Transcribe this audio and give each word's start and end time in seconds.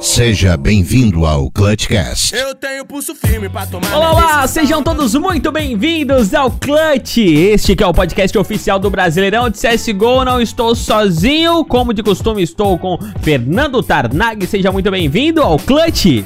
Seja 0.00 0.56
bem-vindo 0.56 1.24
ao 1.24 1.50
Clutchcast. 1.50 2.34
Eu 2.34 2.54
tenho 2.54 2.84
pulso 2.84 3.14
firme 3.14 3.48
pra 3.48 3.66
tomar. 3.66 3.94
Olá, 3.94 4.12
olá, 4.12 4.46
sejam 4.46 4.82
todos 4.82 5.14
muito 5.14 5.50
bem-vindos 5.50 6.34
ao 6.34 6.50
Clutch, 6.50 7.16
este 7.18 7.74
que 7.74 7.82
é 7.82 7.86
o 7.86 7.94
podcast 7.94 8.36
oficial 8.36 8.78
do 8.78 8.90
Brasileirão 8.90 9.48
de 9.48 9.58
CSGO. 9.58 10.24
Não 10.24 10.40
estou 10.40 10.74
sozinho, 10.74 11.64
como 11.64 11.94
de 11.94 12.02
costume 12.02 12.42
estou 12.42 12.78
com 12.78 12.98
Fernando 13.22 13.82
Tarnag. 13.82 14.46
Seja 14.46 14.70
muito 14.70 14.90
bem-vindo 14.90 15.42
ao 15.42 15.58
Clutch. 15.58 16.24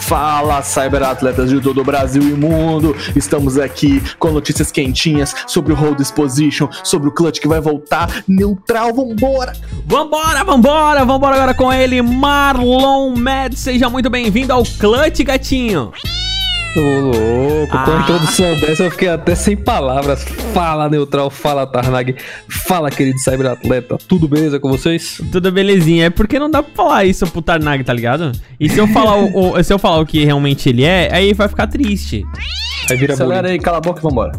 Fala, 0.00 0.62
cyberatletas 0.62 1.50
de 1.50 1.60
todo 1.60 1.80
o 1.80 1.84
Brasil 1.84 2.22
e 2.22 2.34
mundo! 2.34 2.94
Estamos 3.14 3.58
aqui 3.58 4.02
com 4.18 4.30
notícias 4.30 4.70
quentinhas 4.70 5.34
sobre 5.46 5.72
o 5.72 5.76
Hold 5.76 6.00
Exposition, 6.00 6.68
sobre 6.82 7.08
o 7.08 7.12
Clutch 7.12 7.40
que 7.40 7.48
vai 7.48 7.60
voltar 7.60 8.24
neutral, 8.28 8.92
vambora! 8.94 9.52
Vambora, 9.84 10.44
vambora, 10.44 11.04
vambora 11.04 11.36
agora 11.36 11.54
com 11.54 11.72
ele, 11.72 12.02
Marlon 12.02 13.14
Mad. 13.16 13.54
Seja 13.54 13.88
muito 13.88 14.10
bem-vindo 14.10 14.52
ao 14.52 14.62
Clutch, 14.64 15.22
gatinho. 15.22 15.92
Ô, 16.76 17.00
louco, 17.00 17.72
com 17.72 17.76
Ah. 17.78 17.96
a 17.98 18.00
introdução 18.02 18.60
dessa 18.60 18.84
eu 18.84 18.90
fiquei 18.90 19.08
até 19.08 19.34
sem 19.34 19.56
palavras. 19.56 20.24
Fala, 20.52 20.88
Neutral, 20.90 21.30
fala, 21.30 21.66
Tarnag, 21.66 22.14
fala, 22.66 22.90
querido 22.90 23.18
cyberatleta. 23.18 23.96
Tudo 24.06 24.28
beleza 24.28 24.60
com 24.60 24.68
vocês? 24.68 25.20
Tudo 25.32 25.50
belezinha. 25.50 26.06
É 26.06 26.10
porque 26.10 26.38
não 26.38 26.50
dá 26.50 26.62
pra 26.62 26.74
falar 26.74 27.04
isso 27.06 27.26
pro 27.28 27.40
Tarnag, 27.40 27.82
tá 27.82 27.92
ligado? 27.92 28.32
E 28.60 28.68
se 28.68 28.78
eu 28.78 28.86
falar 28.88 29.16
o, 29.16 29.52
o- 29.58 29.62
se 29.64 29.72
eu 29.72 29.78
falar 29.78 29.98
o 30.00 30.06
que 30.06 30.24
realmente 30.24 30.68
ele 30.68 30.84
é, 30.84 31.08
aí 31.12 31.32
vai 31.32 31.48
ficar 31.48 31.66
triste. 31.66 32.24
Aí 32.90 32.96
vira 32.96 33.14
Acelera 33.14 33.42
bullying. 33.42 33.54
aí, 33.54 33.58
cala 33.58 33.78
a 33.78 33.80
boca 33.80 33.98
e 33.98 34.02
vambora. 34.02 34.32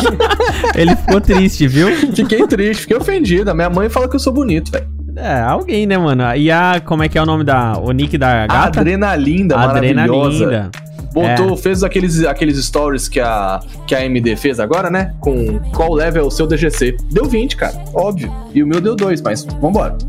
Ele 0.74 0.96
ficou 0.96 1.20
triste, 1.20 1.66
viu? 1.68 1.88
Fiquei 2.14 2.46
triste, 2.46 2.80
fiquei 2.82 2.96
ofendido. 2.96 3.50
A 3.50 3.54
minha 3.54 3.68
mãe 3.68 3.90
fala 3.90 4.08
que 4.08 4.16
eu 4.16 4.20
sou 4.20 4.32
bonito, 4.32 4.70
velho. 4.72 4.86
É, 5.16 5.40
alguém, 5.42 5.86
né, 5.86 5.96
mano? 5.98 6.22
E 6.36 6.50
a. 6.50 6.80
Como 6.84 7.02
é 7.02 7.08
que 7.08 7.18
é 7.18 7.22
o 7.22 7.26
nome 7.26 7.44
da. 7.44 7.74
O 7.78 7.90
nick 7.92 8.16
da 8.16 8.46
gata? 8.46 8.80
Adrenalinda, 8.80 9.56
maravilhosa. 9.56 10.44
Adrenalinda. 10.44 10.70
Botou, 11.16 11.56
fez 11.56 11.82
aqueles, 11.82 12.22
aqueles 12.24 12.62
stories 12.62 13.08
que 13.08 13.18
a, 13.18 13.58
que 13.86 13.94
a 13.94 14.00
AMD 14.00 14.36
fez 14.36 14.60
agora, 14.60 14.90
né? 14.90 15.14
Com 15.18 15.58
qual 15.74 15.94
level 15.94 16.24
é 16.24 16.26
o 16.26 16.30
seu 16.30 16.46
DGC. 16.46 16.94
Deu 17.10 17.24
20, 17.24 17.56
cara, 17.56 17.82
óbvio. 17.94 18.30
E 18.52 18.62
o 18.62 18.66
meu 18.66 18.82
deu 18.82 18.94
2, 18.94 19.22
mas 19.22 19.46
vambora. 19.60 19.96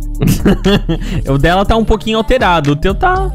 O 1.29 1.37
dela 1.37 1.65
tá 1.65 1.75
um 1.77 1.85
pouquinho 1.85 2.17
alterado. 2.17 2.71
O 2.71 2.75
teu 2.75 2.93
tá. 2.93 3.31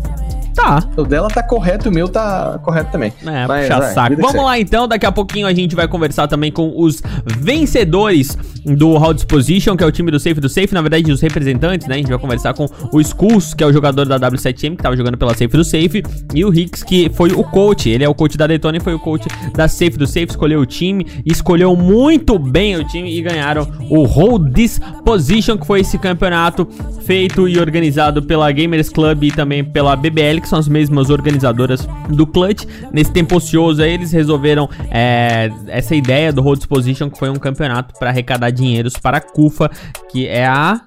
Tá. 0.55 0.83
O 0.97 1.05
dela 1.05 1.28
tá 1.28 1.42
correto 1.42 1.89
e 1.89 1.91
o 1.91 1.92
meu 1.92 2.08
tá 2.08 2.61
correto 2.62 2.92
também. 2.92 3.12
É, 3.25 3.47
Mas, 3.47 3.67
puxa 3.67 3.78
vai, 3.81 3.95
saco. 3.95 4.17
Vamos 4.20 4.45
lá 4.45 4.58
então, 4.58 4.86
daqui 4.86 5.06
a 5.06 5.12
pouquinho 5.12 5.47
a 5.47 5.53
gente 5.53 5.75
vai 5.75 5.89
conversar 5.89 6.28
também 6.28 6.53
com 6.53 6.72
os 6.77 7.03
vencedores 7.27 8.36
do 8.64 8.97
Round 8.97 9.14
Disposition, 9.14 9.77
que 9.77 9.83
é 9.83 9.86
o 9.86 9.92
time 9.92 10.11
do 10.11 10.20
Safe 10.20 10.41
do 10.41 10.48
Safe, 10.48 10.73
na 10.73 10.80
verdade, 10.80 11.11
os 11.11 11.20
representantes, 11.20 11.86
né? 11.86 11.95
A 11.95 11.98
gente 11.98 12.08
vai 12.08 12.19
conversar 12.19 12.55
com 12.55 12.67
o 12.92 13.00
Skulls, 13.00 13.55
que 13.55 13.64
é 13.64 13.67
o 13.67 13.73
jogador 13.73 14.06
da 14.06 14.19
W7M, 14.19 14.77
que 14.77 14.83
tava 14.83 14.97
jogando 14.97 15.17
pela 15.17 15.33
Safe 15.33 15.48
do 15.48 15.64
Safe, 15.64 16.03
e 16.34 16.45
o 16.45 16.50
Rix, 16.50 16.83
que 16.83 17.11
foi 17.11 17.33
o 17.33 17.42
coach. 17.45 17.89
Ele 17.89 18.05
é 18.05 18.08
o 18.08 18.14
coach 18.14 18.36
da 18.36 18.47
Detona 18.47 18.77
e 18.77 18.80
foi 18.80 18.95
o 18.95 18.98
coach 18.98 19.27
da 19.55 19.69
Safe 19.69 19.97
do 19.97 20.06
Safe, 20.06 20.27
escolheu 20.30 20.61
o 20.61 20.67
time, 20.67 21.06
escolheu 21.25 21.75
muito 21.75 22.39
bem 22.39 22.77
o 22.77 22.86
time 22.86 23.17
e 23.17 23.23
ganharam 23.23 23.67
o 23.91 24.05
Hold 24.05 24.52
Disposition, 24.52 25.57
que 25.58 25.67
foi 25.67 25.80
esse 25.80 25.98
campeonato 25.98 26.68
feito 27.05 27.48
e 27.48 27.58
organizado 27.58 28.23
pela 28.23 28.51
Gamers 28.52 28.89
Club 28.89 29.24
e 29.24 29.33
também 29.33 29.64
pela 29.64 29.96
BBL, 29.96 30.41
que 30.42 30.48
são 30.48 30.58
as 30.58 30.69
mesmas 30.69 31.08
organizadoras 31.08 31.89
do 32.08 32.27
Clutch. 32.27 32.67
Nesse 32.92 33.13
tempo 33.13 33.36
ocioso 33.36 33.83
aí, 33.83 33.92
eles 33.92 34.13
resolveram 34.13 34.69
é, 34.91 35.51
essa 35.69 35.95
ideia 35.95 36.33
do 36.33 36.42
Hold 36.42 36.58
Disposition, 36.58 37.08
que 37.08 37.19
foi 37.19 37.30
um 37.30 37.36
campeonato 37.36 37.95
para 37.98 38.11
arrecadar 38.11 38.51
dinheiros 38.51 38.95
para 38.95 39.19
a 39.19 39.20
CUFA, 39.20 39.70
que 40.11 40.27
é 40.27 40.47
a 40.47 40.80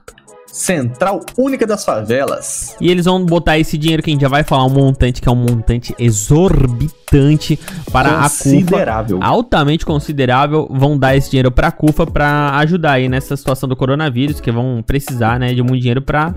Central 0.56 1.20
Única 1.38 1.68
das 1.68 1.84
Favelas. 1.84 2.76
e 2.80 2.90
eles 2.90 3.04
vão 3.06 3.26
botar 3.26 3.60
esse 3.60 3.78
dinheiro 3.78 4.02
que 4.02 4.10
a 4.10 4.14
gente 4.14 4.22
já 4.22 4.30
vai 4.30 4.42
falar 4.44 4.66
um 4.66 4.70
montante, 4.70 5.22
que 5.22 5.28
é 5.28 5.32
um 5.32 5.36
montante 5.36 5.94
exorbitante 6.00 7.60
para 7.92 8.20
a 8.20 8.30
CUFA. 8.30 8.44
Considerável. 8.44 9.20
Altamente 9.22 9.86
considerável. 9.86 10.68
Vão 10.72 10.98
dar 10.98 11.16
esse 11.16 11.30
dinheiro 11.30 11.52
para 11.52 11.68
a 11.68 11.72
CUFA 11.72 12.06
para 12.08 12.58
ajudar 12.60 12.94
aí 12.94 13.10
nessa 13.10 13.36
situação 13.36 13.68
do 13.68 13.76
coronavírus, 13.76 14.40
que 14.40 14.50
vão 14.52 14.82
precisar, 14.86 15.38
né, 15.40 15.54
de 15.54 15.62
muito 15.62 15.82
dinheiro 15.82 16.02
para 16.02 16.34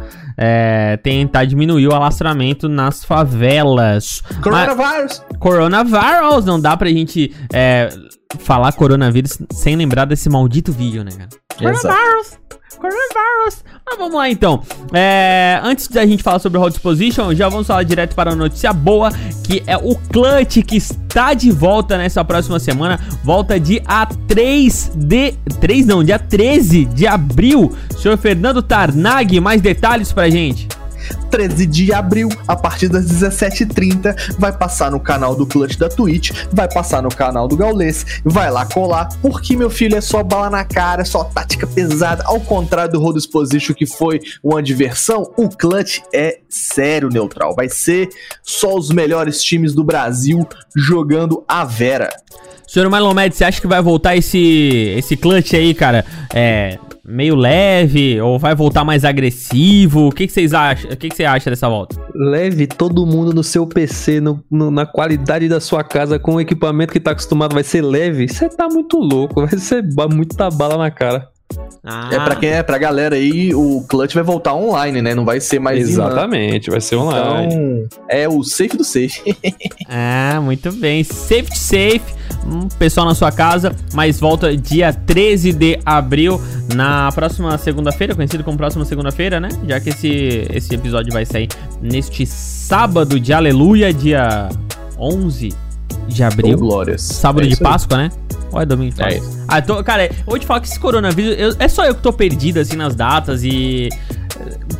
tentar 1.02 1.44
diminuir 1.44 1.86
o 1.86 1.94
alastramento 1.94 2.68
nas 2.68 3.04
favelas. 3.04 4.22
Mas- 4.30 4.42
Coronavirus. 4.42 5.22
Coronavirus, 5.38 6.44
não 6.44 6.60
dá 6.60 6.76
pra 6.76 6.88
gente 6.88 7.32
é, 7.52 7.88
falar 8.38 8.72
coronavírus 8.72 9.38
sem 9.52 9.76
lembrar 9.76 10.04
desse 10.04 10.28
maldito 10.28 10.72
vídeo, 10.72 11.02
né, 11.02 11.12
cara? 11.12 11.28
Exato. 11.72 11.88
Coronavirus! 11.88 12.38
Coronavirus! 12.78 13.64
Mas 13.86 13.98
vamos 13.98 14.14
lá 14.14 14.28
então. 14.28 14.62
É, 14.92 15.60
antes 15.64 15.88
da 15.88 16.04
gente 16.04 16.22
falar 16.22 16.38
sobre 16.38 16.58
o 16.58 16.60
Hold 16.60 16.74
Disposition, 16.74 17.34
já 17.34 17.48
vamos 17.48 17.66
falar 17.66 17.82
direto 17.82 18.14
para 18.14 18.32
a 18.32 18.36
notícia 18.36 18.72
boa, 18.72 19.10
que 19.42 19.62
é 19.66 19.76
o 19.76 19.96
Clutch 19.96 20.62
que 20.62 20.76
está 20.76 21.32
de 21.34 21.50
volta 21.50 21.96
nessa 21.96 22.24
próxima 22.24 22.58
semana. 22.58 23.00
Volta 23.24 23.58
dia 23.58 23.82
3 24.28 24.92
de. 24.94 25.32
3 25.60 25.86
não, 25.86 26.04
dia 26.04 26.18
13 26.18 26.84
de 26.84 27.06
abril. 27.06 27.74
Senhor 27.96 28.18
Fernando 28.18 28.62
Tarnag, 28.62 29.40
mais 29.40 29.60
detalhes 29.62 30.12
pra 30.12 30.28
gente. 30.28 30.68
13 31.30 31.66
de 31.66 31.92
abril, 31.92 32.28
a 32.46 32.56
partir 32.56 32.88
das 32.88 33.06
17h30, 33.06 34.36
vai 34.38 34.52
passar 34.52 34.90
no 34.90 35.00
canal 35.00 35.34
do 35.34 35.46
Clutch 35.46 35.76
da 35.76 35.88
Twitch, 35.88 36.30
vai 36.52 36.68
passar 36.68 37.02
no 37.02 37.08
canal 37.08 37.46
do 37.46 37.56
Gaules, 37.56 38.22
vai 38.24 38.50
lá 38.50 38.66
colar, 38.66 39.08
porque 39.20 39.56
meu 39.56 39.70
filho 39.70 39.96
é 39.96 40.00
só 40.00 40.22
bala 40.22 40.50
na 40.50 40.64
cara, 40.64 41.02
é 41.02 41.04
só 41.04 41.24
tática 41.24 41.66
pesada, 41.66 42.24
ao 42.26 42.40
contrário 42.40 42.92
do 42.92 43.00
Road 43.00 43.18
Exposition 43.18 43.74
que 43.74 43.86
foi 43.86 44.20
uma 44.42 44.62
diversão, 44.62 45.32
o 45.36 45.48
Clutch 45.48 46.00
é 46.12 46.40
sério 46.48 47.08
neutral, 47.08 47.54
vai 47.54 47.68
ser 47.68 48.08
só 48.42 48.74
os 48.76 48.90
melhores 48.90 49.42
times 49.42 49.74
do 49.74 49.84
Brasil 49.84 50.46
jogando 50.74 51.44
a 51.46 51.64
Vera. 51.64 52.10
Senhor 52.66 52.88
Marlon 52.90 53.14
você 53.32 53.44
acha 53.44 53.60
que 53.62 53.66
vai 53.66 53.80
voltar 53.80 54.14
esse, 54.14 54.94
esse 54.96 55.16
clutch 55.16 55.54
aí, 55.54 55.72
cara? 55.72 56.04
É. 56.34 56.78
Meio 57.10 57.34
leve? 57.34 58.20
Ou 58.20 58.38
vai 58.38 58.54
voltar 58.54 58.84
mais 58.84 59.02
agressivo? 59.04 60.08
O 60.08 60.12
que, 60.12 60.26
que 60.26 60.32
vocês 60.32 60.52
acham? 60.52 60.90
O 60.90 60.96
que, 60.96 61.08
que 61.08 61.16
você 61.16 61.24
acha 61.24 61.48
dessa 61.48 61.66
volta? 61.66 61.96
Leve 62.14 62.66
todo 62.66 63.06
mundo 63.06 63.32
no 63.32 63.42
seu 63.42 63.66
PC, 63.66 64.20
no- 64.20 64.44
no- 64.50 64.70
na 64.70 64.84
qualidade 64.84 65.48
da 65.48 65.58
sua 65.58 65.82
casa, 65.82 66.18
com 66.18 66.34
o 66.34 66.40
equipamento 66.40 66.92
que 66.92 67.00
tá 67.00 67.12
acostumado, 67.12 67.54
vai 67.54 67.64
ser 67.64 67.80
leve. 67.80 68.28
Você 68.28 68.46
tá 68.50 68.68
muito 68.68 68.98
louco, 68.98 69.40
vai 69.46 69.58
ser 69.58 69.82
muita 70.14 70.50
bala 70.50 70.76
na 70.76 70.90
cara. 70.90 71.28
Ah, 71.90 72.10
É 72.12 72.20
pra 72.20 72.36
quem 72.36 72.50
é, 72.50 72.62
pra 72.62 72.76
galera 72.76 73.16
aí, 73.16 73.54
o 73.54 73.82
Clutch 73.88 74.12
vai 74.12 74.22
voltar 74.22 74.52
online, 74.52 75.00
né? 75.00 75.14
Não 75.14 75.24
vai 75.24 75.40
ser 75.40 75.58
mais. 75.58 75.88
Exatamente, 75.88 76.70
vai 76.70 76.82
ser 76.82 76.96
online. 76.96 77.54
Então, 77.54 77.88
é 78.10 78.28
o 78.28 78.44
safe 78.44 78.76
do 78.76 78.84
safe. 78.84 79.34
Ah, 79.88 80.38
muito 80.44 80.70
bem. 80.72 81.02
Safe 81.02 81.56
safe. 81.56 82.02
Um 82.46 82.68
pessoal 82.68 83.06
na 83.06 83.14
sua 83.14 83.32
casa, 83.32 83.74
mas 83.94 84.20
volta 84.20 84.54
dia 84.54 84.92
13 84.92 85.52
de 85.52 85.78
abril, 85.84 86.40
na 86.74 87.10
próxima 87.12 87.56
segunda-feira, 87.56 88.14
conhecido 88.14 88.44
como 88.44 88.58
próxima 88.58 88.84
segunda-feira, 88.84 89.40
né? 89.40 89.48
Já 89.66 89.80
que 89.80 89.88
esse, 89.88 90.46
esse 90.52 90.74
episódio 90.74 91.10
vai 91.12 91.24
sair 91.24 91.48
neste 91.80 92.26
sábado 92.26 93.18
de 93.18 93.32
aleluia, 93.32 93.92
dia 93.94 94.50
11 94.98 95.67
de 96.08 96.22
abril. 96.24 96.56
Ô, 96.56 96.60
glórias. 96.60 97.02
Sábado 97.02 97.44
É 97.44 97.46
de 97.48 97.52
isso 97.54 97.62
aí. 97.62 97.70
Páscoa, 97.70 97.96
né? 97.98 98.10
É 98.54 98.64
domingo 98.64 98.94
de 98.94 99.02
É 99.02 99.04
Páscoa? 99.18 99.44
ah, 99.48 99.62
tô, 99.62 99.84
cara, 99.84 100.06
eu 100.06 100.12
vou 100.26 100.38
te 100.38 100.46
falar 100.46 100.60
que 100.60 100.68
esse 100.68 100.80
coronavírus. 100.80 101.36
eu- 101.38 101.54
é 101.58 101.68
só 101.68 101.84
eu 101.84 101.94
que 101.94 102.02
tô 102.02 102.12
perdido 102.12 102.58
assim 102.58 102.76
nas 102.76 102.94
datas 102.94 103.42
e. 103.44 103.88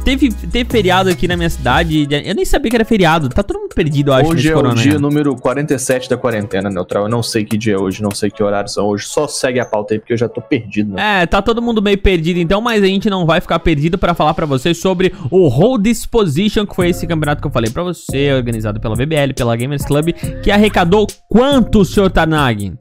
Teve, 0.04 0.30
teve 0.30 0.70
feriado 0.70 1.10
aqui 1.10 1.28
na 1.28 1.36
minha 1.36 1.50
cidade. 1.50 2.08
Eu 2.24 2.34
nem 2.34 2.44
sabia 2.44 2.70
que 2.70 2.76
era 2.76 2.84
feriado. 2.84 3.28
Tá 3.28 3.42
todo 3.42 3.60
mundo 3.60 3.74
perdido, 3.74 4.10
eu 4.10 4.14
acho, 4.14 4.30
Hoje 4.30 4.50
é 4.50 4.56
o 4.56 4.74
dia 4.74 4.98
número 4.98 5.36
47 5.36 6.08
da 6.08 6.16
quarentena 6.16 6.70
neutral. 6.70 7.04
Eu 7.04 7.08
não 7.08 7.22
sei 7.22 7.44
que 7.44 7.56
dia 7.56 7.74
é 7.74 7.78
hoje, 7.78 8.02
não 8.02 8.10
sei 8.10 8.28
que 8.30 8.42
horários 8.42 8.74
são 8.74 8.86
hoje. 8.86 9.06
Só 9.06 9.28
segue 9.28 9.60
a 9.60 9.64
pauta 9.64 9.94
aí, 9.94 10.00
porque 10.00 10.12
eu 10.12 10.16
já 10.16 10.28
tô 10.28 10.40
perdido. 10.40 10.94
Né? 10.94 11.22
É, 11.22 11.26
tá 11.26 11.40
todo 11.42 11.62
mundo 11.62 11.82
meio 11.82 11.98
perdido 11.98 12.40
então, 12.40 12.60
mas 12.60 12.82
a 12.82 12.86
gente 12.86 13.08
não 13.08 13.24
vai 13.26 13.40
ficar 13.40 13.58
perdido 13.58 13.98
pra 13.98 14.14
falar 14.14 14.34
pra 14.34 14.46
vocês 14.46 14.78
sobre 14.78 15.12
o 15.30 15.48
Hold 15.48 15.82
Disposition, 15.82 16.66
que 16.66 16.74
foi 16.74 16.90
esse 16.90 17.06
campeonato 17.06 17.40
que 17.40 17.46
eu 17.46 17.52
falei 17.52 17.70
pra 17.70 17.82
você, 17.82 18.32
organizado 18.32 18.80
pela 18.80 18.96
BBL, 18.96 19.32
pela 19.34 19.56
Gamers 19.56 19.84
Club, 19.84 20.12
que 20.42 20.50
arrecadou 20.50 21.06
quanto, 21.28 21.84
senhor 21.84 22.10
Tanag? 22.10 22.72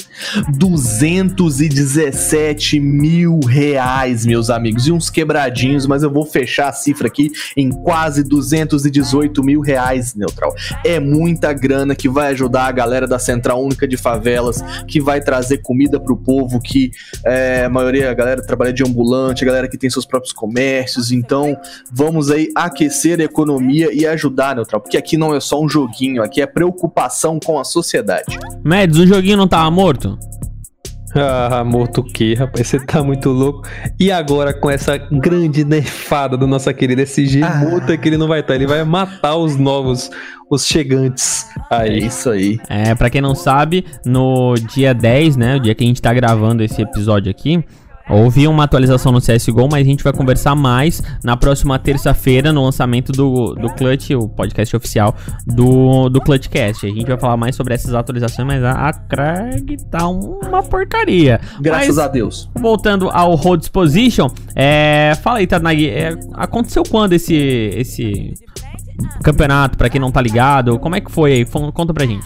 217 0.58 2.80
mil 2.80 3.40
reais, 3.48 4.26
meus 4.26 4.50
amigos. 4.50 4.88
E 4.88 4.92
uns 4.92 5.10
quebradinhos, 5.10 5.86
mas 5.86 6.04
eu 6.04 6.12
vou 6.12 6.26
fechar 6.26 6.70
a 6.70 6.74
cifra 6.74 6.97
aqui 7.06 7.18
aqui 7.18 7.32
em 7.56 7.70
quase 7.70 8.24
218 8.24 9.44
mil 9.44 9.62
reais, 9.62 10.14
Neutral. 10.14 10.54
É 10.86 11.00
muita 11.00 11.52
grana 11.52 11.96
que 11.96 12.08
vai 12.08 12.32
ajudar 12.32 12.68
a 12.68 12.72
galera 12.72 13.08
da 13.08 13.18
Central 13.18 13.64
Única 13.64 13.88
de 13.88 13.98
Favelas, 13.98 14.62
que 14.88 15.02
vai 15.02 15.20
trazer 15.20 15.60
comida 15.60 16.00
pro 16.00 16.16
povo, 16.16 16.60
que 16.60 16.92
é, 17.26 17.66
a 17.66 17.70
maioria, 17.70 18.12
a 18.12 18.14
galera 18.14 18.46
trabalha 18.46 18.72
de 18.72 18.84
ambulante, 18.84 19.44
a 19.44 19.48
galera 19.48 19.68
que 19.68 19.78
tem 19.78 19.90
seus 19.90 20.06
próprios 20.06 20.34
comércios. 20.34 21.12
Então, 21.12 21.58
vamos 21.92 22.30
aí 22.30 22.50
aquecer 22.56 23.20
a 23.20 23.24
economia 23.24 23.90
e 23.92 24.06
ajudar, 24.06 24.56
Neutral, 24.56 24.82
porque 24.82 24.98
aqui 24.98 25.18
não 25.18 25.36
é 25.36 25.40
só 25.40 25.62
um 25.62 25.68
joguinho, 25.68 26.22
aqui 26.22 26.42
é 26.42 26.46
preocupação 26.46 27.40
com 27.44 27.60
a 27.60 27.64
sociedade. 27.64 28.38
Mads, 28.64 29.00
o 29.00 29.08
joguinho 29.08 29.38
não 29.38 29.48
tava 29.48 29.70
morto? 29.72 30.18
Ah, 31.16 31.64
morto 31.64 32.02
o 32.02 32.04
quê, 32.04 32.36
rapaz? 32.38 32.68
Você 32.68 32.80
tá 32.80 33.02
muito 33.02 33.30
louco. 33.30 33.68
E 34.00 34.12
agora 34.12 34.54
com 34.54 34.70
essa 34.70 34.98
grande 34.98 35.64
nerfada 35.64 36.36
do 36.38 36.46
nosso 36.46 36.72
querido 36.74 37.02
SG, 37.02 37.42
Ah. 37.44 37.56
multa 37.56 37.98
que 37.98 38.08
ele 38.10 38.18
não 38.18 38.28
vai 38.28 38.42
estar. 38.42 38.56
Ele 38.56 38.68
vai 38.68 38.84
matar 38.84 39.36
os 39.38 39.56
novos, 39.56 40.12
os 40.50 40.66
chegantes. 40.66 41.48
É 41.72 41.76
Aí. 41.76 42.06
isso 42.06 42.30
aí. 42.30 42.60
É, 42.70 42.94
pra 42.94 43.10
quem 43.10 43.22
não 43.22 43.34
sabe, 43.36 43.86
no 44.06 44.54
dia 44.76 44.94
10, 44.94 45.38
né, 45.38 45.56
o 45.56 45.60
dia 45.60 45.74
que 45.74 45.84
a 45.84 45.88
gente 45.88 46.02
tá 46.02 46.14
gravando 46.14 46.62
esse 46.64 46.82
episódio 46.82 47.32
aqui, 47.32 47.64
houve 48.10 48.48
uma 48.48 48.64
atualização 48.64 49.12
no 49.12 49.20
CSGO, 49.20 49.68
mas 49.72 49.82
a 49.82 49.90
gente 49.90 50.04
vai 50.04 50.14
conversar 50.14 50.56
mais 50.56 51.02
na 51.24 51.36
próxima 51.36 51.78
terça-feira, 51.78 52.52
no 52.54 52.64
lançamento 52.64 53.12
do, 53.12 53.54
do 53.56 53.70
Clutch, 53.74 54.12
o 54.12 54.28
podcast 54.28 54.76
oficial 54.76 55.16
do, 55.46 56.10
do 56.10 56.22
Clutchcast. 56.22 56.86
A 56.86 56.90
gente 56.90 57.06
vai 57.06 57.18
falar 57.18 57.38
mais 57.38 57.56
sobre 57.56 57.74
essas 57.74 57.94
atualizações, 57.94 58.48
mas 58.48 58.64
a, 58.64 58.72
a 58.90 58.94
Craig 58.94 59.78
tá 59.90 60.08
uma 60.08 60.64
porcaria. 60.64 61.40
Graças 61.60 61.88
Mas- 61.96 62.00
a 62.00 62.08
Deus. 62.08 62.50
Voltando 62.56 63.10
ao 63.10 63.36
Hold 63.36 63.60
Disposition, 63.62 64.30
é, 64.56 65.14
fala 65.22 65.40
aí, 65.40 65.48
Tanag, 65.48 65.90
é, 65.90 66.16
aconteceu 66.34 66.84
quando 66.84 67.14
esse, 67.14 67.36
esse 67.36 68.34
campeonato, 69.24 69.78
pra 69.78 69.90
quem 69.90 70.00
não 70.02 70.12
tá 70.12 70.22
ligado? 70.22 70.80
Como 70.80 70.96
é 70.96 71.02
que 71.02 71.12
foi 71.12 71.34
aí? 71.34 71.46
Conta 71.46 71.94
pra 71.94 72.06
gente. 72.06 72.26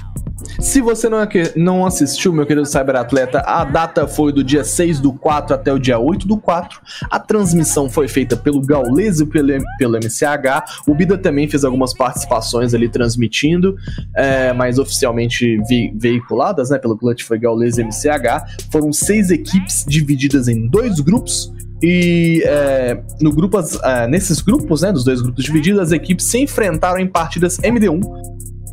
Se 0.60 0.82
você 0.82 1.08
não, 1.08 1.20
aque- 1.20 1.52
não 1.56 1.86
assistiu, 1.86 2.34
meu 2.34 2.46
querido 2.46 2.66
cyberatleta, 2.66 3.40
a 3.42 3.64
data 3.64 4.08
foi 4.08 4.34
do 4.34 4.44
dia 4.44 4.64
6 4.64 5.00
do 5.00 5.14
4 5.14 5.56
até 5.56 5.72
o 5.72 5.80
dia 5.80 5.98
8 6.00 6.28
do 6.28 6.38
4. 6.38 6.80
A 7.10 7.20
transmissão 7.20 7.90
foi 7.90 8.08
feita 8.08 8.36
pelo 8.36 8.62
Gaules 8.62 9.20
e 9.20 9.26
pelo, 9.26 9.48
pelo 9.78 9.96
MCH. 9.98 10.82
O 10.88 10.94
Bida 10.94 11.18
também 11.18 11.48
fez 11.48 11.64
algumas 11.64 11.94
participações 11.94 12.74
ali 12.74 12.90
transmitindo, 12.90 13.76
é, 14.16 14.52
mas 14.54 14.78
oficialmente 14.78 15.58
ve- 15.68 15.94
veiculadas, 15.96 16.70
né? 16.70 16.78
Pelo 16.78 16.98
Clutch 16.98 17.24
foi 17.24 17.40
Gaules 17.40 17.78
e 17.78 17.82
MCH. 17.84 18.44
Foram 18.72 18.92
seis 18.92 19.30
equipes 19.32 19.86
divididas 19.88 20.48
em 20.48 20.68
dois 20.68 21.00
grupos. 21.00 21.52
E 21.84 22.44
é, 22.46 23.02
no 23.20 23.32
grupo, 23.34 23.58
as- 23.58 23.80
é, 23.84 24.08
nesses 24.08 24.40
grupos, 24.42 24.82
né, 24.82 24.92
dos 24.92 25.04
dois 25.04 25.22
grupos 25.22 25.44
divididos, 25.44 25.80
as 25.82 25.92
equipes 25.92 26.26
se 26.28 26.38
enfrentaram 26.40 27.00
em 27.00 27.08
partidas 27.08 27.58
MD1. 27.60 28.02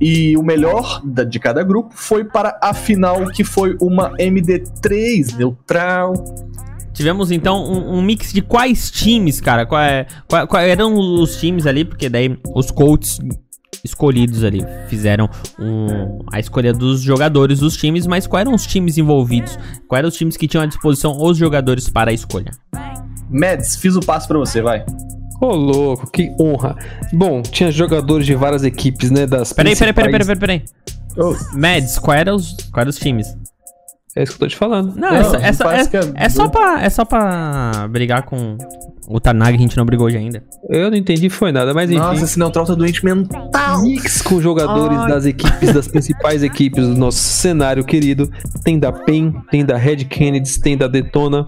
E 0.01 0.37
o 0.37 0.43
melhor 0.45 1.03
de 1.05 1.41
cada 1.41 1.63
grupo 1.65 1.93
foi 1.95 2.25
para 2.25 2.57
a 2.63 2.73
final, 2.73 3.27
que 3.33 3.43
foi 3.43 3.77
uma 3.81 4.13
MD3 4.19 5.37
neutral. 5.37 6.13
Tivemos 6.93 7.31
então 7.33 7.65
um, 7.65 7.99
um 7.99 8.03
mix 8.03 8.33
de 8.33 8.41
quais 8.43 8.91
times, 8.91 9.41
cara? 9.41 9.67
Qual, 9.67 9.81
é- 9.81 10.07
qual- 10.29 10.47
qual 10.47 10.63
eram 10.63 10.95
os 10.95 11.37
times 11.37 11.67
ali? 11.67 11.85
Porque 11.85 12.09
daí 12.09 12.37
os 12.55 12.71
coaches 12.71 13.19
escolhidos 13.85 14.45
ali 14.45 14.65
fizeram 14.89 15.29
um- 15.59 16.19
a 16.33 16.39
escolha 16.41 16.73
dos 16.73 17.01
jogadores 17.01 17.61
dos 17.61 17.77
times, 17.77 18.07
mas 18.07 18.27
quais 18.27 18.47
eram 18.47 18.55
os 18.55 18.67
times 18.67 18.99
envolvidos? 18.99 19.59
Quais 19.87 20.01
eram 20.01 20.09
os 20.09 20.17
times 20.17 20.37
que 20.37 20.47
tinham 20.49 20.63
à 20.63 20.67
disposição 20.67 21.17
os 21.21 21.37
jogadores 21.37 21.89
para 21.89 22.11
a 22.11 22.15
escolha? 22.15 22.51
Mads, 23.31 23.77
fiz 23.77 23.95
o 23.97 24.01
passo 24.01 24.27
pra 24.29 24.39
você, 24.39 24.61
vai. 24.63 24.85
Ô, 25.41 25.55
louco, 25.55 26.11
que 26.11 26.31
honra. 26.41 26.75
Bom, 27.13 27.43
tinha 27.43 27.71
jogadores 27.71 28.27
de 28.27 28.35
várias 28.35 28.65
equipes, 28.65 29.11
né? 29.11 29.27
Das 29.27 29.53
Peraí, 29.53 29.77
peraí, 29.77 29.93
peraí, 29.93 30.11
peraí, 30.13 30.27
principais- 30.27 30.39
peraí, 30.39 30.63
peraí. 31.15 31.61
Mads, 31.61 31.99
quais 31.99 32.21
eram 32.21 32.35
os, 32.37 32.53
quais 32.73 32.83
eram 32.83 32.91
os 32.91 32.97
times? 32.99 33.37
É 34.17 34.23
isso 34.25 34.33
que 34.33 34.37
eu 34.43 34.49
tô 34.49 34.49
te 34.49 34.57
falando. 34.57 34.95
Não, 34.97 35.09
Não, 35.11 35.17
essa, 35.17 35.37
essa- 35.37 35.65
parece 35.65 35.97
é, 35.97 36.01
que 36.03 36.09
é 36.09 36.13
é 36.25 36.29
só 36.29 36.49
pra, 36.49 36.83
é 36.83 36.91
só 36.91 37.05
pra 37.05 37.87
brigar 37.89 38.23
com 38.23 38.57
o 39.11 39.19
Tanag, 39.19 39.57
a 39.57 39.59
gente 39.59 39.77
não 39.77 39.87
brigou 39.87 40.07
hoje 40.07 40.19
ainda. 40.19 40.43
Eu 40.69 40.91
não 40.91 40.97
entendi 40.97 41.31
foi 41.31 41.51
nada, 41.51 41.73
mas 41.73 41.91
enfim. 41.91 41.99
Nossa, 41.99 42.25
esse 42.25 42.39
neutral 42.39 42.67
tá 42.67 42.75
doente 42.75 43.03
mental. 43.05 43.81
Mix 43.83 44.21
com 44.21 44.41
jogadores 44.41 44.99
Ai. 44.99 45.09
das 45.09 45.25
equipes, 45.25 45.73
das 45.73 45.89
principais 45.89 46.43
equipes 46.43 46.87
do 46.87 46.95
nosso 46.95 47.19
cenário 47.19 47.83
querido. 47.85 48.31
Tem 48.63 48.79
da 48.79 48.93
PEN, 48.93 49.33
tem 49.51 49.65
da 49.65 49.77
Red 49.77 50.05
Kennedy, 50.05 50.61
tem 50.61 50.77
da 50.77 50.87
Detona, 50.87 51.47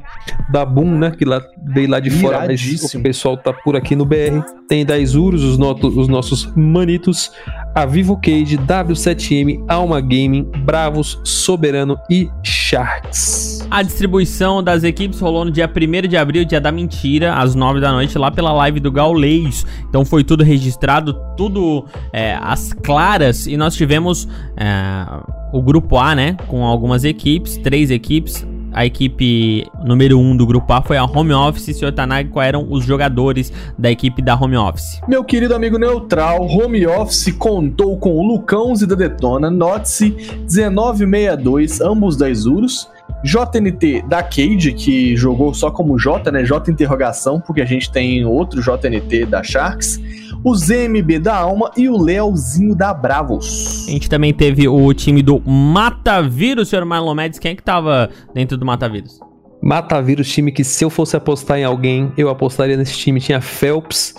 da 0.50 0.64
Boom, 0.64 0.98
né? 0.98 1.10
Que 1.10 1.24
lá, 1.24 1.42
veio 1.74 1.90
lá 1.90 2.00
de 2.00 2.10
fora, 2.10 2.46
mas 2.46 2.94
o 2.94 3.00
pessoal 3.02 3.36
tá 3.36 3.52
por 3.52 3.76
aqui 3.76 3.94
no 3.94 4.06
BR. 4.06 4.42
Tem 4.68 4.84
da 4.86 4.98
Isurus, 4.98 5.42
os, 5.42 5.58
noto- 5.58 5.88
os 5.88 6.08
nossos 6.08 6.50
manitos. 6.56 7.30
A 7.74 7.86
Vivo 7.86 8.16
Cage, 8.16 8.58
W7M, 8.58 9.64
Alma 9.68 10.00
Gaming, 10.00 10.44
Bravos, 10.64 11.20
Soberano 11.24 11.98
e 12.10 12.28
Sharks. 12.42 13.66
A 13.70 13.82
distribuição 13.82 14.62
das 14.62 14.82
equipes 14.82 15.20
rolou 15.20 15.44
no 15.44 15.50
dia 15.50 15.70
1 15.70 16.08
de 16.08 16.16
abril, 16.16 16.44
dia 16.44 16.60
da 16.60 16.72
mentira, 16.72 17.34
às 17.34 17.54
9 17.54 17.80
da 17.80 17.92
noite, 17.92 18.18
lá 18.18 18.30
pela 18.30 18.52
live 18.52 18.80
do 18.80 18.90
Gaulês. 18.90 19.64
Então 19.88 20.04
foi 20.04 20.24
tudo 20.24 20.42
registrado, 20.42 21.14
tudo 21.36 21.84
é, 22.12 22.36
às 22.40 22.72
claras. 22.72 23.46
E 23.46 23.56
nós 23.56 23.76
tivemos 23.76 24.28
é, 24.56 25.06
o 25.52 25.62
grupo 25.62 25.96
A, 25.96 26.14
né? 26.14 26.36
Com 26.48 26.64
algumas 26.64 27.04
equipes, 27.04 27.56
três 27.58 27.90
equipes. 27.90 28.44
A 28.72 28.86
equipe 28.86 29.66
número 29.84 30.18
1 30.18 30.22
um 30.22 30.36
do 30.36 30.46
grupo 30.46 30.72
A 30.72 30.82
foi 30.82 30.96
a 30.96 31.04
Home 31.04 31.32
Office. 31.32 31.76
Senhor 31.76 31.92
Tanag, 31.92 32.28
quais 32.30 32.48
eram 32.48 32.66
os 32.70 32.84
jogadores 32.84 33.52
da 33.78 33.90
equipe 33.90 34.22
da 34.22 34.34
Home 34.34 34.56
Office? 34.56 35.00
Meu 35.08 35.24
querido 35.24 35.54
amigo 35.54 35.78
neutral, 35.78 36.46
Home 36.46 36.86
Office 36.86 37.32
contou 37.32 37.96
com 37.98 38.12
o 38.12 38.26
Lucãozi 38.26 38.86
da 38.86 38.94
Detona, 38.94 39.50
Notse 39.50 40.10
1962, 40.50 41.80
ambos 41.80 42.16
da 42.16 42.28
Isurus. 42.28 42.88
JNT 43.22 44.02
da 44.08 44.22
Cade, 44.22 44.72
que 44.72 45.14
jogou 45.14 45.52
só 45.52 45.70
como 45.70 45.98
J, 45.98 46.30
né? 46.32 46.44
J 46.44 46.70
interrogação, 46.70 47.38
porque 47.38 47.60
a 47.60 47.66
gente 47.66 47.90
tem 47.90 48.24
outro 48.24 48.62
JNT 48.62 49.26
da 49.26 49.42
Sharks. 49.42 50.00
O 50.42 50.54
ZMB 50.54 51.18
da 51.18 51.36
Alma 51.36 51.70
e 51.76 51.86
o 51.86 51.98
Leozinho 51.98 52.74
da 52.74 52.94
Bravos. 52.94 53.86
A 53.86 53.90
gente 53.90 54.08
também 54.08 54.32
teve 54.32 54.66
o 54.66 54.94
time 54.94 55.22
do 55.22 55.38
Matavírus, 55.44 56.70
senhor 56.70 56.84
Marlon 56.86 57.14
Mendes. 57.14 57.38
Quem 57.38 57.52
é 57.52 57.54
que 57.54 57.62
tava 57.62 58.08
dentro 58.32 58.56
do 58.56 58.64
Matavírus? 58.64 59.20
Matavírus, 59.62 60.30
time 60.30 60.50
que 60.50 60.64
se 60.64 60.82
eu 60.82 60.88
fosse 60.88 61.14
apostar 61.14 61.58
em 61.58 61.64
alguém, 61.64 62.10
eu 62.16 62.30
apostaria 62.30 62.74
nesse 62.74 62.96
time. 62.96 63.20
Tinha 63.20 63.42
Phelps, 63.42 64.14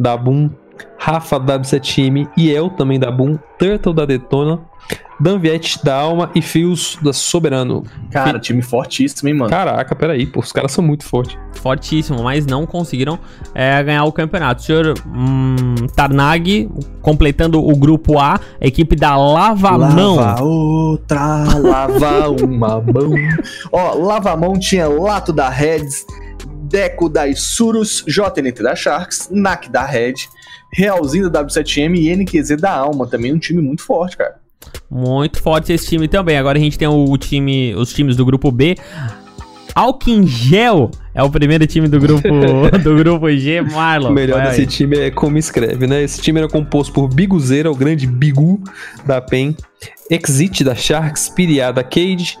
da 0.00 0.16
Boom, 0.16 0.48
Rafa 0.98 1.38
da 1.38 1.58
W7M, 1.58 2.28
Iel 2.36 2.70
também 2.70 2.98
da 2.98 3.10
Boom, 3.10 3.38
Turtle 3.58 3.94
da 3.94 4.04
Detona, 4.04 4.60
Danviet 5.18 5.82
da 5.82 5.94
Alma 5.94 6.30
e 6.34 6.42
Fios 6.42 6.98
da 7.02 7.12
Soberano. 7.12 7.84
Cara, 8.10 8.38
time 8.38 8.60
fortíssimo, 8.60 9.28
hein, 9.28 9.34
mano? 9.34 9.50
Caraca, 9.50 9.94
peraí, 9.94 10.26
pô, 10.26 10.40
os 10.40 10.52
caras 10.52 10.72
são 10.72 10.84
muito 10.84 11.04
fortes. 11.04 11.38
fortíssimo, 11.54 12.22
mas 12.22 12.44
não 12.44 12.66
conseguiram 12.66 13.18
é, 13.54 13.82
ganhar 13.82 14.04
o 14.04 14.12
campeonato. 14.12 14.60
O 14.60 14.64
senhor 14.64 14.94
hum, 15.06 15.74
Tarnag, 15.94 16.70
completando 17.00 17.64
o 17.64 17.74
grupo 17.76 18.18
A, 18.18 18.38
a 18.60 18.66
equipe 18.66 18.94
da 18.94 19.16
Lava 19.16 19.78
Mão. 19.78 20.16
Lava 20.16 20.44
outra, 20.44 21.44
lava 21.58 22.28
uma 22.28 22.80
mão. 22.80 23.14
Ó, 23.72 23.94
lava 23.94 24.36
mão 24.36 24.58
tinha 24.58 24.86
Lato 24.86 25.32
da 25.32 25.48
Reds, 25.48 26.04
Deco 26.68 27.08
da 27.08 27.26
Isurus, 27.26 28.04
JNT 28.06 28.62
da 28.62 28.76
Sharks, 28.76 29.28
NAC 29.30 29.70
da 29.70 29.84
Red, 29.84 30.14
Realzinho 30.72 31.30
da 31.30 31.44
W7M 31.44 31.96
e 31.96 32.16
NQZ 32.16 32.60
da 32.60 32.72
Alma. 32.72 33.06
Também 33.06 33.32
um 33.32 33.38
time 33.38 33.62
muito 33.62 33.82
forte, 33.82 34.16
cara. 34.16 34.36
Muito 34.90 35.40
forte 35.40 35.72
esse 35.72 35.86
time 35.86 36.08
também. 36.08 36.36
Agora 36.36 36.58
a 36.58 36.60
gente 36.60 36.78
tem 36.78 36.88
o 36.88 37.16
time, 37.16 37.74
os 37.74 37.92
times 37.92 38.16
do 38.16 38.24
grupo 38.24 38.50
B. 38.50 38.76
Alquingel 39.74 40.90
é 41.14 41.22
o 41.22 41.28
primeiro 41.28 41.66
time 41.66 41.86
do 41.86 42.00
grupo 42.00 42.26
do 42.82 42.96
grupo 42.96 43.30
G, 43.30 43.60
Marlon. 43.60 44.08
O 44.08 44.12
melhor 44.12 44.42
desse 44.42 44.62
aí. 44.62 44.66
time 44.66 44.98
é 44.98 45.10
como 45.10 45.36
escreve, 45.36 45.86
né? 45.86 46.02
Esse 46.02 46.20
time 46.22 46.38
era 46.38 46.48
composto 46.48 46.92
por 46.94 47.08
Biguzeira, 47.08 47.70
o 47.70 47.74
grande 47.74 48.06
Bigu 48.06 48.58
da 49.04 49.20
PEN, 49.20 49.54
Exit 50.10 50.64
da 50.64 50.74
Sharks, 50.74 51.28
Piriá 51.28 51.72
da 51.72 51.84
Cage, 51.84 52.38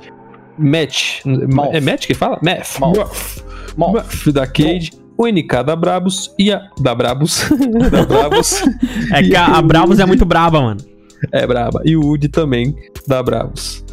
Match. 0.58 1.20
Malf. 1.26 1.74
É 1.74 1.80
Match 1.80 2.06
que 2.06 2.14
fala? 2.14 2.38
Math. 2.42 2.78
Malf. 2.80 2.96
Malf. 2.96 3.42
Malf 3.76 4.26
da 4.28 4.46
Cage. 4.46 4.92
O 5.16 5.26
NK 5.26 5.64
da 5.64 5.74
Brabus 5.74 6.34
e 6.38 6.52
a. 6.52 6.68
Da 6.80 6.94
Brabus. 6.94 7.48
da 7.90 8.04
Brabus. 8.04 8.62
É 9.12 9.22
que 9.22 9.34
a, 9.34 9.46
a 9.46 9.62
Bravos 9.62 9.98
é 9.98 10.06
muito 10.06 10.24
braba, 10.24 10.60
mano. 10.60 10.80
É 11.32 11.46
braba. 11.46 11.80
E 11.84 11.96
o 11.96 12.06
Udi 12.06 12.28
também 12.28 12.76
da 13.06 13.22
Bravos. 13.22 13.84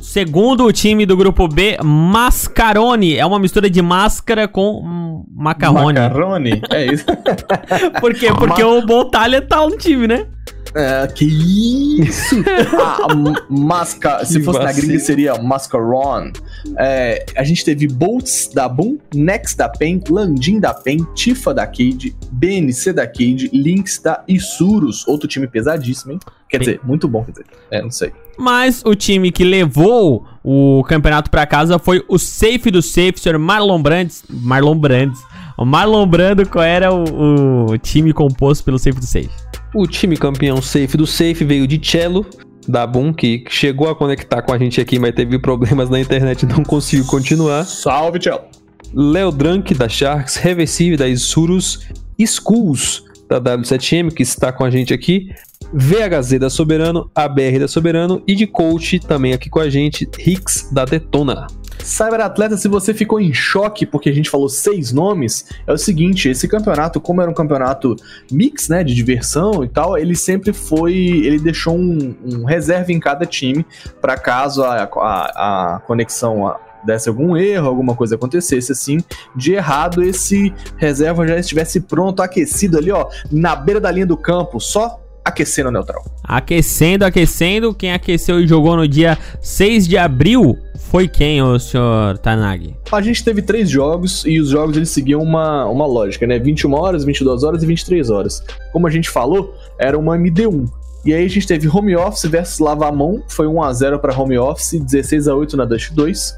Segundo 0.00 0.66
o 0.66 0.72
time 0.72 1.06
do 1.06 1.16
grupo 1.16 1.48
B, 1.48 1.78
Mascarone. 1.82 3.16
É 3.16 3.24
uma 3.24 3.38
mistura 3.38 3.70
de 3.70 3.80
máscara 3.80 4.46
com 4.46 5.24
macarrone. 5.34 5.98
Macarrone. 5.98 6.62
É 6.70 6.86
isso. 6.92 7.06
Por 8.00 8.12
quê? 8.14 8.26
Porque 8.32 8.62
o 8.62 8.84
Boltalha 8.84 9.40
tá 9.40 9.66
no 9.66 9.76
time, 9.76 10.06
né? 10.06 10.26
É, 10.74 11.06
que 11.06 11.24
isso? 11.24 12.36
ah, 12.80 13.08
masca, 13.48 14.24
se 14.24 14.42
fosse 14.42 14.58
na 14.58 14.66
vacilo. 14.66 14.86
gringa 14.86 15.00
seria 15.00 15.34
Mascaron. 15.36 16.32
É, 16.78 17.24
a 17.36 17.44
gente 17.44 17.64
teve 17.64 17.86
Boltz 17.86 18.48
da 18.52 18.68
Boom, 18.68 18.98
Nex 19.14 19.54
da 19.54 19.68
PEN, 19.68 20.00
Landim 20.08 20.58
da 20.58 20.72
PEN, 20.72 21.06
Tifa 21.14 21.52
da 21.52 21.66
Cade, 21.66 22.16
BNC 22.30 22.92
da 22.92 23.06
Cade, 23.06 23.50
Lynx 23.52 23.98
da 23.98 24.22
Isurus, 24.26 25.06
outro 25.06 25.28
time 25.28 25.46
pesadíssimo, 25.46 26.12
hein? 26.12 26.20
Quer 26.48 26.58
dizer, 26.58 26.80
muito 26.84 27.08
bom, 27.08 27.24
quer 27.24 27.32
dizer. 27.32 27.46
É, 27.70 27.82
não 27.82 27.90
sei. 27.90 28.12
Mas 28.38 28.82
o 28.84 28.94
time 28.94 29.30
que 29.30 29.44
levou 29.44 30.26
o 30.44 30.82
campeonato 30.84 31.30
pra 31.30 31.46
casa 31.46 31.78
foi 31.78 32.04
o 32.08 32.18
safe 32.18 32.70
do 32.70 32.82
safe, 32.82 33.14
senhor 33.18 33.38
Marlon 33.38 33.80
Brandes. 33.80 34.24
Marlon 34.28 34.76
Brandes. 34.76 35.20
O 35.56 35.64
Marlon 35.64 36.06
Brando, 36.06 36.48
qual 36.48 36.64
era 36.64 36.92
o, 36.92 37.70
o 37.70 37.78
time 37.78 38.12
composto 38.12 38.64
pelo 38.64 38.78
safe 38.78 38.98
do 38.98 39.06
safe? 39.06 39.30
O 39.74 39.86
time 39.86 40.16
campeão 40.16 40.60
safe 40.60 40.96
do 40.96 41.06
safe 41.06 41.44
veio 41.44 41.66
de 41.66 41.78
Cello, 41.78 42.26
da 42.68 42.86
Boom, 42.86 43.12
que 43.12 43.44
chegou 43.48 43.88
a 43.88 43.94
conectar 43.94 44.42
com 44.42 44.52
a 44.52 44.58
gente 44.58 44.80
aqui, 44.80 44.98
mas 44.98 45.14
teve 45.14 45.38
problemas 45.38 45.88
na 45.88 45.98
internet 45.98 46.42
e 46.42 46.46
não 46.46 46.62
conseguiu 46.62 47.06
continuar. 47.06 47.64
Salve, 47.64 48.18
tchau. 48.18 48.50
Léo 48.94 49.32
Drank, 49.32 49.74
da 49.74 49.88
Sharks, 49.88 50.36
Reversive, 50.36 50.98
da 50.98 51.08
Isurus, 51.08 51.86
Schools, 52.20 53.02
da 53.28 53.40
W7M, 53.40 54.12
que 54.12 54.22
está 54.22 54.52
com 54.52 54.64
a 54.64 54.70
gente 54.70 54.92
aqui, 54.92 55.30
VHZ 55.72 56.38
da 56.38 56.50
Soberano, 56.50 57.10
ABR 57.14 57.58
da 57.58 57.66
Soberano 57.66 58.22
e 58.26 58.34
de 58.34 58.46
coach 58.46 58.98
também 58.98 59.32
aqui 59.32 59.48
com 59.48 59.60
a 59.60 59.70
gente, 59.70 60.06
Hicks 60.18 60.70
da 60.70 60.84
Detona. 60.84 61.46
Cyberatleta, 61.82 62.56
se 62.56 62.68
você 62.68 62.94
ficou 62.94 63.20
em 63.20 63.32
choque 63.32 63.84
porque 63.84 64.08
a 64.08 64.12
gente 64.12 64.30
falou 64.30 64.48
seis 64.48 64.92
nomes, 64.92 65.46
é 65.66 65.72
o 65.72 65.78
seguinte, 65.78 66.28
esse 66.28 66.46
campeonato, 66.48 67.00
como 67.00 67.20
era 67.20 67.30
um 67.30 67.34
campeonato 67.34 67.96
mix, 68.30 68.68
né, 68.68 68.82
de 68.84 68.94
diversão 68.94 69.64
e 69.64 69.68
tal, 69.68 69.98
ele 69.98 70.14
sempre 70.14 70.52
foi, 70.52 70.94
ele 70.94 71.38
deixou 71.38 71.76
um, 71.76 72.14
um 72.24 72.44
reserva 72.44 72.92
em 72.92 73.00
cada 73.00 73.26
time 73.26 73.66
para 74.00 74.16
caso 74.16 74.62
a, 74.62 74.84
a, 74.84 75.74
a 75.76 75.80
conexão 75.80 76.46
a- 76.46 76.58
desse 76.84 77.08
algum 77.08 77.36
erro, 77.36 77.68
alguma 77.68 77.94
coisa 77.94 78.16
acontecesse 78.16 78.72
assim, 78.72 78.98
de 79.36 79.52
errado, 79.52 80.02
esse 80.02 80.52
reserva 80.76 81.26
já 81.26 81.38
estivesse 81.38 81.80
pronto, 81.80 82.20
aquecido 82.22 82.76
ali, 82.76 82.90
ó, 82.90 83.08
na 83.30 83.54
beira 83.54 83.80
da 83.80 83.90
linha 83.90 84.06
do 84.06 84.16
campo, 84.16 84.58
só 84.58 85.00
aquecendo 85.24 85.68
o 85.68 85.72
neutral. 85.72 86.04
Aquecendo, 86.22 87.04
aquecendo. 87.04 87.74
Quem 87.74 87.92
aqueceu 87.92 88.40
e 88.40 88.46
jogou 88.46 88.76
no 88.76 88.86
dia 88.86 89.18
6 89.40 89.86
de 89.86 89.96
abril 89.96 90.56
foi 90.92 91.08
quem, 91.08 91.42
ô 91.42 91.58
senhor 91.58 92.18
Tanagi? 92.18 92.76
A 92.90 93.00
gente 93.00 93.24
teve 93.24 93.40
três 93.40 93.70
jogos 93.70 94.24
e 94.26 94.38
os 94.38 94.50
jogos 94.50 94.76
eles 94.76 94.90
seguiam 94.90 95.22
uma, 95.22 95.64
uma 95.66 95.86
lógica, 95.86 96.26
né? 96.26 96.38
21 96.38 96.74
horas, 96.74 97.04
22 97.04 97.42
horas 97.44 97.62
e 97.62 97.66
23 97.66 98.10
horas. 98.10 98.44
Como 98.72 98.86
a 98.86 98.90
gente 98.90 99.08
falou, 99.08 99.54
era 99.78 99.98
uma 99.98 100.18
MD1. 100.18 100.68
E 101.04 101.14
aí 101.14 101.24
a 101.24 101.28
gente 101.28 101.46
teve 101.46 101.66
Home 101.66 101.96
Office 101.96 102.30
versus 102.30 102.58
Lavamon, 102.58 103.22
foi 103.26 103.46
1x0 103.46 103.98
para 103.98 104.16
Home 104.16 104.38
Office, 104.38 104.74
16x8 104.74 105.54
na 105.54 105.64
Dust 105.64 105.92
2. 105.92 106.34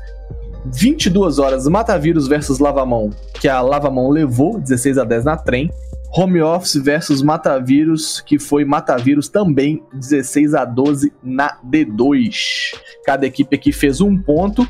22 0.66 1.38
horas 1.38 1.66
Matavírus 1.66 2.26
versus 2.26 2.58
Lavamon, 2.58 3.10
que 3.34 3.48
a 3.48 3.60
Lavamon 3.60 4.08
levou, 4.08 4.60
16x10 4.60 5.24
na 5.24 5.36
trem. 5.36 5.70
Home 6.16 6.40
Office 6.40 6.76
versus 6.76 7.22
Matavírus, 7.22 8.20
que 8.20 8.38
foi 8.38 8.64
Matavírus 8.64 9.28
também, 9.28 9.82
16 9.92 10.54
a 10.54 10.64
12 10.64 11.12
na 11.20 11.58
D2. 11.68 12.74
Cada 13.04 13.26
equipe 13.26 13.56
aqui 13.56 13.72
fez 13.72 14.00
um 14.00 14.16
ponto, 14.16 14.66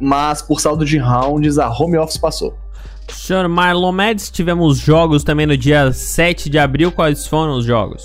mas 0.00 0.40
por 0.40 0.60
saldo 0.60 0.86
de 0.86 0.96
rounds 0.96 1.58
a 1.58 1.68
Home 1.68 1.98
Office 1.98 2.16
passou. 2.16 2.56
Senhor 3.12 3.46
Marlon 3.48 3.92
Mendes, 3.92 4.30
tivemos 4.30 4.78
jogos 4.78 5.22
também 5.22 5.46
no 5.46 5.56
dia 5.56 5.92
7 5.92 6.48
de 6.48 6.58
abril. 6.58 6.90
Quais 6.90 7.26
foram 7.26 7.58
os 7.58 7.66
jogos? 7.66 8.02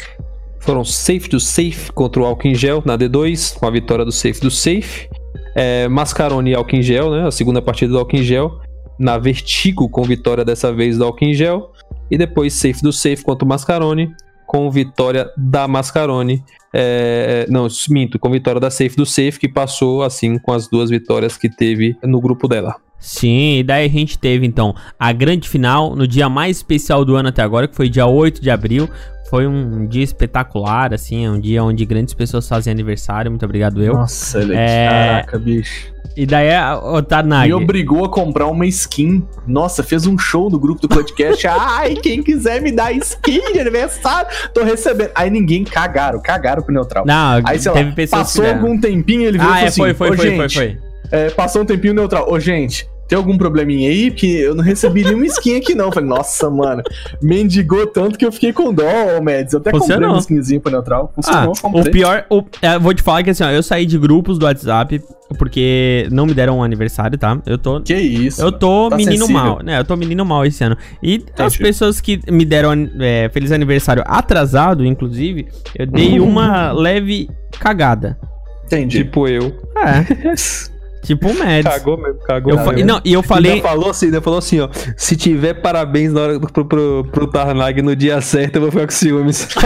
Foram 0.60 0.84
safe 0.84 1.30
do 1.30 1.40
safe 1.40 1.92
contra 1.92 2.22
o 2.22 2.26
Alkin 2.26 2.54
Gel 2.54 2.84
na 2.86 2.98
D2, 2.98 3.58
com 3.58 3.66
a 3.66 3.72
vitória 3.72 4.04
do 4.04 4.12
safe 4.12 4.42
do 4.42 4.52
safe. 4.52 5.10
É, 5.56 5.88
Mascarone 5.88 6.52
e 6.52 6.56
Alkin 6.56 6.82
Gel, 6.82 7.12
né? 7.12 7.28
A 7.28 7.32
segunda 7.32 7.62
partida 7.62 7.94
do 7.94 8.00
Alkin 8.00 8.24
Gel. 8.24 8.60
Na 9.00 9.18
Vertigo, 9.18 9.90
com 9.90 10.04
vitória 10.04 10.44
dessa 10.44 10.74
vez 10.74 10.98
do 10.98 11.06
Alkin 11.06 11.34
Gel. 11.34 11.72
E 12.14 12.18
depois 12.18 12.54
safe 12.54 12.80
do 12.84 12.94
safe 12.94 13.24
contra 13.24 13.44
o 13.44 13.48
Mascarone, 13.48 14.14
com 14.46 14.70
vitória 14.70 15.32
da 15.36 15.68
Mascarone. 15.68 16.44
É, 16.72 17.48
não, 17.50 17.68
minto, 17.90 18.20
com 18.20 18.30
vitória 18.30 18.62
da 18.62 18.70
safe 18.70 18.96
do 18.96 19.04
safe, 19.04 19.40
que 19.40 19.50
passou 19.50 20.04
assim 20.04 20.38
com 20.38 20.54
as 20.54 20.68
duas 20.68 20.92
vitórias 20.92 21.36
que 21.38 21.50
teve 21.50 21.98
no 22.04 22.22
grupo 22.22 22.48
dela. 22.48 22.76
Sim, 23.00 23.58
e 23.58 23.64
daí 23.64 23.88
a 23.88 23.90
gente 23.90 24.20
teve 24.20 24.46
então 24.46 24.76
a 24.98 25.12
grande 25.12 25.50
final 25.50 25.96
no 25.96 26.08
dia 26.08 26.30
mais 26.30 26.58
especial 26.58 27.04
do 27.04 27.16
ano 27.16 27.30
até 27.30 27.42
agora, 27.42 27.68
que 27.68 27.76
foi 27.76 27.90
dia 27.90 28.06
8 28.06 28.40
de 28.40 28.52
abril. 28.52 28.88
Foi 29.34 29.48
um 29.48 29.88
dia 29.88 30.04
espetacular, 30.04 30.94
assim, 30.94 31.26
é 31.26 31.32
um 31.32 31.40
dia 31.40 31.64
onde 31.64 31.84
grandes 31.88 32.14
pessoas 32.14 32.48
fazem 32.48 32.70
aniversário. 32.70 33.32
Muito 33.32 33.44
obrigado, 33.44 33.82
eu. 33.82 33.94
Nossa, 33.96 34.40
ele 34.40 34.54
É, 34.56 34.88
caraca, 34.88 35.40
bicho. 35.40 35.92
E 36.16 36.24
daí, 36.24 36.50
o 36.84 37.02
Tanagi. 37.02 37.48
Me 37.48 37.54
obrigou 37.56 38.06
a 38.06 38.10
comprar 38.10 38.46
uma 38.46 38.68
skin. 38.68 39.26
Nossa, 39.48 39.82
fez 39.82 40.06
um 40.06 40.20
show 40.20 40.52
no 40.52 40.60
grupo 40.60 40.82
do 40.82 40.88
podcast. 40.88 41.48
Ai, 41.50 41.96
quem 41.96 42.22
quiser 42.22 42.62
me 42.62 42.72
dar 42.72 42.92
skin 42.92 43.54
de 43.54 43.60
aniversário, 43.60 44.30
tô 44.54 44.64
recebendo. 44.64 45.10
Aí 45.16 45.32
ninguém 45.32 45.64
cagaram, 45.64 46.22
cagaram 46.22 46.62
pro 46.62 46.72
neutral. 46.72 47.04
Não, 47.04 47.42
Aí, 47.44 47.58
sei 47.58 47.72
teve 47.72 47.90
lá, 47.90 47.96
pessoas 47.96 48.22
passou 48.22 48.46
algum 48.46 48.80
tempinho, 48.80 49.24
ele 49.24 49.40
virou 49.40 49.52
e 49.52 49.58
Ah, 49.58 49.62
é, 49.62 49.66
assim, 49.66 49.82
foi, 49.82 49.94
foi, 49.96 50.10
"Ô, 50.12 50.16
foi, 50.16 50.36
foi, 50.36 50.48
gente, 50.50 50.54
foi. 50.54 50.78
é, 51.12 51.32
passou 51.32 51.64
um 51.64 51.66
tempinho 51.66 51.96
neutral. 51.96 52.32
Ô, 52.32 52.40
gente, 52.40 52.88
tem 53.08 53.18
algum 53.18 53.38
probleminha 53.38 53.90
aí? 53.90 54.10
Porque 54.12 54.26
eu 54.28 54.56
não 54.56 54.64
recebi 54.64 55.04
nenhuma 55.04 55.26
skin 55.26 55.58
aqui, 55.58 55.76
não. 55.76 55.92
Falei, 55.92 56.10
nossa, 56.10 56.50
mano, 56.50 56.82
mendigou 57.22 57.86
tanto 57.88 58.18
que 58.18 58.26
eu 58.26 58.32
fiquei 58.32 58.52
com 58.54 58.74
dó, 58.74 58.84
ô 59.18 59.22
Mads. 59.22 59.54
Eu 59.54 59.60
até 59.60 59.72
comprei 59.72 59.88
Funcionou. 59.88 60.10
uma 60.12 60.20
skinzinha 60.20 60.60
pro 60.60 60.72
neutral. 60.72 61.12
Ah, 61.18 61.22
Funcionou, 61.22 61.52
o 61.52 61.62
comprei. 61.62 61.92
pior, 61.92 62.26
o, 62.30 62.44
é, 62.62 62.80
vou 62.80 62.94
te 62.94 63.02
falar 63.04 63.24
que 63.24 63.30
assim, 63.30 63.44
ó, 63.44 63.50
eu 63.52 63.62
saí 63.64 63.86
de 63.86 63.98
grupos 63.98 64.38
do 64.38 64.46
WhatsApp 64.46 65.02
porque 65.38 66.08
não 66.12 66.26
me 66.28 66.34
deram 66.34 66.60
um 66.60 66.64
aniversário, 66.64 67.18
tá? 67.18 67.40
Eu 67.46 67.58
tô 67.58 67.82
Que 67.82 67.96
isso. 67.96 68.40
Eu 68.42 68.52
tô 68.52 68.90
Tá 68.90 68.96
menino 68.98 69.26
sensível. 69.26 69.42
mal, 69.42 69.60
né? 69.64 69.80
Eu 69.80 69.84
tô 69.86 69.96
menino 69.96 70.24
mal 70.24 70.46
esse 70.46 70.64
ano. 70.64 70.78
E 71.02 71.24
as 71.38 71.54
Entendi. 71.56 71.58
pessoas 71.60 72.00
que 72.00 72.20
me 72.32 72.46
deram 72.46 72.72
é, 73.00 73.30
feliz 73.34 73.52
aniversário 73.52 74.04
atrasado, 74.06 74.86
inclusive, 74.86 75.48
eu 75.76 75.88
dei 75.88 76.20
uma 76.20 76.72
leve 76.72 77.30
cagada. 77.60 78.18
Entendi. 78.66 79.00
Tipo 79.04 79.28
eu. 79.28 79.54
É, 79.76 80.34
tipo 81.04 81.30
o 81.30 81.38
Mads. 81.38 81.64
Cagou 81.64 81.98
mesmo, 81.98 82.20
cagou 82.22 82.54
Eu 82.54 82.60
fa- 82.60 82.72
mesmo. 82.74 82.88
não, 82.88 83.02
e 83.04 83.14
eu 83.14 83.22
falei. 83.24 83.54
Ainda 83.54 83.64
falou 83.68 83.90
assim, 83.90 84.06
ainda 84.08 84.22
falou 84.22 84.40
assim, 84.40 84.60
ó. 84.60 84.70
Se 84.98 85.16
tiver 85.16 85.54
parabéns 85.56 86.12
na 86.14 86.22
hora 86.22 86.40
pro, 86.40 86.66
pro, 86.66 87.08
pro 87.12 87.28
Tarnag 87.28 87.82
no 87.82 87.96
dia 87.96 88.20
certo, 88.22 88.56
eu 88.56 88.62
vou 88.62 88.72
ficar 88.72 88.86
com 88.86 88.92
ciúmes. 88.94 89.48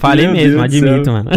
Falei 0.00 0.26
Meu 0.26 0.34
mesmo, 0.34 0.50
Deus 0.52 0.62
admito, 0.64 1.10
mano. 1.12 1.30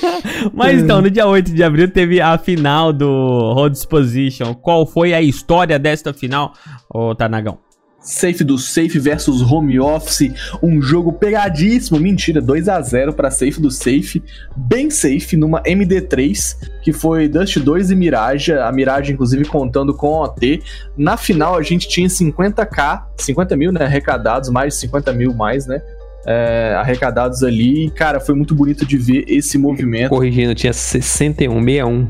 Mas 0.54 0.82
então, 0.82 1.00
no 1.00 1.10
dia 1.10 1.26
8 1.26 1.52
de 1.52 1.62
abril 1.62 1.88
teve 1.88 2.20
a 2.20 2.36
final 2.38 2.92
do 2.92 3.52
Road 3.54 3.76
Exposition. 3.76 4.54
Qual 4.54 4.86
foi 4.86 5.12
a 5.14 5.20
história 5.22 5.78
desta 5.78 6.12
final, 6.12 6.52
ô 6.92 7.14
Tanagão? 7.14 7.58
Safe 8.02 8.42
do 8.42 8.58
Safe 8.58 8.98
versus 8.98 9.40
Home 9.42 9.78
Office, 9.78 10.32
um 10.62 10.82
jogo 10.82 11.12
pegadíssimo, 11.12 12.00
mentira, 12.00 12.40
2 12.40 12.68
a 12.68 12.80
0 12.80 13.12
para 13.12 13.30
Safe 13.30 13.60
do 13.60 13.70
Safe, 13.70 14.22
bem 14.56 14.90
safe 14.90 15.36
numa 15.36 15.62
MD3, 15.62 16.56
que 16.82 16.92
foi 16.92 17.28
Dust 17.28 17.58
2 17.58 17.92
e 17.92 17.96
Mirage, 17.96 18.52
a 18.52 18.70
Mirage 18.72 19.12
inclusive 19.12 19.44
contando 19.44 19.94
com 19.94 20.20
OT. 20.20 20.62
Na 20.96 21.16
final 21.16 21.56
a 21.56 21.62
gente 21.62 21.88
tinha 21.88 22.08
50k, 22.08 23.04
50 23.16 23.56
mil, 23.56 23.70
né, 23.70 23.84
arrecadados, 23.84 24.50
mais 24.50 24.74
de 24.74 24.80
50 24.80 25.12
mil 25.12 25.32
mais, 25.32 25.66
né, 25.66 25.80
é, 26.26 26.74
arrecadados 26.76 27.42
ali, 27.42 27.86
e, 27.86 27.90
cara, 27.90 28.20
foi 28.20 28.34
muito 28.34 28.54
bonito 28.54 28.84
de 28.86 28.96
ver 28.96 29.24
esse 29.28 29.58
movimento. 29.58 30.10
Corrigindo, 30.10 30.54
tinha 30.54 30.72
61, 30.72 31.62
61. 31.64 32.08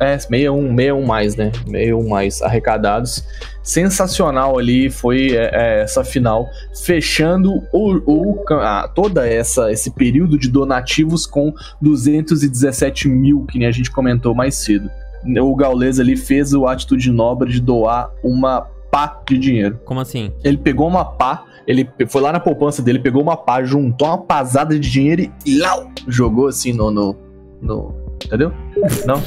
É, 0.00 0.18
61, 0.18 0.76
61 0.76 1.06
mais, 1.06 1.36
né? 1.36 1.52
61 1.64 2.08
mais 2.08 2.42
arrecadados. 2.42 3.24
Sensacional 3.62 4.58
ali 4.58 4.90
foi 4.90 5.30
é, 5.36 5.50
é, 5.52 5.82
essa 5.82 6.02
final, 6.02 6.48
fechando 6.84 7.62
o, 7.72 7.94
o- 8.06 8.44
a- 8.54 8.88
toda 8.94 9.26
essa 9.28 9.70
esse 9.70 9.90
período 9.90 10.36
de 10.38 10.48
donativos 10.48 11.26
com 11.26 11.52
217 11.80 13.08
mil, 13.08 13.44
que 13.46 13.58
nem 13.58 13.68
a 13.68 13.72
gente 13.72 13.90
comentou 13.90 14.34
mais 14.34 14.56
cedo. 14.56 14.90
O 15.40 15.54
Gaules 15.54 16.00
ali 16.00 16.16
fez 16.16 16.52
a 16.52 16.72
atitude 16.72 17.10
nobre 17.12 17.52
de 17.52 17.60
doar 17.60 18.10
uma 18.24 18.62
pá 18.90 19.20
de 19.28 19.38
dinheiro. 19.38 19.78
Como 19.84 20.00
assim? 20.00 20.32
Ele 20.42 20.58
pegou 20.58 20.88
uma 20.88 21.04
pá, 21.04 21.44
ele 21.66 21.88
foi 22.08 22.20
lá 22.20 22.32
na 22.32 22.40
poupança 22.40 22.82
dele, 22.82 22.98
pegou 22.98 23.22
uma 23.22 23.36
pá, 23.36 23.62
juntou 23.62 24.08
uma 24.08 24.18
pasada 24.18 24.78
de 24.78 24.90
dinheiro 24.90 25.32
e 25.46 25.58
lau, 25.58 25.88
jogou 26.08 26.48
assim 26.48 26.72
no, 26.72 26.90
no, 26.90 27.16
no- 27.60 28.02
Entendeu? 28.24 28.52
Não? 29.06 29.20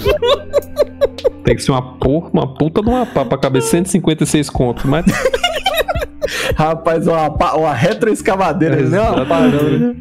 Tem 1.44 1.56
que 1.56 1.62
ser 1.62 1.72
uma 1.72 1.98
porra, 1.98 2.30
uma 2.34 2.56
puta 2.56 2.82
de 2.82 2.90
uma 2.90 3.06
pá 3.06 3.24
pra 3.24 3.38
caber 3.38 3.62
156 3.62 4.50
contos, 4.50 4.86
mas 4.86 5.06
Rapaz, 6.56 7.08
uma, 7.08 7.28
uma 7.56 7.74
retroescavadeira, 7.74 8.82
não 8.82 8.98
é 8.98 9.10
uma 9.12 9.26
pá, 9.26 9.42
não, 9.42 9.64
né? 9.64 9.96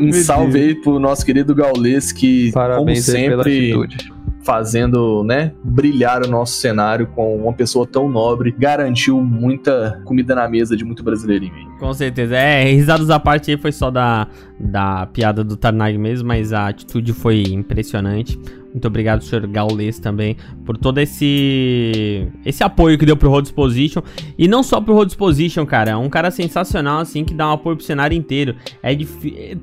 Um 0.00 0.12
salve 0.12 0.58
aí 0.58 0.74
pro 0.74 0.98
nosso 0.98 1.24
querido 1.24 1.54
Gaules, 1.54 2.12
que, 2.12 2.50
parabéns 2.52 3.06
como 3.06 3.18
aí 3.18 3.28
pela 3.28 3.42
sempre, 3.42 3.64
atitude. 3.66 4.12
Fazendo, 4.42 5.22
né, 5.22 5.52
brilhar 5.62 6.24
o 6.24 6.28
nosso 6.28 6.54
cenário 6.54 7.06
com 7.08 7.36
uma 7.36 7.52
pessoa 7.52 7.86
tão 7.86 8.08
nobre, 8.08 8.54
garantiu 8.56 9.20
muita 9.20 10.00
comida 10.04 10.34
na 10.34 10.48
mesa 10.48 10.76
de 10.76 10.84
muito 10.84 11.02
brasileirinho. 11.02 11.70
Com 11.78 11.92
certeza. 11.92 12.36
É, 12.36 12.64
risadas 12.64 13.10
à 13.10 13.20
parte 13.20 13.50
aí 13.50 13.56
foi 13.56 13.72
só 13.72 13.90
da, 13.90 14.26
da 14.58 15.06
piada 15.06 15.44
do 15.44 15.56
Tarnag 15.56 15.96
mesmo, 15.98 16.28
mas 16.28 16.52
a 16.52 16.68
atitude 16.68 17.12
foi 17.12 17.42
impressionante. 17.42 18.38
Muito 18.72 18.86
obrigado, 18.86 19.24
senhor 19.24 19.46
Gaules, 19.48 19.98
também, 19.98 20.36
por 20.64 20.76
todo 20.76 20.98
esse 20.98 22.28
esse 22.46 22.62
apoio 22.62 22.96
que 22.96 23.04
deu 23.04 23.16
pro 23.16 23.28
Road 23.28 23.52
Position. 23.52 24.00
E 24.38 24.46
não 24.46 24.62
só 24.62 24.80
pro 24.80 24.94
Road 24.94 25.16
Position, 25.16 25.66
cara. 25.66 25.98
Um 25.98 26.08
cara 26.08 26.30
sensacional, 26.30 27.00
assim, 27.00 27.24
que 27.24 27.34
dá 27.34 27.48
um 27.48 27.52
apoio 27.52 27.76
pro 27.76 27.84
cenário 27.84 28.16
inteiro. 28.16 28.54
É 28.82 28.96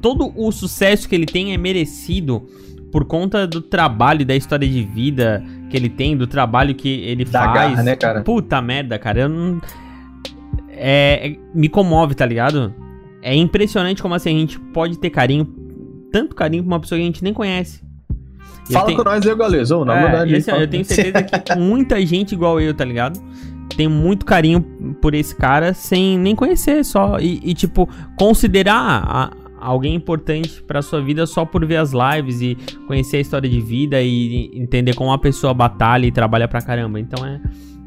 Todo 0.02 0.34
o 0.36 0.52
sucesso 0.52 1.08
que 1.08 1.16
ele 1.16 1.26
tem 1.26 1.54
é 1.54 1.58
merecido 1.58 2.46
por 2.92 3.06
conta 3.06 3.46
do 3.48 3.62
trabalho, 3.62 4.26
da 4.26 4.36
história 4.36 4.68
de 4.68 4.84
vida 4.84 5.44
que 5.70 5.76
ele 5.76 5.90
tem, 5.90 6.16
do 6.16 6.26
trabalho 6.28 6.74
que 6.74 6.88
ele 6.90 7.26
Da 7.26 7.44
faz. 7.44 7.54
garra, 7.54 7.84
né, 7.84 7.96
cara? 7.96 8.22
Puta 8.22 8.62
merda, 8.62 8.98
cara. 8.98 9.22
Eu 9.22 9.30
não. 9.30 9.62
É, 10.70 11.30
é- 11.32 11.36
me 11.54 11.68
comove, 11.70 12.14
tá 12.16 12.26
ligado? 12.26 12.74
É 13.22 13.36
impressionante 13.36 14.02
como 14.02 14.14
assim 14.14 14.30
a 14.36 14.40
gente 14.40 14.60
pode 14.60 14.98
ter 15.00 15.10
carinho, 15.10 15.46
tanto 16.12 16.36
carinho 16.36 16.64
pra 16.64 16.74
uma 16.76 16.80
pessoa 16.80 16.98
que 16.98 17.04
a 17.04 17.06
gente 17.06 17.24
nem 17.24 17.34
conhece. 17.34 17.82
E 18.70 18.74
eu 18.74 18.74
Fala 18.74 18.86
tenho- 18.86 18.98
com 18.98 19.04
nós 19.04 19.26
aí, 19.26 19.36
Gaules. 19.36 19.72
Ô, 19.72 19.84
na 19.86 19.96
é, 19.98 20.02
verdade, 20.04 20.34
e 20.34 20.38
assim, 20.38 20.52
eu 20.52 20.68
tenho 20.68 20.86
certeza 20.86 21.24
que 21.24 21.56
muita 21.58 22.06
gente 22.06 22.34
igual 22.34 22.60
eu, 22.60 22.74
tá 22.74 22.86
ligado? 22.86 23.20
Tem 23.76 23.88
muito 23.88 24.26
carinho 24.26 24.62
por 25.02 25.14
esse 25.14 25.36
cara 25.36 25.74
sem 25.74 26.18
nem 26.18 26.36
conhecer 26.36 26.84
só. 26.86 27.18
E, 27.20 27.40
e, 27.44 27.54
tipo, 27.54 27.90
considerar 28.18 29.04
a- 29.06 29.32
alguém 29.60 29.96
importante 29.96 30.62
pra 30.64 30.82
sua 30.82 31.02
vida 31.02 31.26
só 31.26 31.46
por 31.46 31.66
ver 31.66 31.78
as 31.78 31.92
lives 31.92 32.42
e 32.42 32.58
conhecer 32.88 33.18
a 33.18 33.20
história 33.22 33.50
de 33.50 33.60
vida 33.62 34.02
e 34.02 34.52
entender 34.54 34.96
como 34.96 35.12
a 35.12 35.18
pessoa 35.18 35.54
batalha 35.54 36.06
e 36.06 36.12
trabalha 36.12 36.48
pra 36.48 36.62
caramba. 36.62 37.00
Então 37.00 37.26
é. 37.26 37.40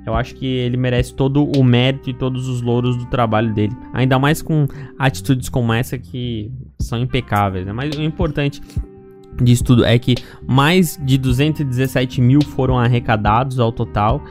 Eu 0.07 0.15
acho 0.15 0.35
que 0.35 0.47
ele 0.47 0.79
merece 0.79 1.15
todo 1.15 1.45
o 1.45 1.62
mérito 1.62 2.09
e 2.09 2.15
todos 2.15 2.49
os 2.49 2.62
louros 2.62 2.97
do 2.97 3.05
trabalho 3.07 3.53
dele. 3.53 3.75
Ainda 3.93 4.19
mais 4.19 4.41
com 4.41 4.67
atitudes 4.99 5.49
como 5.49 5.73
essa 5.73 5.99
que 5.99 6.50
são 6.81 6.99
impecáveis, 6.99 7.67
né? 7.67 7.73
Mas 7.73 7.95
o 7.97 8.03
importante 8.03 8.62
disso 9.43 9.62
tudo 9.62 9.85
é 9.85 9.99
que 9.99 10.15
mais 10.47 10.99
de 11.03 11.19
217 11.19 12.21
mil 12.21 12.43
foram 12.43 12.79
arrecadados 12.79 13.61
ao 13.61 13.71
total. 13.71 14.23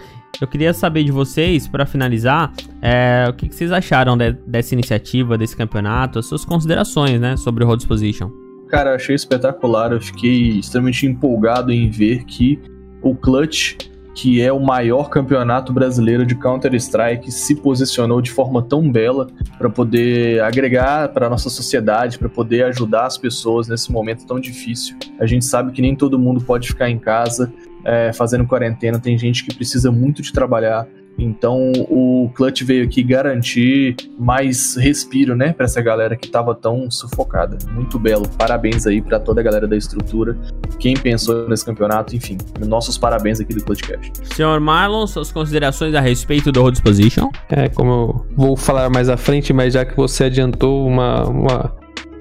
Eu 0.41 0.47
queria 0.47 0.73
saber 0.73 1.03
de 1.03 1.11
vocês, 1.11 1.67
para 1.67 1.85
finalizar, 1.85 2.53
é, 2.81 3.25
o 3.29 3.33
que, 3.33 3.49
que 3.49 3.55
vocês 3.55 3.71
acharam 3.73 4.17
de- 4.17 4.31
dessa 4.47 4.73
iniciativa, 4.73 5.37
desse 5.37 5.55
campeonato, 5.55 6.17
as 6.19 6.27
suas 6.27 6.45
considerações, 6.45 7.19
né, 7.19 7.35
sobre 7.35 7.63
o 7.63 7.67
Road 7.67 7.85
Position. 7.85 8.31
Cara, 8.69 8.91
eu 8.91 8.95
achei 8.95 9.15
espetacular. 9.15 9.91
Eu 9.91 9.99
fiquei 9.99 10.59
extremamente 10.59 11.05
empolgado 11.05 11.73
em 11.73 11.89
ver 11.89 12.23
que 12.23 12.57
o 13.01 13.15
Clutch, 13.15 13.75
que 14.15 14.41
é 14.41 14.51
o 14.53 14.59
maior 14.59 15.09
campeonato 15.09 15.73
brasileiro 15.73 16.25
de 16.25 16.35
Counter-Strike, 16.35 17.31
se 17.31 17.55
posicionou 17.55 18.21
de 18.21 18.31
forma 18.31 18.61
tão 18.61 18.89
bela 18.89 19.27
para 19.57 19.69
poder 19.69 20.41
agregar 20.41 21.09
para 21.09 21.29
nossa 21.29 21.49
sociedade, 21.49 22.19
para 22.19 22.29
poder 22.29 22.63
ajudar 22.65 23.07
as 23.07 23.17
pessoas 23.17 23.67
nesse 23.67 23.91
momento 23.91 24.25
tão 24.25 24.39
difícil. 24.39 24.95
A 25.19 25.25
gente 25.25 25.45
sabe 25.45 25.71
que 25.71 25.81
nem 25.81 25.95
todo 25.95 26.19
mundo 26.19 26.39
pode 26.39 26.67
ficar 26.67 26.89
em 26.89 26.99
casa 26.99 27.51
é, 27.85 28.11
fazendo 28.13 28.45
quarentena, 28.45 28.99
tem 28.99 29.17
gente 29.17 29.43
que 29.43 29.53
precisa 29.53 29.91
muito 29.91 30.21
de 30.21 30.31
trabalhar. 30.31 30.87
Então 31.17 31.73
o 31.89 32.31
Clutch 32.33 32.61
veio 32.63 32.85
aqui 32.85 33.03
garantir 33.03 33.95
mais 34.17 34.75
respiro, 34.77 35.35
né, 35.35 35.51
para 35.51 35.65
essa 35.65 35.81
galera 35.81 36.15
que 36.15 36.29
tava 36.29 36.55
tão 36.55 36.89
sufocada. 36.89 37.57
Muito 37.73 37.99
belo. 37.99 38.27
Parabéns 38.37 38.87
aí 38.87 39.01
para 39.01 39.19
toda 39.19 39.41
a 39.41 39.43
galera 39.43 39.67
da 39.67 39.75
estrutura, 39.75 40.37
quem 40.79 40.93
pensou 40.93 41.47
nesse 41.49 41.65
campeonato, 41.65 42.15
enfim. 42.15 42.37
Nossos 42.65 42.97
parabéns 42.97 43.41
aqui 43.41 43.53
do 43.53 43.63
Clutchcast. 43.63 44.11
Senhor 44.33 44.59
Marlon, 44.61 45.05
suas 45.07 45.31
considerações 45.31 45.93
a 45.93 45.99
respeito 45.99 46.51
do 46.51 46.61
Road 46.61 46.81
Position? 46.81 47.29
É, 47.49 47.67
como 47.67 47.91
eu 47.91 48.25
vou 48.35 48.55
falar 48.55 48.89
mais 48.89 49.09
à 49.09 49.17
frente, 49.17 49.51
mas 49.51 49.73
já 49.73 49.83
que 49.83 49.95
você 49.97 50.25
adiantou 50.25 50.87
uma, 50.87 51.25
uma 51.25 51.75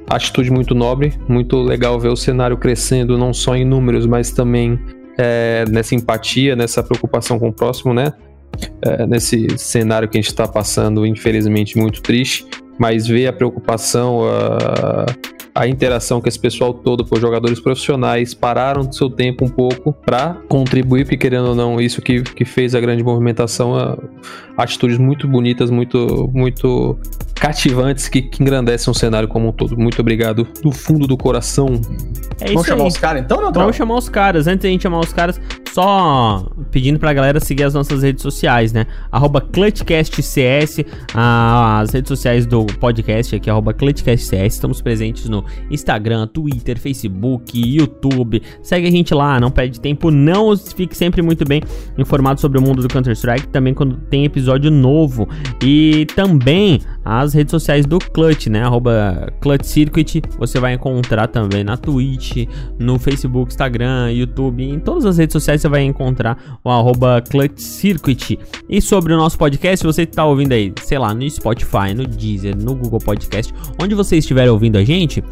atitude 0.09 0.51
muito 0.51 0.75
nobre, 0.75 1.15
muito 1.29 1.63
legal 1.63 2.01
ver 2.01 2.09
o 2.09 2.17
cenário 2.17 2.57
crescendo, 2.57 3.17
não 3.17 3.33
só 3.33 3.55
em 3.55 3.65
números, 3.65 4.07
mas 4.07 4.33
também 4.33 4.79
é, 5.19 5.65
nessa 5.69 5.95
empatia, 5.95 6.55
nessa 6.55 6.83
preocupação 6.83 7.39
com 7.39 7.49
o 7.49 7.53
próximo, 7.53 7.93
né? 7.93 8.13
É, 8.83 9.07
nesse 9.07 9.59
cenário 9.59 10.09
que 10.09 10.17
a 10.17 10.21
gente 10.21 10.31
está 10.31 10.47
passando, 10.47 11.05
infelizmente, 11.05 11.77
muito 11.77 12.01
triste, 12.01 12.47
mas 12.79 13.07
ver 13.07 13.27
a 13.27 13.33
preocupação, 13.33 14.21
a, 14.25 15.07
a 15.59 15.67
interação 15.67 16.21
que 16.21 16.29
esse 16.29 16.39
pessoal 16.39 16.73
todo, 16.73 17.05
por 17.05 17.19
jogadores 17.21 17.59
profissionais, 17.59 18.33
pararam 18.33 18.85
do 18.85 18.95
seu 18.95 19.11
tempo 19.11 19.45
um 19.45 19.49
pouco 19.49 19.93
para 19.93 20.37
contribuir, 20.49 21.03
porque 21.05 21.17
querendo 21.17 21.49
ou 21.49 21.55
não, 21.55 21.81
isso 21.81 22.01
que, 22.01 22.23
que 22.23 22.45
fez 22.45 22.77
a 22.77 22.81
grande 22.81 23.03
movimentação, 23.03 23.75
a- 23.77 23.99
atitudes 24.57 24.99
muito 24.99 25.27
bonitas, 25.27 25.69
muito, 25.71 26.31
muito 26.33 26.97
cativantes 27.35 28.09
que, 28.09 28.23
que 28.23 28.43
engrandecem 28.43 28.91
o 28.91 28.95
cenário 28.95 29.29
como 29.29 29.49
um 29.49 29.53
todo. 29.53 29.77
Muito 29.77 30.01
obrigado 30.01 30.47
do 30.63 30.71
fundo 30.73 31.07
do 31.07 31.17
coração. 31.17 31.81
É 32.41 32.49
Vamos 32.53 32.67
chamar 32.67 32.83
aí. 32.83 32.89
os 32.89 32.97
caras 32.97 33.23
então, 33.23 33.41
não, 33.41 33.53
Vamos 33.53 33.77
chamar 33.77 33.97
os 33.97 34.09
caras. 34.09 34.47
Antes 34.47 34.63
da 34.63 34.69
gente 34.69 34.83
chamar 34.83 35.01
os 35.01 35.13
caras, 35.13 35.41
só 35.73 36.47
pedindo 36.71 36.99
pra 36.99 37.13
galera 37.13 37.41
seguir 37.41 37.65
as 37.65 37.75
nossas 37.75 38.03
redes 38.03 38.23
sociais, 38.23 38.73
né? 38.73 38.87
Arroba 39.11 39.41
ClutchCastCS, 39.41 40.85
as 41.15 41.93
redes 41.93 42.09
sociais 42.09 42.47
do 42.47 42.65
podcast 42.65 43.37
aqui, 43.37 43.49
arroba 43.49 43.73
ClutchCastCS. 43.73 44.55
Estamos 44.55 44.83
presentes 44.83 45.29
no 45.29 45.45
Instagram, 45.71 46.27
Twitter, 46.27 46.79
Facebook, 46.79 47.59
YouTube. 47.59 48.43
Segue 48.63 48.89
a 48.89 48.91
gente 48.91 49.15
lá, 49.15 49.39
não 49.41 49.51
perde 49.51 49.81
tempo, 49.81 50.11
não. 50.11 50.57
Fique 50.57 50.97
sempre 50.97 51.23
muito 51.23 51.45
bem 51.45 51.63
informado 51.97 52.41
sobre 52.41 52.59
o 52.59 52.63
mundo 52.63 52.83
do 52.83 52.89
Counter-Strike, 52.89 53.49
também 53.49 53.75
quando 53.75 53.97
tem 53.97 54.25
episódio 54.25 54.71
novo. 54.71 55.29
E 55.63 56.07
também 56.15 56.81
as 57.09 57.33
redes 57.33 57.51
sociais 57.51 57.87
do 57.87 57.99
Clutch, 57.99 58.49
né? 58.49 58.63
Arroba 58.63 59.33
Clutch 59.41 59.65
Circuit. 59.65 60.23
Você 60.39 60.61
vai 60.61 60.75
encontrar 60.75 61.27
também 61.27 61.65
na 61.65 61.77
Twitch, 61.77 62.47
no 62.79 62.99
Facebook, 62.99 63.51
Instagram, 63.51 64.13
YouTube, 64.13 64.63
em 64.63 64.79
todas 64.79 65.07
as 65.07 65.17
redes 65.17 65.33
sociais 65.33 65.63
você 65.63 65.69
vai 65.69 65.83
encontrar 65.83 66.59
o 66.63 66.69
arroba 66.69 67.23
Clutch 67.23 67.59
Circuit. 67.59 68.39
E 68.69 68.83
sobre 68.83 69.15
o 69.15 69.17
nosso 69.17 69.39
podcast, 69.39 69.87
você 69.87 70.05
tá 70.05 70.27
ouvindo 70.27 70.53
aí, 70.53 70.71
sei 70.83 70.99
lá, 70.99 71.15
no 71.15 71.29
Spotify, 71.31 71.95
no 71.97 72.07
Deezer, 72.07 72.55
no 72.55 72.75
Google 72.75 73.01
Podcast, 73.01 73.55
onde 73.83 73.95
você 73.95 74.19
estiver 74.19 74.51
ouvindo 74.51 74.77
a 74.77 74.85
gente, 74.85 75.25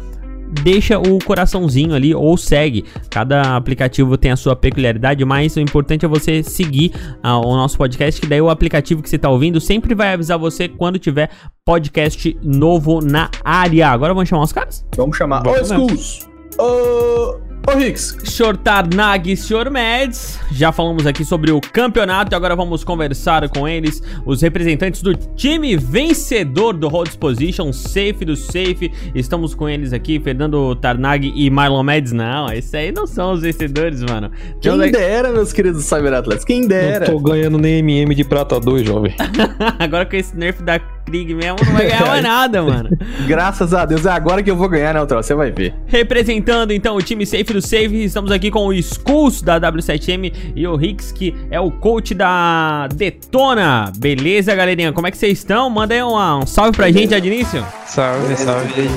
deixa 0.63 0.99
o 0.99 1.19
coraçãozinho 1.19 1.93
ali 1.93 2.13
ou 2.13 2.37
segue. 2.37 2.85
Cada 3.09 3.55
aplicativo 3.55 4.17
tem 4.17 4.31
a 4.31 4.35
sua 4.35 4.55
peculiaridade, 4.55 5.23
mas 5.25 5.55
o 5.55 5.59
importante 5.59 6.05
é 6.05 6.07
você 6.07 6.43
seguir 6.43 6.91
ah, 7.21 7.37
o 7.37 7.55
nosso 7.55 7.77
podcast, 7.77 8.19
que 8.19 8.27
daí 8.27 8.41
o 8.41 8.49
aplicativo 8.49 9.01
que 9.01 9.09
você 9.09 9.15
está 9.15 9.29
ouvindo 9.29 9.59
sempre 9.59 9.93
vai 9.93 10.13
avisar 10.13 10.37
você 10.37 10.67
quando 10.67 10.99
tiver 10.99 11.29
podcast 11.65 12.37
novo 12.43 13.01
na 13.01 13.29
área. 13.43 13.89
Agora 13.89 14.13
vamos 14.13 14.29
chamar 14.29 14.43
os 14.43 14.53
caras? 14.53 14.85
Vamos 14.95 15.17
chamar. 15.17 15.43
Vamos 15.43 15.69
Skulls! 15.69 16.27
Ô, 16.59 17.46
ô, 17.65 17.79
Hicks! 17.79 18.17
Senhor 18.23 18.55
Tarnag 18.57 19.31
e 19.31 19.35
Senhor 19.37 19.69
Mads, 19.69 20.39
já 20.51 20.71
falamos 20.71 21.05
aqui 21.07 21.25
sobre 21.25 21.51
o 21.51 21.59
campeonato 21.59 22.33
e 22.33 22.35
agora 22.35 22.55
vamos 22.55 22.83
conversar 22.83 23.47
com 23.49 23.67
eles, 23.67 24.01
os 24.25 24.41
representantes 24.41 25.01
do 25.01 25.13
time 25.15 25.75
vencedor 25.75 26.73
do 26.73 26.87
Road 26.87 27.17
Position, 27.17 27.73
Safe 27.73 28.23
do 28.25 28.35
Safe. 28.35 28.91
Estamos 29.13 29.53
com 29.55 29.67
eles 29.67 29.91
aqui, 29.93 30.19
Fernando 30.19 30.75
Tarnag 30.75 31.31
e 31.35 31.49
Marlon 31.49 31.83
Mads. 31.83 32.11
Não, 32.13 32.51
esses 32.51 32.73
aí 32.73 32.91
não 32.91 33.05
são 33.07 33.33
os 33.33 33.41
vencedores, 33.41 34.01
mano. 34.03 34.31
Temos 34.61 34.79
Quem 34.79 34.89
aqui- 34.89 34.91
dera, 34.91 35.31
meus 35.31 35.51
queridos 35.51 35.83
cyberatletas, 35.85 36.45
quem 36.45 36.61
Não 36.61 36.67
dera. 36.67 37.05
tô 37.05 37.19
ganhando 37.19 37.57
nem 37.57 37.79
MM 37.79 38.13
de 38.15 38.23
prata 38.23 38.59
2, 38.59 38.85
jovem. 38.85 39.13
Agora 39.79 40.05
com 40.05 40.15
esse 40.15 40.35
nerf 40.37 40.61
da 40.63 40.79
Krieg 41.07 41.33
mesmo, 41.33 41.55
não 41.65 41.73
vai 41.73 41.87
ganhar 41.87 42.05
mais 42.05 42.21
nada, 42.23 42.61
mano. 42.61 42.89
Graças 43.25 43.73
a 43.73 43.85
Deus, 43.85 44.05
é 44.05 44.09
agora 44.11 44.43
que 44.43 44.51
eu 44.51 44.55
vou 44.57 44.67
ganhar, 44.67 44.93
Neutral, 44.93 45.23
você 45.23 45.33
vai 45.33 45.49
ver. 45.51 45.73
Representando 45.87 46.71
então 46.73 46.95
o 46.97 47.01
time 47.01 47.25
Safe 47.25 47.45
do 47.45 47.61
Safe, 47.61 48.03
estamos 48.03 48.29
aqui 48.31 48.51
com 48.51 48.67
o 48.67 48.73
Skulls 48.73 49.41
da 49.41 49.59
W7M 49.59 50.33
e 50.55 50.67
o 50.67 50.75
Rix, 50.75 51.11
que 51.13 51.33
é 51.49 51.59
o 51.59 51.71
coach 51.71 52.13
da 52.13 52.87
Detona. 52.93 53.89
Beleza, 53.97 54.53
galerinha? 54.53 54.91
Como 54.91 55.07
é 55.07 55.11
que 55.11 55.17
vocês 55.17 55.37
estão? 55.37 55.69
Manda 55.69 55.93
aí 55.93 56.03
um, 56.03 56.39
um 56.39 56.45
salve 56.45 56.75
pra 56.75 56.91
gente 56.91 57.11
já 57.11 57.19
de 57.19 57.27
início. 57.27 57.65
Salve, 57.85 58.35
salve. 58.35 58.89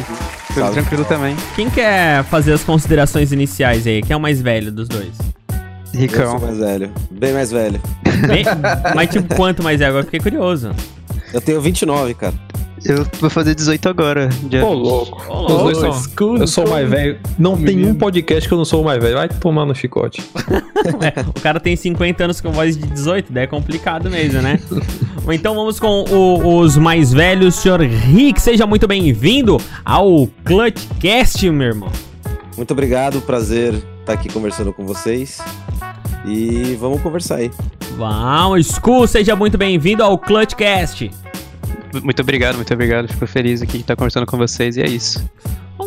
Tudo 0.53 0.73
tranquilo 0.73 1.05
também. 1.05 1.37
Quem 1.55 1.71
quer 1.71 2.25
fazer 2.25 2.53
as 2.53 2.65
considerações 2.65 3.31
iniciais 3.31 3.87
aí? 3.87 4.03
Quem 4.03 4.15
é 4.15 4.17
o 4.17 4.21
mais 4.21 4.43
velho 4.43 4.73
dos 4.73 4.89
dois? 4.89 5.13
Eu 5.95 6.01
Ricão. 6.01 6.39
sou 6.39 6.47
mais 6.49 6.59
velho, 6.59 6.91
bem 7.11 7.33
mais 7.33 7.51
velho. 7.53 7.81
Bem- 8.27 8.45
mas 8.95 9.11
tipo, 9.11 9.35
quanto 9.35 9.63
mais 9.63 9.81
é? 9.81 9.87
Agora 9.87 10.01
eu 10.03 10.05
fiquei 10.07 10.21
curioso. 10.21 10.71
Eu 11.33 11.41
tenho 11.41 11.61
29, 11.61 12.15
cara. 12.15 12.35
Eu 12.83 13.07
vou 13.21 13.29
fazer 13.29 13.55
18 13.55 13.91
agora. 13.91 14.29
Dia 14.45 14.65
Ô, 14.65 14.73
louco. 14.73 15.23
Ô, 15.31 15.45
Os 15.45 15.63
dois 15.63 15.79
são. 15.79 16.37
Eu 16.37 16.47
sou 16.47 16.67
o 16.67 16.71
mais 16.71 16.89
velho. 16.89 17.19
Não 17.39 17.55
tem 17.55 17.85
um 17.87 17.95
podcast 17.95 18.49
que 18.49 18.55
eu 18.55 18.57
não 18.59 18.65
sou 18.65 18.81
o 18.81 18.85
mais 18.87 19.03
velho. 19.03 19.17
Vai 19.17 19.29
tomar 19.29 19.67
no 19.67 19.75
chicote. 19.75 20.23
É, 21.03 21.21
o 21.21 21.33
cara 21.43 21.61
tem 21.61 21.77
50 21.77 22.25
anos 22.25 22.41
com 22.41 22.51
voz 22.53 22.75
de 22.75 22.87
18, 22.87 23.31
daí 23.35 23.45
é 23.45 23.47
complicado 23.47 24.09
mesmo, 24.11 24.41
né? 24.41 24.59
Então 25.31 25.55
vamos 25.55 25.79
com 25.79 26.05
o- 26.11 26.57
os 26.59 26.77
mais 26.79 27.13
velhos, 27.13 27.55
senhor 27.57 27.81
Rick. 27.83 28.41
Seja 28.41 28.67
muito 28.67 28.89
bem-vindo 28.89 29.59
ao 29.85 30.27
Clutchcast, 30.43 31.49
meu 31.51 31.67
irmão. 31.69 31.91
Muito 32.57 32.71
obrigado, 32.73 33.21
prazer 33.21 33.75
estar 34.01 34.15
aqui 34.15 34.33
conversando 34.33 34.73
com 34.73 34.87
vocês. 34.87 35.39
E 36.25 36.77
vamos 36.81 37.03
conversar 37.03 37.37
aí. 37.37 37.51
Vamos, 37.99 38.69
School, 38.69 39.07
seja 39.07 39.37
muito 39.37 39.59
bem-vindo 39.59 40.03
ao 40.03 40.17
Clutchcast. 40.17 41.11
Muito 42.03 42.23
obrigado, 42.23 42.57
muito 42.57 42.73
obrigado. 42.73 43.09
Fico 43.09 43.27
feliz 43.27 43.63
aqui 43.63 43.75
de 43.75 43.81
estar 43.81 43.97
conversando 43.97 44.27
com 44.27 44.37
vocês 44.37 44.77
e 44.77 44.83
é 44.83 44.89
isso. 44.89 45.23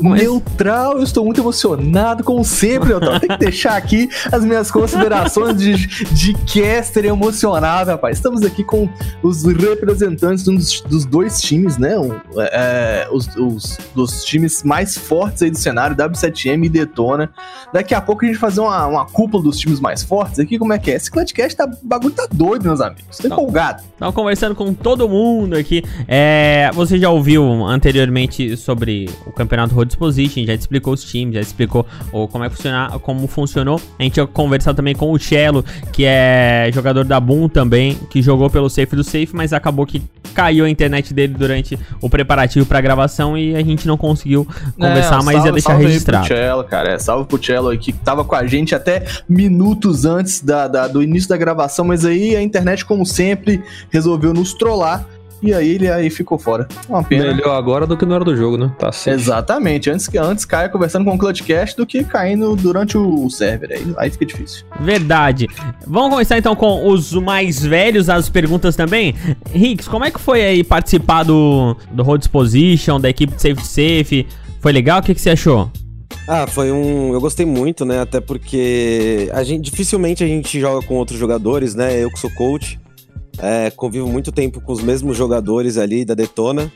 Neutral, 0.10 0.98
eu 0.98 1.04
estou 1.04 1.24
muito 1.24 1.40
emocionado, 1.40 2.24
como 2.24 2.44
sempre, 2.44 2.90
Neutral. 2.90 3.20
Tem 3.20 3.30
que 3.30 3.38
deixar 3.38 3.78
aqui 3.78 4.10
as 4.32 4.44
minhas 4.44 4.70
considerações 4.70 5.58
de, 5.58 5.88
de 6.14 6.34
caster 6.34 7.06
emocionado, 7.06 7.92
rapaz. 7.92 8.18
Estamos 8.18 8.44
aqui 8.44 8.64
com 8.64 8.90
os 9.22 9.44
representantes 9.44 10.44
dos, 10.44 10.82
dos 10.82 11.06
dois 11.06 11.42
times, 11.42 11.78
né? 11.78 11.98
Um, 11.98 12.20
é, 12.38 13.08
os, 13.12 13.28
os, 13.36 13.78
dos 13.96 14.24
times 14.24 14.64
mais 14.64 14.98
fortes 14.98 15.42
aí 15.42 15.50
do 15.50 15.58
cenário, 15.58 15.96
W7M 15.96 16.66
e 16.66 16.70
Detona. 16.70 17.30
Daqui 17.72 17.94
a 17.94 18.02
pouco 18.02 18.26
a 18.26 18.28
gente 18.28 18.38
vai 18.38 18.50
fazer 18.50 18.62
uma, 18.62 18.86
uma 18.88 19.06
cúpula 19.06 19.44
dos 19.44 19.58
times 19.58 19.80
mais 19.80 20.04
fortes 20.04 20.40
aqui. 20.40 20.58
Como 20.58 20.74
é 20.74 20.80
que 20.80 20.92
é? 20.92 20.96
Esse 20.96 21.10
Clutchcast 21.10 21.56
tá, 21.56 21.70
bagulho 21.82 22.14
tá 22.14 22.28
doido, 22.32 22.64
meus 22.64 22.82
amigos. 22.82 23.18
Tô 23.18 23.28
empolgado. 23.28 23.84
Estamos 23.94 24.16
conversando 24.16 24.56
com 24.56 24.74
todo 24.74 25.08
mundo 25.08 25.56
aqui. 25.56 25.84
É, 26.08 26.70
você 26.74 26.98
já 26.98 27.10
ouviu 27.10 27.44
anteriormente 27.66 28.56
sobre 28.58 29.10
o 29.26 29.32
campeonato 29.32 29.74
Road 29.74 29.93
Exposition, 29.94 30.44
já 30.46 30.54
explicou 30.54 30.94
os 30.94 31.04
times, 31.04 31.36
já 31.36 31.42
explicou 31.42 31.86
o, 32.12 32.28
como 32.28 32.44
é 32.44 32.50
que 32.50 32.56
funciona, 32.56 32.90
como 33.00 33.28
funcionou. 33.28 33.80
A 34.00 34.04
gente 34.04 34.18
ia 34.18 34.28
conversar 34.28 34.74
também 34.74 34.96
com 34.96 35.12
o 35.12 35.20
Cello, 35.20 35.64
que 35.92 36.04
é 36.06 36.70
jogador 36.74 37.06
da 37.06 37.20
Boom 37.20 37.48
também, 37.48 37.96
que 38.10 38.22
jogou 38.22 38.50
pelo 38.50 38.70
Safe 38.70 38.96
do 38.96 39.04
Safe, 39.04 39.30
mas 39.34 39.54
acabou 39.54 39.86
que 39.86 40.02
caiu 40.34 40.66
a 40.66 40.70
internet 40.70 41.14
dele 41.14 41.36
durante 41.38 41.78
o 42.02 42.10
preparativo 42.10 42.66
pra 42.66 42.82
gravação 42.82 43.38
e 43.38 43.56
a 43.56 43.62
gente 43.64 43.86
não 43.88 43.96
conseguiu 43.96 44.48
conversar, 44.80 45.20
É, 45.20 45.24
mas 45.24 45.28
ia 45.28 45.34
salve- 45.34 45.52
deixar 45.52 45.70
salve 45.70 45.86
registrado. 45.86 46.26
Pro 46.28 46.36
Cello, 46.36 46.64
cara. 46.64 46.90
É, 46.94 46.98
salve 47.00 47.28
pro 47.28 47.44
Cello 47.44 47.70
aí, 47.70 47.78
que 47.78 47.94
tava 47.94 48.24
com 48.26 48.34
a 48.36 48.46
gente 48.48 48.74
até 48.74 49.06
minutos 49.30 50.06
antes 50.06 50.42
da, 50.42 50.68
da- 50.68 50.88
do 50.88 51.04
início 51.04 51.30
da 51.30 51.38
gravação, 51.38 51.86
mas 51.86 52.04
aí 52.04 52.36
a 52.36 52.42
internet, 52.42 52.84
como 52.84 53.06
sempre, 53.06 53.62
resolveu 53.92 54.34
nos 54.34 54.54
trollar. 54.56 55.06
E 55.44 55.54
aí 55.54 55.72
ele 55.72 55.92
aí 55.92 56.10
ficou 56.10 56.40
fora. 56.40 56.68
Uma 56.88 57.04
pena. 57.04 57.26
Melhor 57.34 57.56
agora 57.58 57.86
do 57.86 57.98
que 57.98 58.06
na 58.06 58.16
hora 58.16 58.24
do 58.24 58.36
jogo, 58.36 58.58
né? 58.58 58.72
Tá 58.80 58.92
certo. 58.94 59.20
Exatamente. 59.20 59.90
Antes, 59.90 60.08
que- 60.08 60.18
antes 60.18 60.46
caia 60.46 60.70
conversando 60.70 61.04
com 61.04 61.14
o 61.14 61.18
Clutchcast 61.18 61.76
do 61.76 61.86
que 61.86 62.04
caindo 62.04 62.56
durante 62.56 62.98
o 62.98 63.30
server. 63.30 63.72
Aí, 63.74 63.86
aí 63.98 64.10
fica 64.10 64.26
difícil. 64.26 64.66
Verdade. 64.80 65.48
Vamos 65.86 66.12
começar 66.12 66.38
então 66.38 66.56
com 66.56 66.88
os 66.88 67.12
mais 67.14 67.64
velhos, 67.64 68.10
as 68.10 68.30
perguntas 68.30 68.76
também. 68.76 69.14
Ricks, 69.52 69.88
como 69.88 70.06
é 70.06 70.12
que 70.12 70.20
foi 70.20 70.42
aí 70.42 70.64
participar 70.64 71.24
do, 71.24 71.76
do 71.92 72.04
Road 72.04 72.24
Exposition, 72.24 73.00
da 73.00 73.10
equipe 73.10 73.36
de 73.36 73.42
Safe 73.42 73.56
to 73.56 73.66
Safe? 73.66 74.28
Foi 74.62 74.72
legal? 74.72 75.00
O 75.00 75.04
que, 75.04 75.14
que 75.14 75.20
você 75.22 75.32
achou? 75.32 75.70
Ah, 76.26 76.48
foi 76.48 76.72
um. 76.72 77.12
Eu 77.12 77.20
gostei 77.20 77.46
muito, 77.46 77.84
né? 77.84 78.00
Até 78.00 78.22
porque 78.22 79.30
a 79.34 79.44
gente 79.44 79.70
dificilmente 79.70 80.24
a 80.24 80.28
gente 80.28 80.58
joga 80.60 80.86
com 80.86 80.96
outros 80.96 81.20
jogadores, 81.20 81.76
né? 81.76 82.02
Eu 82.02 82.10
que 82.10 82.18
sou 82.20 82.30
coach, 82.32 82.80
é, 83.40 83.72
convivo 83.72 84.08
muito 84.08 84.32
tempo 84.32 84.62
com 84.62 84.72
os 84.72 84.82
mesmos 84.82 85.18
jogadores 85.18 85.78
ali 85.78 86.06
da 86.06 86.14
Detona. 86.14 86.72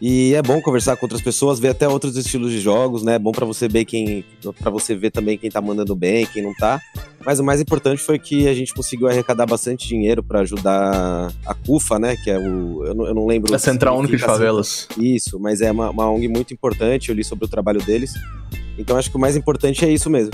E 0.00 0.34
é 0.34 0.40
bom 0.40 0.62
conversar 0.62 0.96
com 0.96 1.04
outras 1.04 1.20
pessoas, 1.20 1.60
ver 1.60 1.68
até 1.68 1.86
outros 1.86 2.16
estilos 2.16 2.50
de 2.50 2.58
jogos, 2.58 3.02
né? 3.02 3.16
É 3.16 3.18
bom 3.18 3.32
pra 3.32 3.44
você 3.44 3.68
ver 3.68 3.84
quem. 3.84 4.24
para 4.58 4.70
você 4.70 4.94
ver 4.94 5.10
também 5.10 5.36
quem 5.36 5.50
tá 5.50 5.60
mandando 5.60 5.94
bem, 5.94 6.24
quem 6.24 6.42
não 6.42 6.54
tá. 6.54 6.80
Mas 7.24 7.38
o 7.38 7.44
mais 7.44 7.60
importante 7.60 8.02
foi 8.02 8.18
que 8.18 8.48
a 8.48 8.54
gente 8.54 8.72
conseguiu 8.72 9.08
arrecadar 9.08 9.44
bastante 9.44 9.86
dinheiro 9.86 10.22
pra 10.22 10.40
ajudar 10.40 11.30
a 11.44 11.54
CUFA, 11.54 11.98
né? 11.98 12.16
Que 12.16 12.30
é 12.30 12.38
o. 12.38 12.82
Eu 12.86 12.94
não, 12.94 13.06
eu 13.08 13.14
não 13.14 13.26
lembro. 13.26 13.52
A 13.52 13.56
o 13.56 13.58
que 13.58 13.62
Central 13.62 13.98
Única 13.98 14.16
de 14.16 14.22
Favelas. 14.22 14.88
isso, 14.96 15.38
mas 15.38 15.60
é 15.60 15.70
uma, 15.70 15.90
uma 15.90 16.10
ONG 16.10 16.28
muito 16.28 16.54
importante, 16.54 17.10
eu 17.10 17.14
li 17.14 17.22
sobre 17.22 17.44
o 17.44 17.48
trabalho 17.48 17.82
deles. 17.82 18.14
Então 18.78 18.96
acho 18.96 19.10
que 19.10 19.16
o 19.18 19.20
mais 19.20 19.36
importante 19.36 19.84
é 19.84 19.92
isso 19.92 20.08
mesmo. 20.08 20.32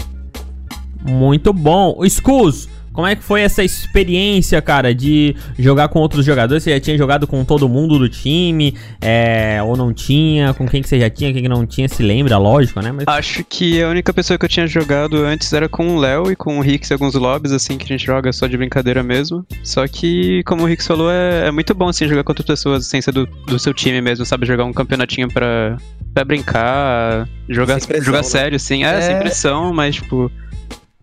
Muito 1.02 1.52
bom. 1.52 1.96
O 1.98 2.04
Skulls, 2.04 2.68
como 2.96 3.06
é 3.06 3.14
que 3.14 3.22
foi 3.22 3.42
essa 3.42 3.62
experiência, 3.62 4.60
cara, 4.62 4.94
de 4.94 5.36
jogar 5.58 5.88
com 5.88 5.98
outros 5.98 6.24
jogadores? 6.24 6.62
Você 6.62 6.70
já 6.70 6.80
tinha 6.80 6.96
jogado 6.96 7.26
com 7.26 7.44
todo 7.44 7.68
mundo 7.68 7.98
do 7.98 8.08
time? 8.08 8.74
É, 9.02 9.62
ou 9.62 9.76
não 9.76 9.92
tinha? 9.92 10.54
Com 10.54 10.66
quem 10.66 10.80
que 10.80 10.88
você 10.88 10.98
já 10.98 11.10
tinha, 11.10 11.30
quem 11.30 11.42
que 11.42 11.48
não 11.48 11.66
tinha, 11.66 11.86
se 11.90 12.02
lembra, 12.02 12.38
lógico, 12.38 12.80
né? 12.80 12.90
Mas 12.92 13.04
Acho 13.06 13.44
que 13.44 13.82
a 13.82 13.88
única 13.90 14.14
pessoa 14.14 14.38
que 14.38 14.46
eu 14.46 14.48
tinha 14.48 14.66
jogado 14.66 15.18
antes 15.18 15.52
era 15.52 15.68
com 15.68 15.94
o 15.94 16.00
Léo 16.00 16.32
e 16.32 16.36
com 16.36 16.58
o 16.58 16.62
Rix 16.62 16.90
em 16.90 16.94
alguns 16.94 17.14
lobbies, 17.14 17.52
assim, 17.52 17.76
que 17.76 17.84
a 17.84 17.88
gente 17.88 18.06
joga 18.06 18.32
só 18.32 18.46
de 18.46 18.56
brincadeira 18.56 19.02
mesmo. 19.02 19.44
Só 19.62 19.86
que, 19.86 20.42
como 20.44 20.62
o 20.62 20.66
Rix 20.66 20.86
falou, 20.86 21.10
é, 21.10 21.48
é 21.48 21.50
muito 21.50 21.74
bom, 21.74 21.88
assim, 21.88 22.08
jogar 22.08 22.24
com 22.24 22.32
outras 22.32 22.46
pessoas 22.46 22.86
sem 22.86 23.02
ser 23.02 23.12
do, 23.12 23.26
do 23.46 23.58
seu 23.58 23.74
time 23.74 24.00
mesmo, 24.00 24.24
sabe? 24.24 24.46
Jogar 24.46 24.64
um 24.64 24.72
campeonatinho 24.72 25.28
pra, 25.28 25.76
pra 26.14 26.24
brincar, 26.24 27.28
jogar, 27.46 27.78
jogar 28.00 28.18
né? 28.18 28.22
sério, 28.22 28.56
assim. 28.56 28.84
É, 28.84 28.88
É. 28.88 29.00
sem 29.02 29.18
pressão, 29.18 29.72
mas, 29.74 29.96
tipo, 29.96 30.32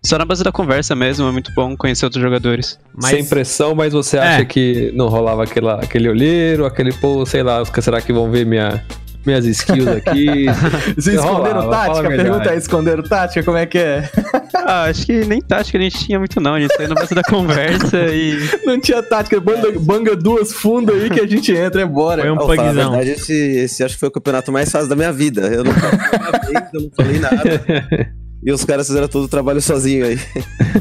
só 0.05 0.17
na 0.17 0.25
base 0.25 0.43
da 0.43 0.51
conversa 0.51 0.95
mesmo, 0.95 1.27
é 1.27 1.31
muito 1.31 1.51
bom 1.55 1.75
conhecer 1.77 2.05
outros 2.05 2.21
jogadores. 2.21 2.77
mas- 2.93 3.11
Sem 3.11 3.25
pressão, 3.25 3.73
mas 3.73 3.93
você 3.93 4.17
É. 4.17 4.19
acha 4.21 4.45
que 4.45 4.91
não 4.95 5.07
rolava 5.07 5.43
aquela, 5.43 5.75
aquele 5.75 6.09
olheiro, 6.09 6.65
aquele, 6.65 6.91
pô, 6.93 7.25
sei 7.25 7.41
lá, 7.43 7.63
será 7.81 8.01
que 8.01 8.11
vão 8.11 8.29
ver 8.29 8.45
minha, 8.45 8.83
minhas 9.25 9.45
skills 9.45 9.87
aqui? 9.87 10.45
Vocês 10.97 11.15
esconderam 11.15 11.61
Rolava, 11.61 11.93
tática? 11.93 12.09
Pergunta 12.09 12.49
aí, 12.51 12.57
esconderam 12.57 13.03
tática? 13.03 13.43
Como 13.43 13.57
é 13.57 13.65
que 13.65 13.77
é? 13.77 14.09
Ah, 14.55 14.83
acho 14.83 15.05
que 15.05 15.23
nem 15.25 15.41
tática 15.41 15.77
a 15.77 15.81
gente 15.81 16.05
tinha 16.05 16.19
muito 16.19 16.39
não, 16.41 16.55
a 16.55 16.59
gente 16.59 16.75
saiu 16.75 16.89
na 16.89 16.95
base 16.95 17.15
da 17.15 17.23
conversa 17.23 17.97
e... 18.07 18.37
Não 18.65 18.79
tinha 18.79 19.01
tática. 19.01 19.39
Banga, 19.39 19.71
banga 19.79 20.15
duas 20.15 20.51
fundas 20.53 21.01
aí 21.01 21.09
que 21.09 21.19
a 21.21 21.27
gente 21.27 21.51
entra 21.53 21.81
e 21.81 21.85
bora. 21.85 22.21
Foi 22.21 22.31
um 22.31 22.35
Pra 22.35 22.45
falar 22.45 22.61
a 22.61 22.65
pugzão. 22.73 22.91
verdade, 22.91 23.09
esse, 23.11 23.33
esse 23.33 23.83
acho 23.83 23.93
que 23.95 23.99
foi 24.01 24.09
o 24.09 24.11
campeonato 24.11 24.51
mais 24.51 24.69
fácil 24.71 24.87
da 24.89 24.95
minha 24.95 25.11
vida. 25.13 25.41
Eu 25.47 25.63
não 25.63 25.71
falei 25.73 25.99
uma 26.19 26.39
vez, 26.39 26.73
eu 26.73 26.81
não 26.81 26.91
falei 26.95 27.19
nada. 27.19 28.13
E 28.45 28.51
os 28.51 28.65
caras 28.65 28.87
fizeram 28.87 29.07
todo 29.07 29.23
o 29.25 29.27
trabalho 29.27 29.61
sozinho 29.61 30.05
aí. 30.05 30.19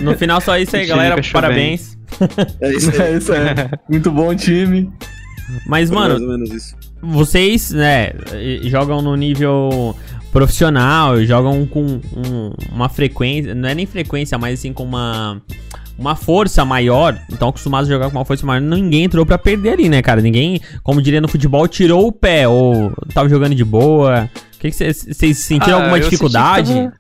No 0.01 0.17
final 0.17 0.41
só 0.41 0.57
isso 0.59 0.75
aí, 0.77 0.87
galera. 0.87 1.21
Parabéns. 1.33 1.97
É 2.61 2.71
isso 2.73 2.91
aí. 2.91 2.99
É 3.13 3.17
isso 3.17 3.33
aí. 3.33 3.41
Muito 3.89 4.11
bom 4.11 4.35
time. 4.35 4.91
Mas, 5.67 5.89
Foi 5.89 5.99
mano, 5.99 6.11
mais 6.15 6.23
ou 6.23 6.29
menos 6.31 6.51
isso. 6.51 6.77
vocês, 7.03 7.71
né, 7.73 8.11
jogam 8.65 9.03
no 9.03 9.15
nível 9.17 9.95
profissional, 10.33 11.23
jogam 11.25 11.67
com 11.67 11.83
um- 11.85 12.53
uma 12.73 12.89
frequência, 12.89 13.55
não 13.55 13.69
é 13.69 13.75
nem 13.75 13.87
frequência, 13.87 14.37
mas 14.39 14.59
assim 14.59 14.73
com 14.73 14.83
uma 14.85 15.41
uma 15.99 16.17
força 16.17 16.65
maior, 16.65 17.17
então 17.31 17.51
acostumados 17.51 17.89
a 17.89 17.93
jogar 17.93 18.11
com 18.11 18.17
uma 18.19 18.25
força 18.25 18.45
maior, 18.47 18.61
ninguém 18.63 19.05
entrou 19.05 19.27
pra 19.27 19.37
perder 19.39 19.71
ali, 19.75 19.89
né, 19.91 20.01
cara? 20.03 20.21
Ninguém, 20.23 20.59
como 20.83 21.03
diria 21.03 21.21
no 21.21 21.29
futebol, 21.29 21.69
tirou 21.69 22.09
o 22.09 22.13
pé 22.13 22.49
ou 22.49 22.91
tava 23.15 23.29
jogando 23.29 23.55
de 23.55 23.65
boa. 23.65 24.29
O 24.57 24.59
que 24.59 24.71
que 24.71 24.77
vocês 24.77 25.07
vocês 25.11 25.39
sentiram 25.45 25.75
Ah, 25.79 25.83
alguma 25.83 25.99
eu 25.99 26.03
senti 26.05 26.05
que 26.05 26.11
dificuldade? 26.17 26.73
tava- 26.75 26.93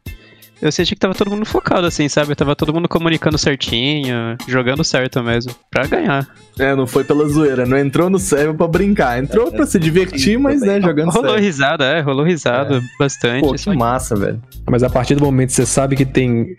Eu 0.62 0.70
senti 0.70 0.94
que 0.94 1.00
tava 1.00 1.12
todo 1.12 1.28
mundo 1.28 1.44
focado, 1.44 1.88
assim, 1.88 2.08
sabe? 2.08 2.36
Tava 2.36 2.54
todo 2.54 2.72
mundo 2.72 2.88
comunicando 2.88 3.36
certinho, 3.36 4.36
jogando 4.46 4.84
certo 4.84 5.20
mesmo, 5.20 5.52
pra 5.68 5.88
ganhar. 5.88 6.24
É, 6.56 6.72
não 6.76 6.86
foi 6.86 7.02
pela 7.02 7.26
zoeira. 7.28 7.66
Não 7.66 7.76
entrou 7.76 8.08
no 8.08 8.16
server 8.16 8.54
pra 8.54 8.68
brincar. 8.68 9.20
Entrou 9.20 9.50
pra 9.50 9.66
se 9.66 9.76
divertir, 9.76 10.38
mas 10.38 10.60
né, 10.60 10.80
jogando 10.80 11.10
Rolou 11.10 11.30
sério. 11.30 11.44
risada, 11.44 11.84
é, 11.84 12.00
rolou 12.00 12.24
risada 12.24 12.80
bastante. 12.96 13.40
Pô, 13.40 13.54
que 13.54 13.76
massa, 13.76 14.14
velho. 14.14 14.40
Mas 14.70 14.84
a 14.84 14.88
partir 14.88 15.16
do 15.16 15.24
momento 15.24 15.48
que 15.48 15.54
você 15.56 15.66
sabe 15.66 15.96
que 15.96 16.04
tem, 16.04 16.54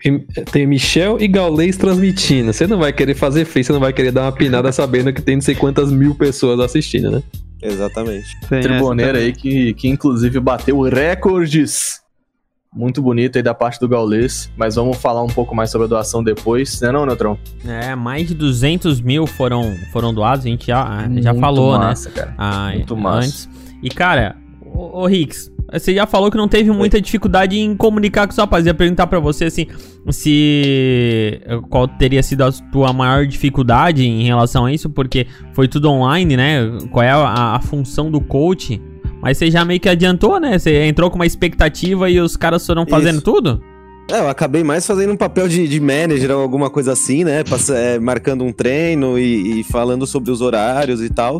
tem 0.52 0.66
Michel 0.66 1.16
e 1.18 1.26
Gaulês 1.26 1.78
transmitindo, 1.78 2.52
você 2.52 2.66
não 2.66 2.78
vai 2.78 2.92
querer 2.92 3.14
fazer 3.14 3.46
feio, 3.46 3.64
você 3.64 3.72
não 3.72 3.80
vai 3.80 3.94
querer 3.94 4.12
dar 4.12 4.22
uma 4.22 4.32
pinada 4.32 4.70
sabendo 4.72 5.14
que 5.14 5.22
tem 5.22 5.36
não 5.36 5.42
sei 5.42 5.54
quantas 5.54 5.90
mil 5.90 6.14
pessoas 6.14 6.60
assistindo, 6.60 7.10
né? 7.10 7.22
Exatamente. 7.62 8.28
tem 8.50 8.60
também. 8.62 9.06
aí 9.06 9.32
que, 9.32 9.72
que 9.72 9.88
inclusive 9.88 10.38
bateu 10.40 10.82
recordes. 10.82 12.03
Muito 12.74 13.00
bonito 13.00 13.36
aí 13.36 13.42
da 13.42 13.54
parte 13.54 13.78
do 13.78 13.88
Gaulês. 13.88 14.50
Mas 14.56 14.74
vamos 14.74 14.96
falar 14.96 15.22
um 15.22 15.28
pouco 15.28 15.54
mais 15.54 15.70
sobre 15.70 15.84
a 15.86 15.88
doação 15.88 16.24
depois, 16.24 16.80
né 16.80 16.90
não, 16.90 17.06
Neutrão? 17.06 17.38
É, 17.64 17.94
mais 17.94 18.26
de 18.26 18.34
200 18.34 19.00
mil 19.00 19.26
foram, 19.26 19.76
foram 19.92 20.12
doados, 20.12 20.44
a 20.44 20.48
gente 20.48 20.66
já, 20.66 21.08
já 21.20 21.32
Muito 21.32 21.40
falou, 21.40 21.78
né? 21.78 21.86
massa, 21.86 22.10
cara. 22.10 22.34
Ah, 22.36 22.72
Muito 22.74 22.96
massa. 22.96 23.18
antes. 23.26 23.48
E, 23.82 23.88
cara, 23.88 24.36
ô, 24.60 25.02
ô 25.02 25.06
Rix, 25.06 25.52
você 25.72 25.94
já 25.94 26.04
falou 26.06 26.30
que 26.30 26.36
não 26.36 26.48
teve 26.48 26.70
muita 26.72 27.00
dificuldade 27.00 27.56
em 27.56 27.76
comunicar 27.76 28.26
com 28.26 28.32
os 28.32 28.38
rapazes. 28.38 28.66
Ia 28.66 28.74
perguntar 28.74 29.06
pra 29.06 29.20
você, 29.20 29.44
assim, 29.44 29.66
se... 30.10 31.40
Qual 31.70 31.86
teria 31.86 32.22
sido 32.22 32.42
a 32.42 32.50
tua 32.72 32.92
maior 32.92 33.26
dificuldade 33.26 34.04
em 34.04 34.24
relação 34.24 34.66
a 34.66 34.72
isso, 34.72 34.90
porque 34.90 35.26
foi 35.52 35.68
tudo 35.68 35.88
online, 35.90 36.36
né? 36.36 36.60
Qual 36.90 37.02
é 37.04 37.10
a, 37.10 37.54
a 37.54 37.60
função 37.60 38.10
do 38.10 38.20
coach? 38.20 38.80
Mas 39.24 39.38
você 39.38 39.50
já 39.50 39.64
meio 39.64 39.80
que 39.80 39.88
adiantou, 39.88 40.38
né? 40.38 40.58
Você 40.58 40.84
entrou 40.84 41.10
com 41.10 41.16
uma 41.16 41.24
expectativa 41.24 42.10
e 42.10 42.20
os 42.20 42.36
caras 42.36 42.64
foram 42.66 42.84
fazendo 42.86 43.14
Isso. 43.14 43.22
tudo? 43.24 43.58
É, 44.10 44.18
eu 44.20 44.28
acabei 44.28 44.62
mais 44.62 44.86
fazendo 44.86 45.14
um 45.14 45.16
papel 45.16 45.48
de, 45.48 45.66
de 45.66 45.80
manager 45.80 46.32
ou 46.32 46.42
alguma 46.42 46.68
coisa 46.68 46.92
assim, 46.92 47.24
né? 47.24 47.42
Passa- 47.42 47.74
é, 47.74 47.98
marcando 47.98 48.44
um 48.44 48.52
treino 48.52 49.18
e, 49.18 49.60
e 49.60 49.64
falando 49.64 50.06
sobre 50.06 50.30
os 50.30 50.42
horários 50.42 51.02
e 51.02 51.08
tal. 51.08 51.38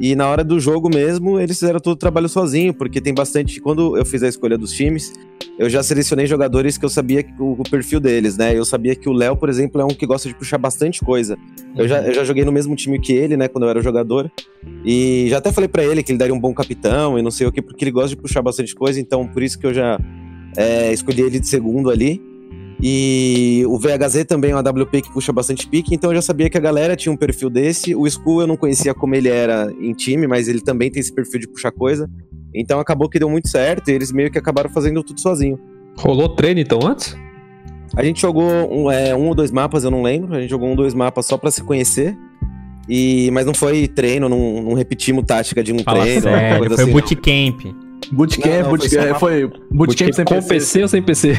E 0.00 0.16
na 0.16 0.26
hora 0.26 0.42
do 0.42 0.58
jogo 0.58 0.88
mesmo, 0.88 1.38
eles 1.38 1.58
fizeram 1.58 1.78
todo 1.78 1.92
o 1.92 1.96
trabalho 1.96 2.26
sozinho, 2.26 2.72
porque 2.72 3.02
tem 3.02 3.12
bastante. 3.12 3.60
Quando 3.60 3.98
eu 3.98 4.06
fiz 4.06 4.22
a 4.22 4.28
escolha 4.28 4.56
dos 4.56 4.72
times, 4.72 5.12
eu 5.58 5.68
já 5.68 5.82
selecionei 5.82 6.26
jogadores 6.26 6.78
que 6.78 6.84
eu 6.86 6.88
sabia 6.88 7.22
o, 7.38 7.52
o 7.52 7.62
perfil 7.62 8.00
deles, 8.00 8.38
né? 8.38 8.56
Eu 8.56 8.64
sabia 8.64 8.96
que 8.96 9.10
o 9.10 9.12
Léo, 9.12 9.36
por 9.36 9.50
exemplo, 9.50 9.78
é 9.78 9.84
um 9.84 9.88
que 9.88 10.06
gosta 10.06 10.26
de 10.26 10.34
puxar 10.34 10.56
bastante 10.56 11.04
coisa. 11.04 11.36
Eu 11.76 11.86
já, 11.86 12.00
eu 12.00 12.14
já 12.14 12.24
joguei 12.24 12.46
no 12.46 12.50
mesmo 12.50 12.74
time 12.74 12.98
que 12.98 13.12
ele, 13.12 13.36
né, 13.36 13.46
quando 13.46 13.64
eu 13.64 13.70
era 13.70 13.82
jogador. 13.82 14.32
E 14.86 15.26
já 15.28 15.36
até 15.36 15.52
falei 15.52 15.68
pra 15.68 15.84
ele 15.84 16.02
que 16.02 16.12
ele 16.12 16.18
daria 16.18 16.34
um 16.34 16.40
bom 16.40 16.54
capitão 16.54 17.18
e 17.18 17.22
não 17.22 17.30
sei 17.30 17.46
o 17.46 17.52
que, 17.52 17.60
porque 17.60 17.84
ele 17.84 17.92
gosta 17.92 18.08
de 18.08 18.16
puxar 18.16 18.40
bastante 18.40 18.74
coisa, 18.74 18.98
então 18.98 19.26
por 19.26 19.42
isso 19.42 19.58
que 19.58 19.66
eu 19.66 19.74
já 19.74 20.00
é, 20.56 20.90
escolhi 20.94 21.20
ele 21.20 21.38
de 21.38 21.46
segundo 21.46 21.90
ali. 21.90 22.29
E 22.82 23.62
o 23.66 23.78
VHZ 23.78 24.24
também 24.26 24.52
é 24.52 24.54
uma 24.54 24.62
WP 24.62 25.02
que 25.02 25.12
puxa 25.12 25.32
bastante 25.32 25.66
pique, 25.66 25.94
então 25.94 26.10
eu 26.10 26.16
já 26.16 26.22
sabia 26.22 26.48
que 26.48 26.56
a 26.56 26.60
galera 26.60 26.96
tinha 26.96 27.12
um 27.12 27.16
perfil 27.16 27.50
desse. 27.50 27.94
O 27.94 28.06
Skull 28.06 28.42
eu 28.42 28.46
não 28.46 28.56
conhecia 28.56 28.94
como 28.94 29.14
ele 29.14 29.28
era 29.28 29.70
em 29.78 29.92
time, 29.92 30.26
mas 30.26 30.48
ele 30.48 30.60
também 30.60 30.90
tem 30.90 31.00
esse 31.00 31.12
perfil 31.12 31.40
de 31.40 31.48
puxar 31.48 31.70
coisa. 31.72 32.08
Então 32.54 32.80
acabou 32.80 33.08
que 33.08 33.18
deu 33.18 33.28
muito 33.28 33.48
certo 33.48 33.88
e 33.88 33.92
eles 33.92 34.10
meio 34.10 34.30
que 34.30 34.38
acabaram 34.38 34.70
fazendo 34.70 35.02
tudo 35.02 35.20
sozinho. 35.20 35.58
Rolou 35.98 36.28
treino 36.30 36.60
então 36.60 36.80
antes? 36.82 37.16
A 37.94 38.02
gente 38.02 38.20
jogou 38.20 38.44
um, 38.44 38.90
é, 38.90 39.14
um 39.14 39.28
ou 39.28 39.34
dois 39.34 39.50
mapas, 39.50 39.84
eu 39.84 39.90
não 39.90 40.02
lembro. 40.02 40.34
A 40.34 40.40
gente 40.40 40.50
jogou 40.50 40.68
um 40.68 40.70
ou 40.70 40.76
dois 40.76 40.94
mapas 40.94 41.26
só 41.26 41.36
pra 41.36 41.50
se 41.50 41.62
conhecer. 41.62 42.16
E, 42.88 43.30
mas 43.32 43.44
não 43.44 43.54
foi 43.54 43.86
treino, 43.86 44.28
não, 44.28 44.62
não 44.62 44.72
repetimos 44.72 45.24
tática 45.24 45.62
de 45.62 45.72
um 45.72 45.78
Fala 45.80 46.02
treino. 46.02 46.22
sério, 46.22 46.58
coisa 46.58 46.74
foi 46.74 46.84
assim, 46.84 46.92
bootcamp. 46.92 47.89
Bootcamp, 48.12 48.46
Não, 48.46 48.62
não, 48.62 48.68
foi 48.70 48.78
bootcamp, 48.78 49.08
uma- 49.10 49.18
foi 49.18 49.50
bootcamp 49.70 50.12
sem 50.12 50.24
com 50.24 50.34
PC. 50.34 50.48
PC 50.48 50.82
ou 50.82 50.88
sem 50.88 51.02
PC? 51.02 51.32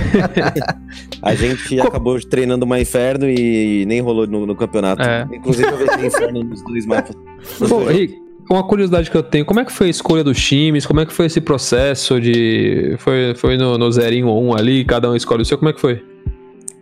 A 1.22 1.36
gente 1.36 1.80
acabou 1.80 2.20
treinando 2.20 2.66
uma 2.66 2.80
inferno 2.80 3.30
e 3.30 3.86
nem 3.86 4.00
rolou 4.02 4.28
no, 4.28 4.46
no 4.46 4.56
campeonato. 4.56 5.02
É. 5.02 5.28
Inclusive 5.34 5.68
eu 5.68 5.78
vejo 5.78 6.06
inferno 6.06 6.44
nos 6.44 6.62
dois 6.64 6.86
mapas. 6.86 7.16
Pô, 7.68 7.86
Rick, 7.86 8.16
uma 8.50 8.64
curiosidade 8.64 9.10
que 9.10 9.18
eu 9.18 9.24
tenho, 9.24 9.46
como 9.46 9.60
é 9.60 9.66
que 9.66 9.72
foi 9.72 9.88
a 9.88 9.90
escolha 9.90 10.24
dos 10.24 10.40
times? 10.42 10.86
Como 10.86 11.00
é 11.00 11.06
que 11.06 11.14
foi 11.14 11.26
esse 11.26 11.42
processo 11.42 12.20
de. 12.20 12.96
Foi, 13.00 13.34
foi 13.36 13.58
no, 13.58 13.78
no 13.78 13.92
zerinho 13.92 14.28
ou 14.28 14.42
um 14.44 14.54
ali, 14.56 14.86
cada 14.86 15.10
um 15.10 15.16
escolhe 15.16 15.42
o 15.42 15.46
seu, 15.46 15.58
como 15.58 15.70
é 15.70 15.74
que 15.74 15.82
foi? 15.82 16.04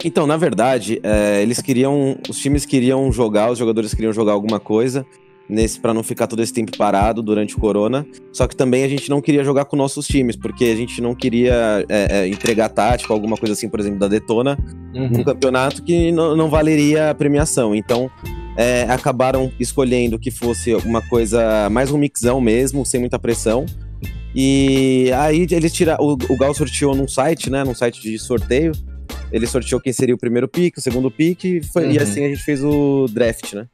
Então, 0.04 0.26
na 0.26 0.38
verdade, 0.38 1.00
é, 1.04 1.42
eles 1.42 1.62
queriam. 1.62 2.18
Os 2.30 2.38
times 2.38 2.66
queriam 2.66 3.12
jogar, 3.12 3.52
os 3.52 3.58
jogadores 3.58 3.94
queriam 3.94 4.14
jogar 4.14 4.32
alguma 4.34 4.60
coisa. 4.60 5.06
Nesse, 5.50 5.80
para 5.80 5.94
não 5.96 6.04
ficar 6.04 6.28
todo 6.28 6.44
esse 6.44 6.54
tempo 6.54 6.78
parado 6.78 7.24
durante 7.24 7.56
o 7.56 7.60
corona. 7.60 8.06
Só 8.32 8.48
que 8.48 8.56
também 8.56 8.84
a 8.84 8.88
gente 8.88 9.10
não 9.10 9.20
queria 9.20 9.44
jogar 9.44 9.66
com 9.66 9.76
nossos 9.76 10.06
times, 10.06 10.36
porque 10.36 10.66
a 10.66 10.76
gente 10.76 11.02
não 11.02 11.16
queria 11.16 11.84
é, 11.90 12.20
é, 12.20 12.28
entregar 12.28 12.70
tática, 12.70 13.12
alguma 13.12 13.36
coisa 13.36 13.54
assim, 13.54 13.68
por 13.68 13.80
exemplo, 13.80 13.98
da 13.98 14.08
Detona, 14.08 14.56
num 14.94 15.24
campeonato 15.24 15.82
que 15.82 16.12
não, 16.12 16.36
não 16.36 16.50
valeria 16.50 17.10
a 17.10 17.16
premiação. 17.16 17.74
Então, 17.74 18.12
é, 18.56 18.84
acabaram 18.84 19.52
escolhendo 19.60 20.20
que 20.20 20.30
fosse 20.30 20.76
uma 20.76 21.02
coisa 21.02 21.68
mais 21.72 21.90
um 21.90 21.98
mixão 21.98 22.40
mesmo, 22.40 22.86
sem 22.86 23.00
muita 23.00 23.18
pressão. 23.18 23.66
E 24.36 25.10
aí 25.16 25.48
eles 25.50 25.74
tiraram. 25.74 26.04
O, 26.04 26.12
o 26.32 26.38
Gal 26.38 26.54
sorteou 26.54 26.96
num 26.96 27.08
site, 27.08 27.50
né? 27.50 27.64
Num 27.64 27.74
site 27.74 28.02
de 28.02 28.20
sorteio. 28.20 28.72
Ele 29.32 29.48
sorteou 29.48 29.82
quem 29.82 29.92
seria 29.94 30.14
o 30.14 30.18
primeiro 30.18 30.48
pick, 30.48 30.78
o 30.78 30.82
segundo 30.82 31.10
pick, 31.10 31.44
e, 31.46 31.64
foi- 31.64 31.92
e 31.94 31.98
Uhum. 31.98 32.04
assim 32.04 32.24
a 32.26 32.30
gente 32.30 32.42
fez 32.44 32.64
o 32.64 33.08
draft, 33.12 33.54
né? 33.54 33.66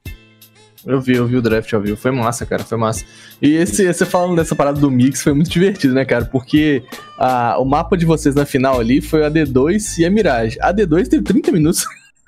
Eu 0.86 1.02
vi, 1.02 1.16
eu 1.16 1.26
vi 1.26 1.36
o 1.36 1.42
draft 1.42 1.74
ao 1.74 1.82
vivo. 1.82 1.98
Foi 1.98 2.12
massa, 2.12 2.46
cara. 2.46 2.64
Foi 2.64 2.78
massa. 2.78 3.04
E 3.42 3.56
esse, 3.56 3.92
você 3.92 4.06
falando 4.06 4.36
dessa 4.36 4.56
parada 4.56 4.80
do 4.80 4.92
mix 4.92 5.24
foi 5.24 5.34
muito 5.34 5.50
divertido, 5.50 5.94
né, 5.94 6.06
cara? 6.06 6.26
Porque 6.26 6.84
a, 7.18 7.58
o 7.60 7.66
mapa 7.66 7.98
de 7.98 8.06
vocês 8.06 8.36
na 8.36 8.46
final 8.46 8.80
ali 8.80 9.02
foi 9.02 9.26
a 9.26 9.32
D2 9.32 10.00
e 10.00 10.06
a 10.06 10.12
Mirage. 10.12 10.58
A 10.62 10.72
D2 10.74 11.08
teve 11.08 11.24
30 11.24 11.52
minutos. 11.52 11.86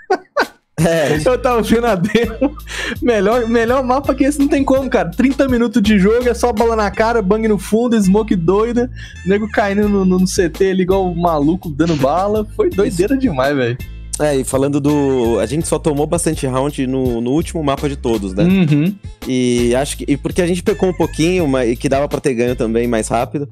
É, 0.80 1.18
Eu 1.26 1.42
tava 1.42 1.60
vendo 1.64 1.88
a 1.88 1.96
demo. 1.96 2.56
Melhor, 3.02 3.50
melhor 3.50 3.84
mapa 3.84 4.14
que 4.14 4.24
esse 4.24 4.38
não 4.38 4.48
tem 4.48 4.64
como, 4.64 4.88
cara. 4.88 5.10
30 5.10 5.48
minutos 5.48 5.82
de 5.82 5.98
jogo, 5.98 6.30
é 6.30 6.36
só 6.36 6.54
bola 6.54 6.76
na 6.76 6.92
cara, 6.92 7.20
bang 7.20 7.48
no 7.48 7.58
fundo, 7.58 8.00
smoke 8.00 8.36
doida, 8.36 8.88
nego 9.26 9.50
caindo 9.50 9.90
no, 9.90 10.06
no 10.06 10.26
CT 10.26 10.70
ali 10.70 10.84
igual 10.84 11.12
o 11.12 11.20
maluco 11.20 11.72
dando 11.72 11.96
bala. 11.96 12.46
Foi 12.56 12.70
doideira 12.70 13.18
demais, 13.18 13.56
velho. 13.56 13.78
É, 14.20 14.36
e 14.36 14.44
falando 14.44 14.80
do. 14.80 15.40
A 15.40 15.46
gente 15.46 15.68
só 15.68 15.78
tomou 15.78 16.08
bastante 16.08 16.48
round 16.48 16.88
no, 16.88 17.22
no 17.22 17.32
último 17.32 17.64
mapa 17.64 17.88
de 17.88 17.96
todos, 17.96 18.34
né? 18.34 18.44
Uhum. 18.44 18.96
E 19.28 19.76
acho 19.76 19.98
que. 19.98 20.06
E 20.08 20.18
porque 20.18 20.42
a 20.42 20.48
gente 20.48 20.64
pecou 20.64 20.90
um 20.90 20.94
pouquinho, 20.94 21.48
mas, 21.48 21.70
e 21.70 21.76
que 21.76 21.88
dava 21.88 22.08
pra 22.08 22.20
ter 22.20 22.34
ganho 22.34 22.56
também 22.56 22.88
mais 22.88 23.08
rápido. 23.08 23.48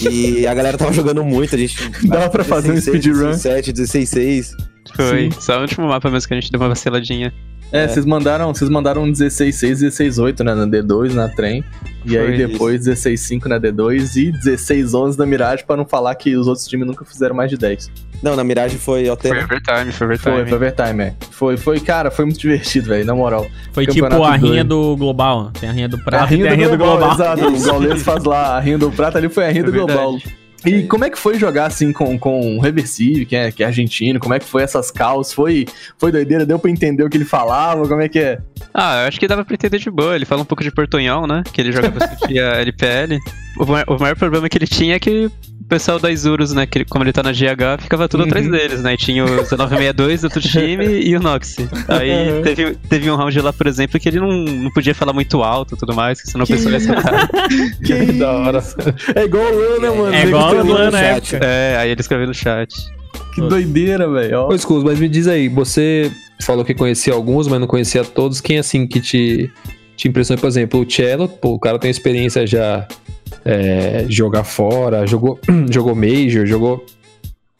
E 0.00 0.46
a 0.46 0.54
galera 0.54 0.76
tava 0.76 0.92
jogando 0.92 1.24
muito, 1.24 1.54
a 1.54 1.58
gente. 1.58 1.76
Dava 2.06 2.28
pra 2.28 2.42
fazer 2.42 2.72
um 2.72 2.74
16-6, 2.74 2.80
speedrun. 2.80 3.30
17, 3.30 3.72
16-6. 3.72 4.50
Foi. 4.94 5.30
Só 5.38 5.58
o 5.58 5.62
último 5.62 5.86
mapa 5.86 6.10
mesmo 6.10 6.28
que 6.28 6.34
a 6.34 6.40
gente 6.40 6.50
deu 6.50 6.60
uma 6.60 6.68
vaciladinha. 6.68 7.32
É, 7.76 7.88
vocês 7.88 8.06
mandaram, 8.06 8.54
vocês 8.54 8.70
mandaram 8.70 9.02
um 9.02 9.10
16.6 9.12 9.82
e 9.82 9.86
16.8 9.88 10.44
né, 10.44 10.54
na 10.54 10.66
D2, 10.66 11.12
na 11.12 11.28
trem. 11.28 11.64
E 12.04 12.10
Foi 12.10 12.18
aí 12.18 12.36
depois 12.38 12.86
16.5 12.86 13.46
na 13.46 13.58
D2 13.58 14.16
e 14.16 14.32
16.11 14.32 15.16
na 15.18 15.26
Mirage, 15.26 15.64
pra 15.64 15.76
não 15.76 15.84
falar 15.84 16.14
que 16.14 16.36
os 16.36 16.46
outros 16.46 16.66
times 16.68 16.86
nunca 16.86 17.04
fizeram 17.04 17.34
mais 17.34 17.50
de 17.50 17.56
10. 17.56 17.90
Não, 18.22 18.36
na 18.36 18.44
miragem 18.44 18.78
foi 18.78 19.02
Foi 19.04 19.10
Otena. 19.10 19.44
overtime, 19.44 19.92
foi 19.92 20.06
overtime. 20.06 20.34
Foi, 20.36 20.46
foi 20.46 20.54
overtime, 20.56 21.02
é. 21.02 21.14
Foi, 21.30 21.56
foi, 21.56 21.80
cara, 21.80 22.10
foi 22.10 22.24
muito 22.24 22.38
divertido, 22.38 22.88
velho, 22.88 23.04
na 23.04 23.14
moral. 23.14 23.46
Foi 23.72 23.84
Campeonato 23.86 24.14
tipo 24.16 24.24
a 24.24 24.36
rinha 24.36 24.64
doido. 24.64 24.92
do 24.92 24.96
Global. 24.96 25.50
Tem 25.58 25.68
a 25.68 25.72
rinha 25.72 25.88
do 25.88 25.98
Prata 25.98 26.24
a 26.24 26.26
rinha, 26.26 26.40
e 26.40 26.42
tem 26.44 26.52
a 26.52 26.56
rinha 26.56 26.68
do 26.70 26.78
Global. 26.78 27.12
exato. 27.12 27.46
O 27.48 27.60
Gaules 27.60 28.02
faz 28.02 28.24
lá 28.24 28.56
a 28.56 28.60
rinha 28.60 28.78
do 28.78 28.90
prata, 28.92 29.18
ali 29.18 29.28
foi 29.28 29.44
a 29.44 29.48
rinha 29.48 29.62
É 29.62 29.66
do 29.66 29.72
verdade. 29.72 29.98
global. 29.98 30.20
E 30.64 30.84
como 30.84 31.04
é 31.04 31.10
que 31.10 31.18
foi 31.18 31.38
jogar 31.38 31.66
assim 31.66 31.92
com, 31.92 32.18
com 32.18 32.56
o 32.56 32.60
Reversive, 32.60 33.26
que 33.26 33.36
é, 33.36 33.52
que 33.52 33.62
é 33.62 33.66
argentino? 33.66 34.18
Como 34.18 34.34
é 34.34 34.38
que 34.38 34.46
foi 34.46 34.62
essas 34.62 34.90
calls? 34.90 35.32
Foi, 35.32 35.66
foi 35.98 36.10
doideira? 36.10 36.46
Deu 36.46 36.58
pra 36.58 36.70
entender 36.70 37.04
o 37.04 37.10
que 37.10 37.16
ele 37.16 37.24
falava? 37.24 37.86
Como 37.86 38.00
é 38.00 38.08
que 38.08 38.18
é? 38.18 38.38
Ah, 38.72 39.02
eu 39.02 39.08
acho 39.08 39.20
que 39.20 39.28
dava 39.28 39.44
pra 39.44 39.54
entender 39.54 39.78
de 39.78 39.90
boa. 39.90 40.14
Ele 40.16 40.24
fala 40.24 40.42
um 40.42 40.46
pouco 40.46 40.62
de 40.62 40.70
portunhol, 40.70 41.26
né? 41.26 41.42
Que 41.52 41.60
ele 41.60 41.72
joga 41.72 41.90
bastante 41.90 42.38
a 42.40 42.60
LPL. 42.60 43.18
O 43.58 43.66
maior, 43.66 43.84
o 43.88 43.98
maior 43.98 44.16
problema 44.16 44.48
que 44.48 44.58
ele 44.58 44.66
tinha 44.66 44.96
é 44.96 44.98
que 44.98 45.30
o 45.64 45.68
pessoal 45.68 45.98
da 45.98 46.10
Isurus, 46.10 46.52
né? 46.52 46.66
Que 46.66 46.84
como 46.84 47.02
ele 47.04 47.12
tá 47.12 47.22
na 47.22 47.32
GH, 47.32 47.80
ficava 47.82 48.06
tudo 48.08 48.20
Uhum. 48.20 48.26
atrás 48.26 48.50
deles, 48.50 48.82
né? 48.82 48.94
E 48.94 48.96
tinha 48.96 49.24
o 49.24 49.26
1962 49.26 50.20
do 50.20 50.24
outro 50.24 50.40
time 50.40 50.84
e 51.00 51.16
o 51.16 51.20
Nox. 51.20 51.56
Aí 51.88 52.42
teve, 52.42 52.74
teve 52.88 53.10
um 53.10 53.16
round 53.16 53.40
lá, 53.40 53.52
por 53.52 53.66
exemplo, 53.66 53.98
que 53.98 54.08
ele 54.08 54.20
não, 54.20 54.30
não 54.30 54.70
podia 54.70 54.94
falar 54.94 55.12
muito 55.12 55.42
alto 55.42 55.74
e 55.74 55.78
tudo 55.78 55.94
mais, 55.94 56.20
que 56.20 56.30
senão 56.30 56.44
o 56.44 56.46
pessoal 56.48 56.72
ia 56.72 56.76
acertar. 56.76 57.28
Que 57.84 58.12
da 58.12 58.30
hora. 58.32 58.62
É 59.14 59.24
igual 59.24 59.44
o 59.44 59.56
Lan, 59.56 59.80
né, 59.80 59.90
mano? 59.90 60.14
É 60.14 60.26
igual 60.26 60.54
Nego 60.54 60.68
o 60.68 60.72
Lan 60.72 60.90
chat. 60.90 61.36
É, 61.40 61.76
aí 61.78 61.90
ele 61.90 62.00
escreveu 62.00 62.26
no 62.26 62.34
chat. 62.34 62.72
Que 63.34 63.40
doideira, 63.40 64.08
velho. 64.10 64.40
ó. 64.40 64.48
Ô, 64.48 64.82
mas 64.84 64.98
me 64.98 65.08
diz 65.08 65.26
aí, 65.26 65.48
você 65.48 66.10
falou 66.40 66.64
que 66.64 66.74
conhecia 66.74 67.12
alguns, 67.14 67.48
mas 67.48 67.58
não 67.58 67.66
conhecia 67.66 68.04
todos. 68.04 68.40
Quem 68.40 68.58
assim 68.58 68.86
que 68.86 69.00
te, 69.00 69.50
te 69.96 70.08
impressionou? 70.08 70.40
Por 70.40 70.46
exemplo, 70.48 70.80
o 70.80 70.90
Cello, 70.90 71.26
pô, 71.28 71.54
o 71.54 71.58
cara 71.58 71.78
tem 71.78 71.90
experiência 71.90 72.46
já 72.46 72.86
é, 73.44 74.06
jogar 74.08 74.44
fora, 74.44 75.06
jogou, 75.06 75.38
jogou 75.70 75.94
Major, 75.94 76.46
jogou 76.46 76.84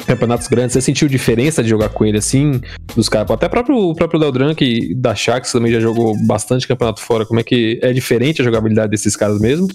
campeonatos 0.06 0.48
grandes. 0.48 0.72
Você 0.72 0.80
sentiu 0.80 1.08
diferença 1.08 1.62
de 1.62 1.68
jogar 1.68 1.88
com 1.88 2.04
ele 2.04 2.18
assim, 2.18 2.60
dos 2.94 3.08
caras? 3.08 3.30
Até 3.30 3.48
próprio, 3.48 3.76
o 3.76 3.94
próprio 3.94 4.20
Deldran, 4.20 4.54
que 4.54 4.94
da 4.94 5.14
Shax 5.14 5.52
também 5.52 5.72
já 5.72 5.80
jogou 5.80 6.16
bastante 6.26 6.66
campeonato 6.66 7.00
fora. 7.00 7.26
Como 7.26 7.40
é 7.40 7.42
que 7.42 7.78
é 7.82 7.92
diferente 7.92 8.40
a 8.40 8.44
jogabilidade 8.44 8.90
desses 8.90 9.16
caras 9.16 9.40
mesmo? 9.40 9.68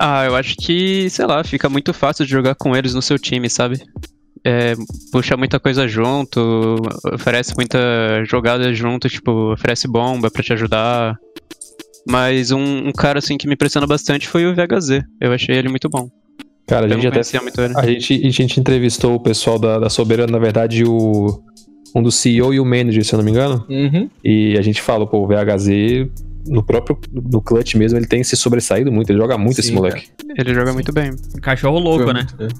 Ah, 0.00 0.24
eu 0.26 0.36
acho 0.36 0.54
que, 0.56 1.10
sei 1.10 1.26
lá, 1.26 1.42
fica 1.42 1.68
muito 1.68 1.92
fácil 1.92 2.24
de 2.24 2.30
jogar 2.30 2.54
com 2.54 2.76
eles 2.76 2.94
no 2.94 3.02
seu 3.02 3.18
time, 3.18 3.50
sabe? 3.50 3.80
É, 4.44 4.74
puxa 5.10 5.36
muita 5.36 5.58
coisa 5.58 5.88
junto, 5.88 6.76
oferece 7.12 7.54
muita 7.56 7.78
jogada 8.24 8.72
junto, 8.72 9.08
tipo, 9.08 9.52
oferece 9.52 9.88
bomba 9.88 10.30
pra 10.30 10.42
te 10.42 10.52
ajudar. 10.52 11.16
Mas 12.08 12.50
um, 12.50 12.88
um 12.88 12.92
cara 12.92 13.18
assim 13.18 13.36
que 13.36 13.46
me 13.46 13.54
impressiona 13.54 13.86
bastante 13.86 14.26
foi 14.28 14.46
o 14.46 14.54
VHZ. 14.54 15.02
Eu 15.20 15.32
achei 15.32 15.56
ele 15.56 15.68
muito 15.68 15.88
bom. 15.88 16.08
Cara, 16.66 16.86
a 16.86 16.88
gente 16.88 17.06
até 17.06 17.16
conhecia 17.16 17.40
muito 17.42 17.60
ele. 17.60 17.74
A 17.76 17.86
gente, 17.86 18.14
a 18.26 18.30
gente 18.30 18.60
entrevistou 18.60 19.14
o 19.14 19.20
pessoal 19.20 19.58
da, 19.58 19.78
da 19.78 19.88
Soberana, 19.90 20.32
na 20.32 20.38
verdade, 20.38 20.84
o, 20.84 21.42
um 21.94 22.02
do 22.02 22.10
CEO 22.12 22.52
e 22.52 22.60
o 22.60 22.64
manager, 22.64 23.04
se 23.04 23.14
eu 23.14 23.18
não 23.18 23.24
me 23.24 23.30
engano. 23.30 23.64
Uhum. 23.68 24.08
E 24.22 24.56
a 24.58 24.62
gente 24.62 24.82
falou, 24.82 25.06
pô, 25.06 25.18
o 25.18 25.26
VHZ, 25.26 26.10
no 26.46 26.62
próprio 26.62 26.98
no 27.10 27.40
clutch 27.40 27.74
mesmo, 27.74 27.98
ele 27.98 28.06
tem 28.06 28.22
se 28.22 28.36
sobressaído 28.36 28.92
muito, 28.92 29.10
ele 29.10 29.18
joga 29.18 29.36
muito 29.38 29.58
esse 29.60 29.68
Sim, 29.68 29.74
moleque. 29.74 30.08
Ele 30.36 30.54
joga 30.54 30.72
muito 30.74 30.92
bem. 30.92 31.10
Cachorro 31.42 31.78
louco, 31.78 32.04
Foi 32.04 32.12
né? 32.14 32.26
muito- 32.38 32.54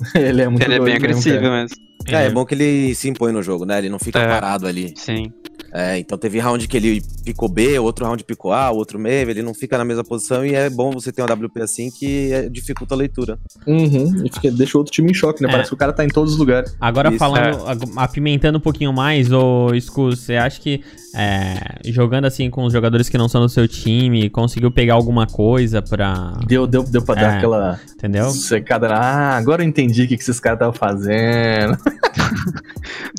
Ele 0.16 0.40
é 0.40 0.48
muito 0.48 0.62
Ele 0.62 0.74
é 0.74 0.78
bem 0.78 0.84
mesmo, 0.94 0.96
agressivo 1.04 1.40
cara. 1.40 1.50
mesmo. 1.60 1.76
É, 2.08 2.26
é 2.26 2.30
bom 2.30 2.46
que 2.46 2.54
ele 2.54 2.94
se 2.94 3.06
impõe 3.10 3.30
no 3.32 3.42
jogo, 3.42 3.66
né? 3.66 3.76
Ele 3.76 3.90
não 3.90 3.98
fica 3.98 4.18
É. 4.18 4.26
parado 4.26 4.66
ali. 4.66 4.94
Sim. 4.96 5.30
É, 5.72 5.98
então 5.98 6.18
teve 6.18 6.38
round 6.38 6.66
que 6.66 6.76
ele 6.76 7.02
picou 7.24 7.48
B, 7.48 7.78
outro 7.78 8.04
round 8.04 8.24
picou 8.24 8.52
A, 8.52 8.70
outro 8.70 8.98
meio, 8.98 9.30
ele 9.30 9.42
não 9.42 9.54
fica 9.54 9.78
na 9.78 9.84
mesma 9.84 10.02
posição 10.02 10.44
e 10.44 10.54
é 10.54 10.68
bom 10.68 10.90
você 10.90 11.12
ter 11.12 11.22
uma 11.22 11.32
WP 11.32 11.60
assim 11.62 11.90
que 11.90 12.32
é- 12.32 12.48
dificulta 12.48 12.94
a 12.94 12.96
leitura. 12.96 13.38
Uhum. 13.66 14.24
E 14.26 14.32
fica, 14.32 14.50
deixa 14.50 14.76
o 14.76 14.80
outro 14.80 14.92
time 14.92 15.10
em 15.10 15.14
choque, 15.14 15.42
né? 15.42 15.48
É. 15.48 15.52
Parece 15.52 15.70
que 15.70 15.74
o 15.74 15.78
cara 15.78 15.92
tá 15.92 16.04
em 16.04 16.08
todos 16.08 16.32
os 16.32 16.38
lugares. 16.38 16.74
Agora 16.80 17.08
Isso, 17.10 17.18
falando, 17.18 17.66
ag- 17.68 17.92
apimentando 17.96 18.58
um 18.58 18.60
pouquinho 18.60 18.92
mais, 18.92 19.30
ô 19.32 19.68
Scus, 19.80 20.20
você 20.20 20.34
acha 20.36 20.60
que 20.60 20.82
é, 21.14 21.80
jogando 21.86 22.24
assim 22.26 22.48
com 22.50 22.64
os 22.64 22.72
jogadores 22.72 23.08
que 23.08 23.18
não 23.18 23.28
são 23.28 23.40
do 23.40 23.48
seu 23.48 23.66
time, 23.66 24.30
conseguiu 24.30 24.70
pegar 24.70 24.94
alguma 24.94 25.26
coisa 25.26 25.82
pra. 25.82 26.34
Deu, 26.46 26.66
deu, 26.66 26.82
deu 26.82 27.02
pra 27.02 27.14
dar 27.14 27.34
É. 27.34 27.36
aquela 27.38 27.80
Entendeu? 27.94 28.30
secada. 28.30 28.88
Ah, 28.94 29.36
agora 29.36 29.62
eu 29.62 29.68
entendi 29.68 30.02
o 30.04 30.08
que, 30.08 30.16
que 30.16 30.22
esses 30.22 30.38
caras 30.40 30.56
estavam 30.56 30.74
fazendo. 30.74 31.76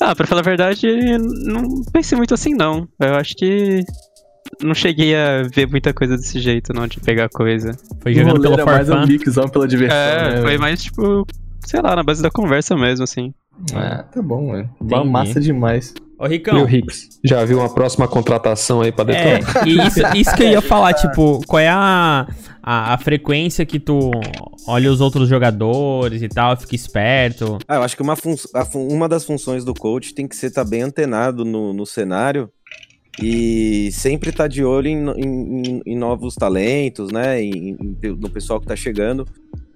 Ah, 0.02 0.16
pra 0.16 0.26
falar 0.26 0.42
a 0.42 0.44
verdade, 0.44 0.88
não 1.20 1.84
pensei 1.92 2.18
muito 2.18 2.34
assim, 2.34 2.56
não. 2.56 2.88
Eu 3.00 3.16
acho 3.16 3.36
que 3.36 3.84
não 4.64 4.74
cheguei 4.74 5.16
a 5.16 5.44
ver 5.44 5.68
muita 5.68 5.94
coisa 5.94 6.18
desse 6.18 6.40
jeito, 6.40 6.74
não, 6.74 6.88
de 6.88 7.00
pegar 7.00 7.30
coisa. 7.30 7.72
Foi 8.00 8.14
jogando 8.14 8.42
pelo 8.42 8.54
era 8.56 8.66
mais 8.66 8.90
um 8.90 9.06
mixão 9.06 9.48
pela 9.48 9.68
diversão. 9.68 9.98
É, 9.98 10.36
né? 10.36 10.42
foi 10.42 10.58
mais 10.58 10.82
tipo, 10.82 11.26
sei 11.66 11.82
lá, 11.82 11.96
na 11.96 12.04
base 12.04 12.22
da 12.24 12.32
conversa 12.32 12.76
mesmo, 12.76 13.04
assim. 13.04 13.34
Ah, 13.76 14.04
tá 14.12 14.22
bom, 14.22 14.48
mano. 14.48 14.70
Entendi. 14.82 15.10
Massa 15.10 15.40
demais. 15.40 15.94
Ô, 16.22 16.28
Ricão. 16.28 16.66
Viu, 16.66 16.80
Hicks? 16.80 17.20
Já 17.24 17.44
viu 17.44 17.58
uma 17.58 17.74
próxima 17.74 18.08
contratação 18.08 18.82
aí 18.82 18.92
pra 18.92 19.12
É, 19.12 19.40
detonar? 19.40 19.68
e 19.68 19.78
isso, 19.88 20.00
isso 20.16 20.36
que 20.36 20.44
eu 20.44 20.50
ia 20.50 20.62
falar, 20.64 20.94
tipo, 20.94 21.42
qual 21.48 21.60
é 21.60 21.68
a, 21.68 22.28
a, 22.62 22.94
a 22.94 22.98
frequência 23.00 23.66
que 23.66 23.80
tu 23.80 24.12
olha 24.68 24.92
os 24.92 25.02
outros 25.02 25.28
jogadores 25.28 26.22
e 26.22 26.30
tal, 26.30 26.56
fica 26.56 26.76
esperto? 26.76 27.58
Ah, 27.68 27.76
eu 27.78 27.84
acho 27.84 27.96
que 27.96 28.04
uma, 28.04 28.16
uma 28.76 29.10
das 29.10 29.26
funções 29.26 29.66
do 29.66 29.74
coach 29.74 30.14
tem 30.14 30.28
que 30.28 30.36
ser 30.36 30.48
estar 30.48 30.64
bem 30.64 30.84
antenado 30.84 31.44
no, 31.44 31.74
no 31.74 31.86
cenário 31.88 32.50
e 33.22 33.90
sempre 33.92 34.30
estar 34.30 34.48
de 34.48 34.64
olho 34.64 34.88
em, 34.88 35.10
em- 35.20 35.62
em- 35.68 35.82
em 35.88 35.98
novos 35.98 36.36
talentos, 36.36 37.12
né? 37.12 37.42
Em- 37.44 37.76
no 38.18 38.30
pessoal 38.30 38.60
que 38.62 38.68
tá 38.68 38.76
chegando. 38.76 39.28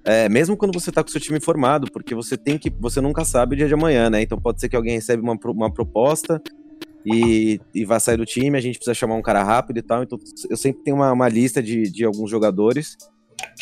É, 0.06 0.30
mesmo 0.30 0.56
quando 0.56 0.80
você 0.80 0.92
tá 0.92 1.04
com 1.04 1.10
seu 1.10 1.20
time 1.20 1.40
formado, 1.40 1.90
porque 1.92 2.14
você 2.14 2.38
tem 2.38 2.58
que. 2.60 2.70
Você 2.80 3.02
nunca 3.02 3.26
sabe 3.26 3.56
o 3.56 3.58
dia 3.58 3.68
de 3.68 3.74
amanhã, 3.74 4.10
né? 4.10 4.22
Então 4.22 4.40
pode 4.40 4.62
ser 4.62 4.70
que 4.70 4.76
alguém 4.76 4.94
recebe 4.94 5.22
uma, 5.24 5.36
uma 5.46 5.74
proposta 5.74 6.40
e, 7.06 7.60
e 7.74 7.84
vai 7.86 8.00
sair 8.00 8.18
do 8.18 8.26
time, 8.26 8.58
a 8.58 8.62
gente 8.62 8.76
precisa 8.78 8.94
chamar 8.94 9.16
um 9.16 9.22
cara 9.22 9.44
rápido 9.44 9.78
e 9.78 9.82
tal. 9.82 10.04
Então 10.04 10.20
eu 10.50 10.58
sempre 10.58 10.84
tenho 10.84 10.98
uma, 10.98 11.12
uma 11.12 11.28
lista 11.28 11.62
de, 11.62 11.84
de 11.90 12.06
alguns 12.06 12.30
jogadores. 12.30 12.96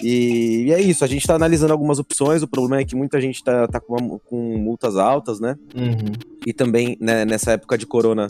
E, 0.02 0.66
e 0.68 0.74
é 0.74 0.82
isso, 0.82 1.04
a 1.04 1.08
gente 1.08 1.26
tá 1.26 1.36
analisando 1.36 1.72
algumas 1.74 1.98
opções. 1.98 2.44
O 2.44 2.48
problema 2.48 2.82
é 2.82 2.86
que 2.86 2.96
muita 2.96 3.20
gente 3.22 3.44
tá, 3.44 3.68
tá 3.68 3.80
com, 3.80 3.96
uma- 3.96 4.20
com 4.20 4.58
multas 4.58 4.98
altas, 4.98 5.40
né? 5.40 5.56
Uhum. 5.76 6.12
E 6.46 6.54
também, 6.54 6.98
né, 7.00 7.26
nessa 7.26 7.54
época 7.54 7.78
de 7.78 7.86
corona, 7.86 8.28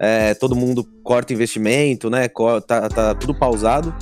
é, 0.00 0.34
todo 0.34 0.54
mundo 0.54 0.84
corta 1.02 1.32
investimento, 1.32 2.08
né? 2.08 2.28
Tá, 2.66 2.88
tá 2.88 3.14
tudo 3.14 3.34
pausado. 3.34 3.94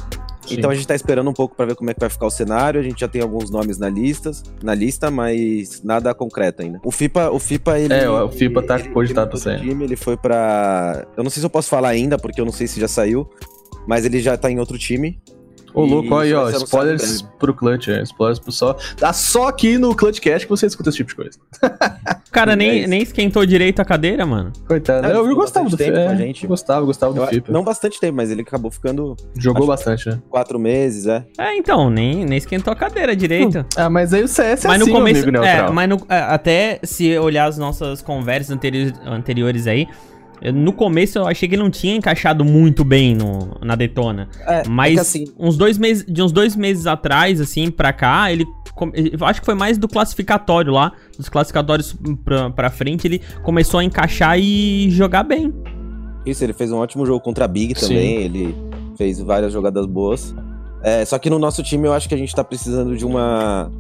Sim. 0.47 0.55
Então 0.55 0.71
a 0.71 0.75
gente 0.75 0.87
tá 0.87 0.95
esperando 0.95 1.29
um 1.29 1.33
pouco 1.33 1.55
pra 1.55 1.67
ver 1.67 1.75
como 1.75 1.91
é 1.91 1.95
que 1.95 2.01
vai 2.01 2.09
ficar 2.09 2.27
o 2.27 2.31
cenário. 2.31 2.81
A 2.81 2.83
gente 2.83 3.01
já 3.01 3.09
tem 3.09 3.21
alguns 3.21 3.51
nomes 3.51 3.79
na 3.79 3.89
lista, 3.89 4.31
na 4.63 4.75
lista, 4.75 5.11
mas 5.11 5.83
nada 5.83 6.15
concreto 6.15 6.63
ainda. 6.63 6.81
O 6.85 6.91
FIPA, 6.91 7.31
o 7.31 7.39
FIPA 7.39 7.79
ele 7.79 7.95
É, 7.95 8.09
o 8.09 8.31
FIPA 8.31 8.63
tá 8.63 8.79
cogitado 8.91 9.37
sair. 9.37 9.61
time, 9.61 9.85
ele 9.85 9.97
foi 9.97 10.17
pra 10.17 11.07
Eu 11.17 11.25
não 11.25 11.31
sei 11.31 11.41
se 11.41 11.47
eu 11.47 11.51
posso 11.51 11.69
falar 11.69 11.89
ainda, 11.89 12.17
porque 12.19 12.41
eu 12.41 12.45
não 12.45 12.53
sei 12.53 12.67
se 12.67 12.81
já 12.81 12.89
saiu, 12.89 13.29
mas 13.87 14.05
ele 14.05 14.21
já 14.21 14.37
tá 14.37 14.51
em 14.51 14.59
outro 14.59 14.79
time. 14.79 15.21
Ô, 15.77 15.85
louco, 15.85 16.17
aí, 16.17 16.33
ó, 16.33 16.49
spoilers 16.51 17.23
pro 17.39 17.53
Clutch, 17.55 17.89
é, 17.89 18.03
spoilers 18.03 18.39
pro 18.39 18.51
só. 18.51 18.75
Tá 18.97 19.13
só 19.13 19.49
aqui 19.49 19.77
no 19.77 19.95
Clutchcast 19.95 20.47
que 20.47 20.51
você 20.51 20.67
escuta 20.67 20.89
esse 20.89 20.97
tipo 20.97 21.11
de 21.11 21.17
coisa. 21.17 21.39
O 22.27 22.31
cara 22.33 22.53
É 22.55 22.57
nem, 22.57 22.81
isso. 22.81 22.89
nem 22.89 23.03
esquentou 23.03 23.45
direito 23.45 23.81
a 23.81 23.85
cadeira, 23.85 24.25
mano. 24.25 24.53
Coitado. 24.67 25.07
É, 25.07 25.13
eu, 25.13 25.29
eu 25.29 25.37
gostava 25.37 25.69
do 25.69 25.77
tempo 25.77 25.93
com 25.93 26.09
a 26.09 26.15
É, 26.15 26.17
gente. 26.17 26.47
gostava, 26.47 26.85
gostava 26.87 27.13
do 27.13 27.27
FIPA. 27.27 27.53
não 27.53 27.63
bastante 27.63 28.01
tempo, 28.01 28.17
mas 28.17 28.31
ele 28.31 28.41
acabou 28.41 28.71
ficando 28.71 29.15
Jogou 29.39 29.67
bastante, 29.67 30.09
né? 30.09 30.19
quatro 30.31 30.59
meses, 30.59 31.07
é. 31.07 31.25
É, 31.39 31.55
então, 31.57 31.91
nem, 31.91 32.25
nem 32.25 32.39
esquentou 32.39 32.73
a 32.73 32.77
cadeira 32.77 33.15
direito. 33.15 33.65
Ah, 33.77 33.91
mas 33.91 34.15
aí 34.15 34.23
o 34.23 34.29
CS 34.29 34.65
é 34.65 34.69
mas 34.69 34.81
assim, 34.81 34.91
no 34.91 34.97
começo, 34.97 35.23
amigo 35.23 35.37
é, 35.37 35.41
neutral. 35.53 35.73
mas 35.75 35.89
no- 35.91 36.07
é, 36.09 36.19
até 36.21 36.81
se 36.83 37.19
olhar 37.19 37.45
as 37.47 37.59
nossas 37.59 38.01
conversas 38.01 38.51
anteriores, 38.51 38.95
anteriores 39.05 39.67
aí, 39.67 39.87
eu- 40.43 40.53
no 40.53 40.73
começo 40.73 41.19
eu 41.19 41.27
achei 41.27 41.49
que 41.49 41.57
não 41.57 41.71
tinha 41.71 41.97
encaixado 41.97 42.45
muito 42.45 42.85
bem 42.85 43.15
no, 43.15 43.57
na 43.63 43.75
Detona. 43.75 44.29
É, 44.47 44.67
Mas 44.69 44.97
é 44.99 45.01
assim, 45.01 45.25
uns 45.39 45.57
dois 45.57 45.79
meses, 45.79 46.05
de 46.07 46.23
uns 46.23 46.33
dois 46.33 46.55
meses 46.57 46.87
atrás, 46.87 47.41
assim, 47.41 47.71
pra 47.71 47.93
cá, 47.93 48.31
ele. 48.33 48.45
acho 49.23 49.41
que 49.41 49.47
foi 49.47 49.55
mais 49.55 49.79
do 49.79 49.89
classificatório 49.89 50.73
lá. 50.73 50.93
Dos 51.17 51.29
classificatórios 51.29 51.97
pra, 52.25 52.51
pra 52.51 52.71
frente, 52.71 53.07
ele 53.07 53.21
começou 53.43 53.81
a 53.81 53.85
encaixar 53.85 54.39
e 54.39 54.91
jogar 54.91 55.23
bem. 55.23 55.53
Isso, 56.25 56.43
ele 56.45 56.53
fez 56.53 56.73
um 56.73 56.79
ótimo 56.79 57.07
jogo 57.07 57.21
contra 57.21 57.45
a 57.45 57.49
Big 57.49 57.79
Sim. 57.79 57.89
também, 57.89 58.17
ele 58.23 58.57
fez 58.97 59.21
várias 59.21 59.53
jogadas 59.53 59.87
boas. 59.87 60.35
É, 60.83 61.05
só 61.05 61.19
que 61.19 61.31
no 61.31 61.39
nosso 61.39 61.63
time 61.63 61.87
eu 61.87 61.93
acho 61.93 62.09
que 62.09 62.15
a 62.15 62.19
gente 62.19 62.35
tá 62.35 62.45
precisando 62.45 62.97
de 62.97 63.05
uma 63.05 63.71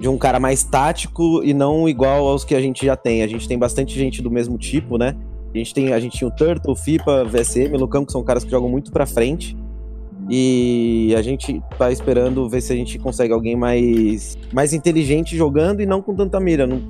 de 0.00 0.08
um 0.08 0.16
cara 0.16 0.40
mais 0.40 0.62
tático 0.64 1.42
e 1.44 1.52
não 1.52 1.86
igual 1.86 2.26
aos 2.26 2.42
que 2.42 2.54
a 2.54 2.60
gente 2.60 2.86
já 2.86 2.96
tem. 2.96 3.22
A 3.22 3.26
gente 3.26 3.46
tem 3.46 3.58
bastante 3.58 3.94
gente 3.98 4.22
do 4.22 4.30
mesmo 4.30 4.56
tipo, 4.56 4.96
né? 4.96 5.14
A 5.52 5.58
gente 5.58 5.74
tem 5.74 5.92
a 5.92 6.00
gente 6.00 6.16
tinha 6.16 6.28
o 6.28 6.30
Turtle, 6.30 6.76
FIPA, 6.76 7.24
VSM, 7.24 7.76
Lucão, 7.76 8.04
que 8.04 8.12
são 8.12 8.22
caras 8.22 8.44
que 8.44 8.50
jogam 8.50 8.68
muito 8.68 8.92
pra 8.92 9.06
frente. 9.06 9.56
E 10.28 11.12
a 11.16 11.22
gente 11.22 11.60
tá 11.76 11.90
esperando 11.90 12.48
ver 12.48 12.60
se 12.60 12.72
a 12.72 12.76
gente 12.76 12.98
consegue 12.98 13.32
alguém 13.32 13.56
mais 13.56 14.38
mais 14.52 14.72
inteligente 14.72 15.36
jogando 15.36 15.80
e 15.80 15.86
não 15.86 16.00
com 16.00 16.14
tanta 16.14 16.38
mira, 16.38 16.66
não, 16.66 16.80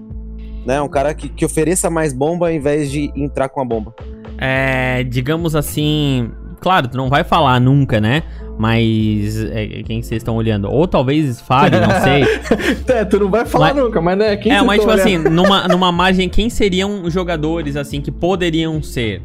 né? 0.67 0.81
Um 0.83 0.89
cara 0.89 1.15
que, 1.15 1.29
que 1.29 1.45
ofereça 1.45 1.89
mais 1.89 2.13
bomba 2.13 2.49
ao 2.49 2.53
invés 2.53 2.91
de 2.91 3.11
entrar 3.17 3.49
com 3.49 3.61
a 3.61 3.65
bomba. 3.65 3.95
É, 4.37 5.05
digamos 5.05 5.57
assim. 5.57 6.31
Claro, 6.61 6.89
tu 6.89 6.99
não 6.99 7.09
vai 7.09 7.25
falar 7.25 7.59
nunca, 7.59 7.99
né? 7.99 8.23
Mas 8.61 9.43
é, 9.53 9.83
quem 9.85 10.03
vocês 10.03 10.19
estão 10.21 10.37
olhando? 10.37 10.71
Ou 10.71 10.87
talvez 10.87 11.41
fale, 11.41 11.77
não 11.81 11.89
sei. 12.05 12.95
É, 12.95 13.05
tu 13.07 13.19
não 13.19 13.31
vai 13.31 13.47
falar 13.47 13.73
Mas- 13.73 13.83
nunca, 13.85 14.03
mas 14.03 14.19
né? 14.19 14.37
Quem 14.37 14.53
é, 14.53 14.61
mas 14.61 14.81
tipo 14.81 14.91
assim, 14.93 15.17
olhando? 15.17 15.31
numa, 15.31 15.67
numa 15.67 15.91
margem, 15.91 16.29
quem 16.29 16.51
seriam 16.51 17.09
jogadores 17.11 17.75
assim 17.75 18.03
que 18.03 18.11
poderiam 18.11 18.83
ser? 18.83 19.23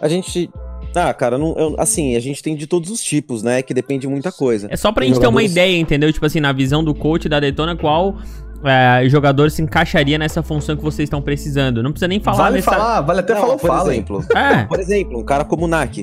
A 0.00 0.06
gente. 0.06 0.48
Ah, 0.94 1.12
cara, 1.12 1.36
não, 1.36 1.56
eu- 1.58 1.74
assim, 1.76 2.14
a 2.14 2.20
gente 2.20 2.40
tem 2.40 2.54
de 2.54 2.68
todos 2.68 2.88
os 2.88 3.02
tipos, 3.02 3.42
né? 3.42 3.62
Que 3.62 3.74
depende 3.74 4.02
de 4.02 4.08
muita 4.08 4.30
coisa. 4.30 4.68
É 4.70 4.76
só 4.76 4.92
pra 4.92 5.00
Tem 5.02 5.12
gente 5.12 5.20
ter 5.20 5.26
uma 5.26 5.42
ideia, 5.42 5.76
entendeu? 5.76 6.12
Tipo 6.12 6.24
assim, 6.24 6.38
na 6.38 6.52
visão 6.52 6.84
do 6.84 6.94
coach 6.94 7.28
da 7.28 7.40
Detona, 7.40 7.74
qual 7.74 8.16
é, 8.64 9.08
jogador 9.08 9.50
se 9.50 9.60
encaixaria 9.60 10.16
nessa 10.18 10.40
função 10.40 10.76
que 10.76 10.84
vocês 10.84 11.06
estão 11.08 11.20
precisando. 11.20 11.82
Não 11.82 11.90
precisa 11.90 12.06
nem 12.06 12.20
falar 12.20 12.36
Vale 12.44 12.56
nessa- 12.56 12.70
falar, 12.70 13.00
vale 13.00 13.18
até 13.20 13.34
Não, 13.34 13.40
falar 13.40 13.54
o 13.54 13.58
por 13.58 13.66
fala. 13.66 13.92
exemplo. 13.92 14.24
É. 14.36 14.64
Por 14.66 14.78
exemplo, 14.78 15.18
um 15.18 15.24
cara 15.24 15.44
como 15.44 15.64
o 15.64 15.68
Nak. 15.68 16.00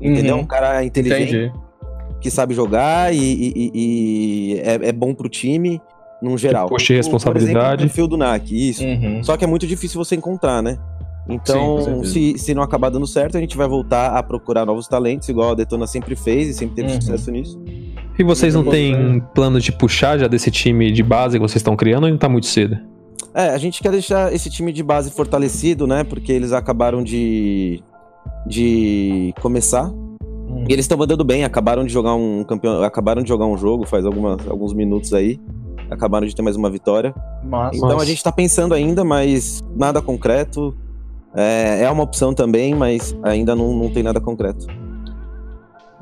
Entendeu? 0.00 0.34
Uhum. 0.36 0.40
Um 0.42 0.46
cara 0.46 0.82
inteligente, 0.84 1.36
Entendi. 1.36 1.52
Que 2.22 2.30
sabe 2.30 2.54
jogar 2.54 3.12
e, 3.14 3.18
e- 3.18 3.70
e- 3.74 4.60
é, 4.60 4.88
é 4.88 4.92
bom 4.92 5.12
pro 5.14 5.28
time, 5.28 5.80
num 6.22 6.38
geral. 6.38 6.68
puxa 6.68 6.86
Por- 6.94 6.96
responsabilidade. 6.96 7.52
Por 7.52 7.60
exemplo, 7.60 7.74
o 7.74 7.78
perfil 7.88 8.06
do 8.08 8.16
Nak, 8.16 8.68
isso. 8.70 8.84
Uhum. 8.84 9.22
Só 9.24 9.36
que 9.36 9.44
é 9.44 9.46
muito 9.46 9.66
difícil 9.66 10.02
você 10.02 10.14
encontrar, 10.14 10.62
né? 10.62 10.78
Sim, 11.26 11.34
Então, 11.34 11.80
certeza. 11.82 12.04
se, 12.12 12.38
se 12.38 12.54
não 12.54 12.62
acabar 12.62 12.88
dando 12.90 13.06
certo, 13.06 13.36
a 13.36 13.40
gente 13.40 13.56
vai 13.56 13.68
voltar 13.68 14.16
a 14.16 14.22
procurar 14.22 14.64
novos 14.66 14.88
talentos, 14.88 15.28
igual 15.28 15.50
a 15.50 15.54
Detona 15.54 15.86
sempre 15.86 16.16
fez 16.16 16.48
e 16.48 16.54
sempre 16.54 16.76
teve 16.76 16.92
Uhum. 16.94 17.00
sucesso 17.00 17.30
nisso. 17.30 17.62
E 18.18 18.24
vocês 18.24 18.54
não 18.54 18.64
têm 18.64 19.20
plano 19.34 19.60
de 19.60 19.70
puxar 19.72 20.18
já 20.18 20.26
desse 20.28 20.50
time 20.50 20.90
de 20.92 21.02
base 21.02 21.38
que 21.38 21.42
vocês 21.42 21.56
estão 21.60 21.74
criando 21.76 22.02
ou 22.04 22.06
ainda 22.08 22.18
tá 22.18 22.28
muito 22.28 22.46
cedo? 22.46 22.76
É, 23.34 23.48
a 23.50 23.56
gente 23.58 23.80
quer 23.82 23.90
deixar 23.90 24.32
esse 24.32 24.50
time 24.50 24.72
de 24.72 24.82
base 24.82 25.10
fortalecido, 25.10 25.86
né? 25.86 26.04
Porque 26.04 26.30
eles 26.32 26.52
acabaram 26.52 27.02
de, 27.02 27.80
de 28.46 29.32
começar. 29.40 29.90
Uhum. 30.52 30.66
E 30.68 30.72
eles 30.72 30.84
estão 30.84 30.98
mandando 30.98 31.24
bem, 31.24 31.44
acabaram 31.44 31.84
de 31.84 31.92
jogar 31.92 32.14
um 32.14 32.44
campeão, 32.44 32.82
acabaram 32.82 33.22
de 33.22 33.28
jogar 33.28 33.46
um 33.46 33.56
jogo 33.56 33.86
faz 33.86 34.04
algumas, 34.04 34.46
alguns 34.46 34.74
minutos 34.74 35.14
aí. 35.14 35.40
Acabaram 35.90 36.26
de 36.26 36.34
ter 36.34 36.42
mais 36.42 36.56
uma 36.56 36.70
vitória. 36.70 37.14
Massa. 37.42 37.76
Então 37.76 37.90
Nossa. 37.90 38.02
a 38.02 38.06
gente 38.06 38.22
tá 38.22 38.30
pensando 38.30 38.74
ainda, 38.74 39.04
mas 39.04 39.60
nada 39.74 40.00
concreto. 40.00 40.74
É, 41.34 41.84
é 41.84 41.90
uma 41.90 42.02
opção 42.02 42.34
também, 42.34 42.74
mas 42.74 43.16
ainda 43.22 43.54
não, 43.56 43.72
não 43.74 43.90
tem 43.90 44.02
nada 44.02 44.20
concreto. 44.20 44.66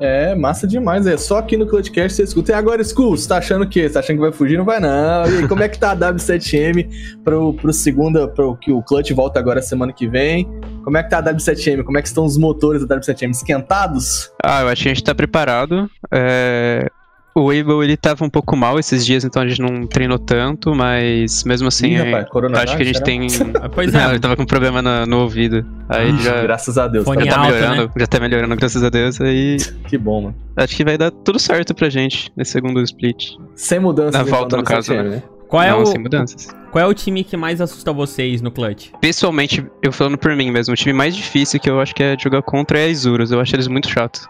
É, 0.01 0.33
massa 0.33 0.65
demais. 0.65 1.05
É 1.05 1.15
só 1.15 1.37
aqui 1.37 1.55
no 1.55 1.67
Clutchcast 1.67 2.15
você 2.15 2.23
escuta. 2.23 2.51
E 2.51 2.55
agora, 2.55 2.81
Skull, 2.81 3.15
você 3.15 3.29
tá 3.29 3.37
achando 3.37 3.65
o 3.65 3.69
quê? 3.69 3.87
Você 3.87 3.93
tá 3.93 3.99
achando 3.99 4.15
que 4.15 4.21
vai 4.21 4.31
fugir? 4.31 4.57
Não 4.57 4.65
vai, 4.65 4.79
não. 4.79 4.89
E 5.27 5.37
aí, 5.37 5.47
como 5.47 5.61
é 5.61 5.69
que 5.69 5.77
tá 5.77 5.91
a 5.91 5.95
W7M 5.95 6.89
pro, 7.23 7.53
pro 7.53 7.71
segunda, 7.71 8.27
pro 8.27 8.55
que 8.55 8.71
o 8.71 8.81
Clutch 8.81 9.11
volta 9.11 9.39
agora 9.39 9.61
semana 9.61 9.93
que 9.93 10.07
vem? 10.07 10.49
Como 10.83 10.97
é 10.97 11.03
que 11.03 11.09
tá 11.11 11.19
a 11.19 11.23
W7M? 11.23 11.83
Como 11.83 11.99
é 11.99 12.01
que 12.01 12.07
estão 12.07 12.25
os 12.25 12.35
motores 12.35 12.83
da 12.85 12.99
W7M? 12.99 13.29
Esquentados? 13.29 14.31
Ah, 14.43 14.61
eu 14.61 14.69
acho 14.69 14.81
que 14.81 14.89
a 14.89 14.93
gente 14.93 15.03
tá 15.03 15.13
preparado. 15.13 15.87
É, 16.11 16.89
O 17.33 17.49
Able, 17.49 17.83
ele 17.83 17.95
tava 17.95 18.25
um 18.25 18.29
pouco 18.29 18.57
mal 18.57 18.77
esses 18.77 19.05
dias, 19.05 19.23
então 19.23 19.41
a 19.41 19.47
gente 19.47 19.61
não 19.61 19.87
treinou 19.87 20.19
tanto, 20.19 20.75
mas 20.75 21.43
mesmo 21.45 21.67
assim, 21.69 21.87
Ih, 21.91 21.95
eu 21.95 22.05
rapaz, 22.05 22.29
coronavírus, 22.29 22.69
acho 22.69 22.77
que 22.77 22.83
a 22.83 22.85
gente 22.85 22.97
será? 22.97 23.05
tem... 23.05 23.27
Ah, 23.61 23.69
Pois 23.69 23.91
Não, 23.93 23.99
é. 24.01 24.09
ele 24.11 24.19
tava 24.19 24.35
com 24.35 24.45
problema 24.45 24.81
na- 24.81 25.05
no 25.05 25.19
ouvido. 25.21 25.65
Aí 25.87 26.09
ele 26.09 26.17
já, 26.21 26.41
Graças 26.41 26.77
a 26.77 26.87
Deus. 26.89 27.05
Fone 27.05 27.23
já 27.25 27.31
tá 27.31 27.39
alto, 27.39 27.53
melhorando, 27.53 27.83
né? 27.83 27.89
já 27.97 28.07
tá 28.07 28.19
melhorando, 28.19 28.55
graças 28.57 28.83
a 28.83 28.89
Deus. 28.89 29.21
Aí 29.21 29.57
Que 29.87 29.97
bom, 29.97 30.21
mano. 30.23 30.35
acho 30.57 30.75
que 30.75 30.83
vai 30.83 30.97
dar 30.97 31.09
tudo 31.11 31.39
certo 31.39 31.73
pra 31.73 31.89
gente 31.89 32.31
nesse 32.35 32.51
segundo 32.51 32.81
split. 32.81 33.35
Sem 33.55 33.79
mudança. 33.79 34.17
Na 34.17 34.23
volta, 34.25 34.57
no 34.57 34.63
caso, 34.63 34.93
né? 34.93 35.23
Qual 35.47 35.61
é, 35.63 35.69
não, 35.71 35.81
o, 35.83 35.85
sem 35.85 35.99
mudanças. 36.01 36.47
qual 36.71 36.83
é 36.83 36.87
o 36.87 36.93
time 36.93 37.23
que 37.25 37.35
mais 37.35 37.59
assusta 37.59 37.91
vocês 37.91 38.41
no 38.41 38.49
clutch? 38.51 38.87
Pessoalmente, 39.01 39.65
eu 39.83 39.91
falando 39.91 40.17
por 40.17 40.33
mim 40.35 40.49
mesmo, 40.49 40.73
o 40.73 40.77
time 40.77 40.93
mais 40.93 41.13
difícil 41.15 41.59
que 41.59 41.69
eu 41.69 41.79
acho 41.81 41.93
que 41.93 42.01
é 42.01 42.17
jogar 42.17 42.41
contra 42.41 42.79
é 42.79 42.85
a 42.85 42.87
Isurus. 42.87 43.31
Eu 43.31 43.39
acho 43.41 43.53
eles 43.55 43.67
muito 43.67 43.89
chatos. 43.89 44.25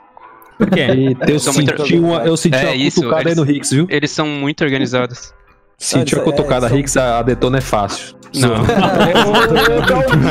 Por 0.62 0.70
quê? 0.70 0.82
Eita, 0.82 1.32
eu 1.32 1.40
São 1.40 1.54
muito 1.54 1.76
senti 1.76 1.96
uma, 1.96 2.18
eu 2.24 2.38
senti 2.38 2.56
É 2.56 2.66
uma 2.66 2.76
isso, 2.76 2.98
cutucada 3.02 3.22
aí 3.30 3.34
eles- 3.34 3.38
no 3.38 3.52
Hicks, 3.52 3.72
viu? 3.72 3.88
Eles 3.90 4.12
são 4.12 4.28
muito 4.28 4.64
organizados. 4.64 5.34
Senti 5.84 6.14
uma 6.16 6.22
isso 6.22 6.30
é- 6.30 6.32
cutucada 6.32 6.70
são- 6.70 6.78
Hicks, 6.78 6.96
a 6.98 7.20
a 7.20 7.24
detona 7.24 7.58
é 7.58 7.62
fácil. 7.62 8.16
Não. 8.34 8.54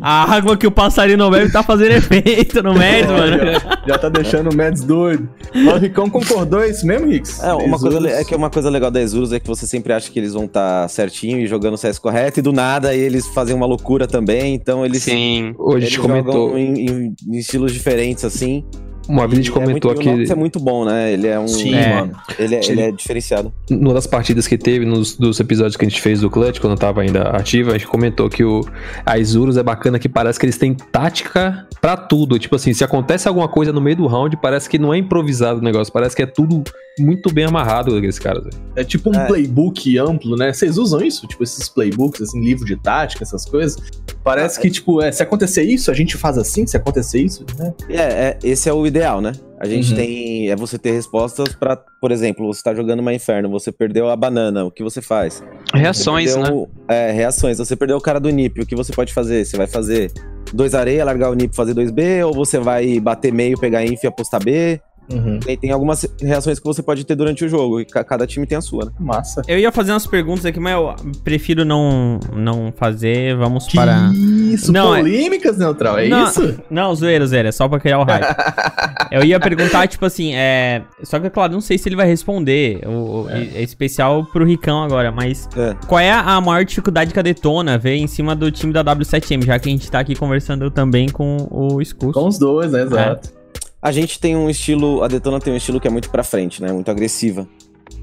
A 0.00 0.32
água 0.34 0.56
que 0.56 0.66
o 0.66 0.70
passarinho 0.70 1.18
não 1.18 1.30
bebe 1.30 1.50
tá 1.50 1.62
fazendo 1.62 1.92
efeito 1.92 2.62
no 2.62 2.74
médio, 2.74 3.12
mano. 3.12 3.36
já, 3.38 3.78
já 3.88 3.98
tá 3.98 4.08
deixando 4.08 4.50
o 4.50 4.56
Mads 4.56 4.82
doido. 4.82 5.28
Mas 5.54 5.74
o 5.74 5.78
Ricão 5.78 6.08
concordou, 6.10 6.62
é 6.62 6.70
isso 6.70 6.86
mesmo, 6.86 7.08
Ricks? 7.08 7.42
É, 7.42 7.52
uma 7.54 7.78
coisa, 7.78 8.08
é 8.10 8.24
que 8.24 8.34
uma 8.34 8.50
coisa 8.50 8.70
legal 8.70 8.90
da 8.90 9.00
Exurus 9.00 9.32
é 9.32 9.40
que 9.40 9.46
você 9.46 9.66
sempre 9.66 9.92
acha 9.92 10.10
que 10.10 10.18
eles 10.18 10.32
vão 10.34 10.44
estar 10.44 10.88
certinho 10.88 11.38
e 11.38 11.46
jogando 11.46 11.74
o 11.74 11.78
CS 11.78 11.98
correto, 11.98 12.40
e 12.40 12.42
do 12.42 12.52
nada 12.52 12.94
eles 12.94 13.26
fazem 13.28 13.54
uma 13.54 13.66
loucura 13.66 14.06
também, 14.06 14.54
então 14.54 14.84
eles, 14.84 15.02
Sim. 15.02 15.54
Hoje 15.58 15.86
a 15.86 15.88
eles 15.88 15.98
comentou. 15.98 16.32
jogam 16.48 16.58
em, 16.58 16.86
em- 16.86 17.14
em 17.28 17.38
estilos 17.38 17.72
diferentes, 17.72 18.24
assim. 18.24 18.64
Uma 19.08 19.26
vez 19.26 19.40
a 19.40 19.42
gente 19.42 19.48
E 19.48 19.50
é 19.50 19.54
comentou 19.54 19.90
muito, 19.92 20.06
o 20.06 20.10
aqui, 20.10 20.18
Nox 20.18 20.30
é 20.30 20.34
muito 20.34 20.60
bom, 20.60 20.84
né? 20.84 21.12
Ele 21.12 21.26
é 21.26 21.38
um. 21.38 21.48
Sim, 21.48 21.74
É. 21.74 21.94
mano. 21.94 22.12
Ele, 22.38 22.54
é, 22.54 22.60
ele 22.68 22.80
é 22.80 22.90
diferenciado. 22.92 23.52
numa 23.70 23.94
das 23.94 24.06
partidas 24.06 24.46
que 24.46 24.56
teve, 24.56 24.84
nos 24.84 25.16
dos 25.16 25.38
episódios 25.40 25.76
que 25.76 25.84
a 25.84 25.88
gente 25.88 26.00
fez 26.00 26.20
do 26.20 26.30
Clutch, 26.30 26.60
quando 26.60 26.72
eu 26.72 26.78
tava 26.78 27.02
ainda 27.02 27.22
ativo, 27.30 27.70
a 27.70 27.72
gente 27.74 27.86
comentou 27.86 28.28
que 28.28 28.44
o 28.44 28.60
a 29.04 29.18
Isurus 29.18 29.56
é 29.56 29.62
bacana 29.62 29.98
que 29.98 30.08
parece 30.08 30.38
que 30.38 30.46
eles 30.46 30.56
têm 30.58 30.74
tática 30.74 31.66
pra 31.80 31.96
tudo. 31.96 32.38
Tipo 32.38 32.56
assim, 32.56 32.72
se 32.72 32.84
acontece 32.84 33.26
alguma 33.28 33.48
coisa 33.48 33.72
no 33.72 33.80
meio 33.80 33.96
do 33.96 34.06
round, 34.06 34.36
parece 34.36 34.68
que 34.68 34.78
não 34.78 34.92
é 34.94 34.98
improvisado 34.98 35.60
o 35.60 35.62
negócio, 35.62 35.92
parece 35.92 36.14
que 36.14 36.22
é 36.22 36.26
tudo 36.26 36.62
muito 36.98 37.32
bem 37.32 37.44
amarrado 37.44 37.96
aqueles 37.96 38.18
caras. 38.18 38.44
velho. 38.44 38.56
É 38.76 38.84
tipo 38.84 39.10
um 39.10 39.14
É. 39.14 39.26
playbook 39.26 39.98
amplo, 39.98 40.36
né? 40.36 40.52
Vocês 40.52 40.76
usam 40.78 41.00
isso? 41.02 41.26
Tipo, 41.26 41.42
esses 41.42 41.68
playbooks, 41.68 42.20
assim, 42.22 42.40
livro 42.40 42.64
de 42.64 42.76
tática, 42.76 43.22
essas 43.24 43.44
coisas. 43.44 43.76
Parece 44.24 44.60
que, 44.60 44.70
tipo, 44.70 45.00
é, 45.02 45.10
se 45.10 45.22
acontecer 45.22 45.62
isso, 45.62 45.90
a 45.90 45.94
gente 45.94 46.16
faz 46.16 46.38
assim, 46.38 46.66
se 46.66 46.76
acontecer 46.76 47.20
isso, 47.20 47.44
né? 47.58 47.74
É, 47.88 47.96
é, 47.96 48.38
esse 48.44 48.68
é 48.68 48.72
o 48.72 48.86
ideal, 48.86 49.20
né? 49.20 49.32
A 49.58 49.66
gente 49.66 49.90
Uhum. 49.90 49.96
tem. 49.96 50.50
É 50.50 50.56
você 50.56 50.76
ter 50.78 50.90
respostas 50.92 51.54
pra, 51.54 51.76
por 52.00 52.10
exemplo, 52.10 52.46
você 52.52 52.62
tá 52.62 52.74
jogando 52.74 53.00
uma 53.00 53.14
inferno, 53.14 53.48
você 53.48 53.70
perdeu 53.70 54.10
a 54.10 54.16
banana, 54.16 54.64
o 54.64 54.70
que 54.70 54.82
você 54.82 55.00
faz? 55.00 55.42
Reações, 55.72 56.30
Você 56.32 56.36
né? 56.38 56.44
perdeu, 56.44 56.70
É, 56.88 57.12
reações. 57.12 57.58
Você 57.58 57.76
perdeu 57.76 57.96
o 57.96 58.00
cara 58.00 58.18
do 58.18 58.28
NIP, 58.28 58.60
o 58.62 58.66
que 58.66 58.74
você 58.76 58.92
pode 58.92 59.12
fazer? 59.12 59.44
Você 59.44 59.56
vai 59.56 59.66
fazer 59.68 60.10
dois 60.52 60.74
areia, 60.74 61.04
largar 61.04 61.30
o 61.30 61.34
NIP 61.34 61.54
fazer 61.54 61.74
2B, 61.74 62.24
ou 62.26 62.34
você 62.34 62.58
vai 62.58 62.98
bater 63.00 63.32
meio, 63.32 63.56
pegar 63.58 63.84
inf 63.84 64.02
e 64.02 64.06
apostar 64.06 64.42
B? 64.42 64.80
Uhum. 65.10 65.38
Tem, 65.40 65.56
tem 65.56 65.70
algumas 65.70 66.06
reações 66.20 66.58
que 66.58 66.64
você 66.64 66.82
pode 66.82 67.04
ter 67.04 67.14
durante 67.14 67.44
o 67.44 67.48
jogo, 67.48 67.80
e 67.80 67.84
ca- 67.84 68.04
cada 68.04 68.26
time 68.26 68.46
tem 68.46 68.56
a 68.56 68.60
sua, 68.60 68.84
né? 68.86 68.92
Massa. 69.00 69.42
Eu 69.48 69.58
ia 69.58 69.70
fazer 69.72 69.92
umas 69.92 70.06
perguntas 70.06 70.44
aqui, 70.46 70.58
mas 70.60 70.72
eu 70.74 70.94
prefiro 71.24 71.64
não, 71.64 72.18
não 72.34 72.72
fazer. 72.76 73.36
Vamos 73.36 73.66
Que 73.66 73.76
para. 73.76 74.10
isso, 74.14 74.72
Não, 74.72 74.94
é- 74.94 74.98
polêmicas, 75.00 75.58
Neutral, 75.58 75.98
é 75.98 76.08
Não, 76.08 76.24
isso? 76.24 76.54
Não, 76.70 76.94
zoeira, 76.94 77.26
zoeira, 77.26 77.48
é 77.48 77.52
só 77.52 77.68
pra 77.68 77.78
criar 77.80 77.98
o 77.98 78.04
hype. 78.04 78.24
eu 79.10 79.24
ia 79.24 79.38
perguntar, 79.40 79.86
tipo 79.88 80.04
assim, 80.06 80.34
é. 80.34 80.82
Só 81.02 81.18
que, 81.18 81.28
claro, 81.30 81.52
não 81.52 81.60
sei 81.60 81.76
se 81.78 81.88
ele 81.88 81.96
vai 81.96 82.06
responder. 82.06 82.80
O, 82.86 83.24
o- 83.24 83.30
é. 83.30 83.62
especial 83.62 84.24
pro 84.26 84.44
Ricão 84.44 84.82
agora, 84.82 85.10
mas. 85.12 85.48
É. 85.56 85.74
Qual 85.86 85.98
é 85.98 86.10
a 86.10 86.40
maior 86.40 86.64
dificuldade 86.64 87.12
que 87.12 87.18
a 87.18 87.22
Detona 87.22 87.76
vê 87.76 87.96
em 87.96 88.06
cima 88.06 88.34
do 88.34 88.50
time 88.50 88.72
da 88.72 88.82
W7M? 88.84 89.44
Já 89.44 89.58
que 89.58 89.68
a 89.68 89.72
gente 89.72 89.90
tá 89.90 90.00
aqui 90.00 90.14
conversando 90.14 90.70
também 90.70 91.08
com 91.08 91.48
o 91.50 91.80
Skus. 91.82 92.12
Com 92.14 92.26
os 92.28 92.38
dois, 92.38 92.72
né? 92.72 92.82
Exato. 92.82 93.41
A 93.82 93.90
gente 93.90 94.20
tem 94.20 94.36
um 94.36 94.48
estilo, 94.48 95.02
a 95.02 95.08
Detona 95.08 95.40
tem 95.40 95.52
um 95.52 95.56
estilo 95.56 95.80
que 95.80 95.88
é 95.88 95.90
muito 95.90 96.08
pra 96.08 96.22
frente, 96.22 96.62
né? 96.62 96.72
Muito 96.72 96.88
agressiva. 96.88 97.48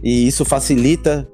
E 0.03 0.27
isso 0.27 0.43
facilita 0.43 1.25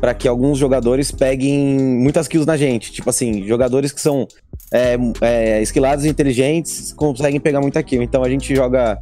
pra 0.00 0.14
que 0.14 0.28
alguns 0.28 0.56
jogadores 0.56 1.10
peguem 1.10 1.76
muitas 1.78 2.28
kills 2.28 2.46
na 2.46 2.56
gente. 2.56 2.92
Tipo 2.92 3.10
assim, 3.10 3.44
jogadores 3.44 3.90
que 3.90 4.00
são 4.00 4.28
é, 4.72 4.96
é, 5.20 5.62
esquilados 5.62 6.04
e 6.04 6.08
inteligentes 6.08 6.92
conseguem 6.92 7.40
pegar 7.40 7.60
muita 7.60 7.82
kill. 7.82 8.02
Então 8.02 8.22
a 8.22 8.28
gente 8.28 8.54
joga 8.54 9.00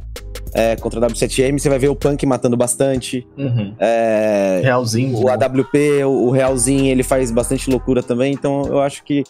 é, 0.53 0.75
contra 0.75 1.05
a 1.05 1.09
W7M, 1.09 1.59
você 1.59 1.69
vai 1.69 1.77
ver 1.77 1.89
o 1.89 1.95
Punk 1.95 2.25
matando 2.25 2.57
bastante. 2.57 3.27
Uhum. 3.37 3.75
É, 3.79 4.61
Realzinho. 4.63 5.19
o 5.19 5.29
AWP, 5.29 6.03
o, 6.05 6.27
o 6.27 6.31
Realzinho, 6.31 6.87
ele 6.87 7.03
faz 7.03 7.29
bastante 7.29 7.69
loucura 7.69 8.01
também. 8.01 8.33
Então 8.33 8.65
eu 8.65 8.79
acho 8.79 9.03
que 9.03 9.23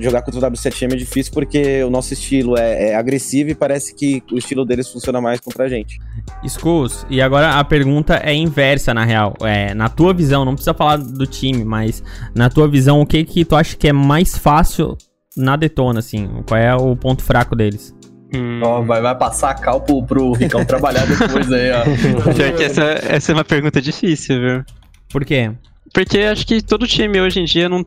jogar 0.00 0.22
contra 0.22 0.40
o 0.40 0.50
W7M 0.50 0.92
é 0.92 0.96
difícil 0.96 1.32
porque 1.32 1.82
o 1.84 1.90
nosso 1.90 2.12
estilo 2.12 2.58
é, 2.58 2.90
é 2.90 2.94
agressivo 2.94 3.50
e 3.50 3.54
parece 3.54 3.94
que 3.94 4.22
o 4.32 4.38
estilo 4.38 4.64
deles 4.64 4.88
funciona 4.88 5.20
mais 5.20 5.40
contra 5.40 5.64
a 5.64 5.68
gente. 5.68 5.98
Skus, 6.44 7.06
e 7.08 7.22
agora 7.22 7.58
a 7.58 7.64
pergunta 7.64 8.20
é 8.22 8.34
inversa, 8.34 8.92
na 8.92 9.04
real. 9.04 9.34
É, 9.42 9.74
na 9.74 9.88
tua 9.88 10.12
visão, 10.12 10.44
não 10.44 10.54
precisa 10.54 10.74
falar 10.74 10.96
do 10.96 11.26
time, 11.26 11.64
mas 11.64 12.02
na 12.34 12.50
tua 12.50 12.68
visão, 12.68 13.00
o 13.00 13.06
que 13.06 13.24
que 13.24 13.44
tu 13.44 13.54
acha 13.54 13.76
que 13.76 13.88
é 13.88 13.92
mais 13.92 14.36
fácil 14.36 14.96
na 15.36 15.56
Detona, 15.56 16.00
assim? 16.00 16.28
Qual 16.46 16.58
é 16.58 16.74
o 16.74 16.96
ponto 16.96 17.22
fraco 17.22 17.54
deles? 17.54 17.94
Hum. 18.34 18.60
Ó, 18.62 18.82
vai, 18.82 19.00
vai 19.00 19.16
passar 19.16 19.50
a 19.50 19.54
cal 19.54 19.80
pro, 19.80 20.02
pro 20.02 20.32
Ricão 20.32 20.64
trabalhar 20.64 21.06
depois 21.06 21.50
aí, 21.50 21.70
ó. 21.72 21.84
Pior 22.34 22.52
que 22.54 22.64
essa, 22.64 22.82
essa 22.82 23.32
é 23.32 23.34
uma 23.34 23.44
pergunta 23.44 23.80
difícil, 23.80 24.40
viu? 24.40 24.64
Por 25.08 25.24
quê? 25.24 25.50
Porque 25.94 26.18
acho 26.18 26.46
que 26.46 26.60
todo 26.62 26.86
time 26.86 27.20
hoje 27.20 27.40
em 27.40 27.44
dia 27.44 27.68
não, 27.68 27.82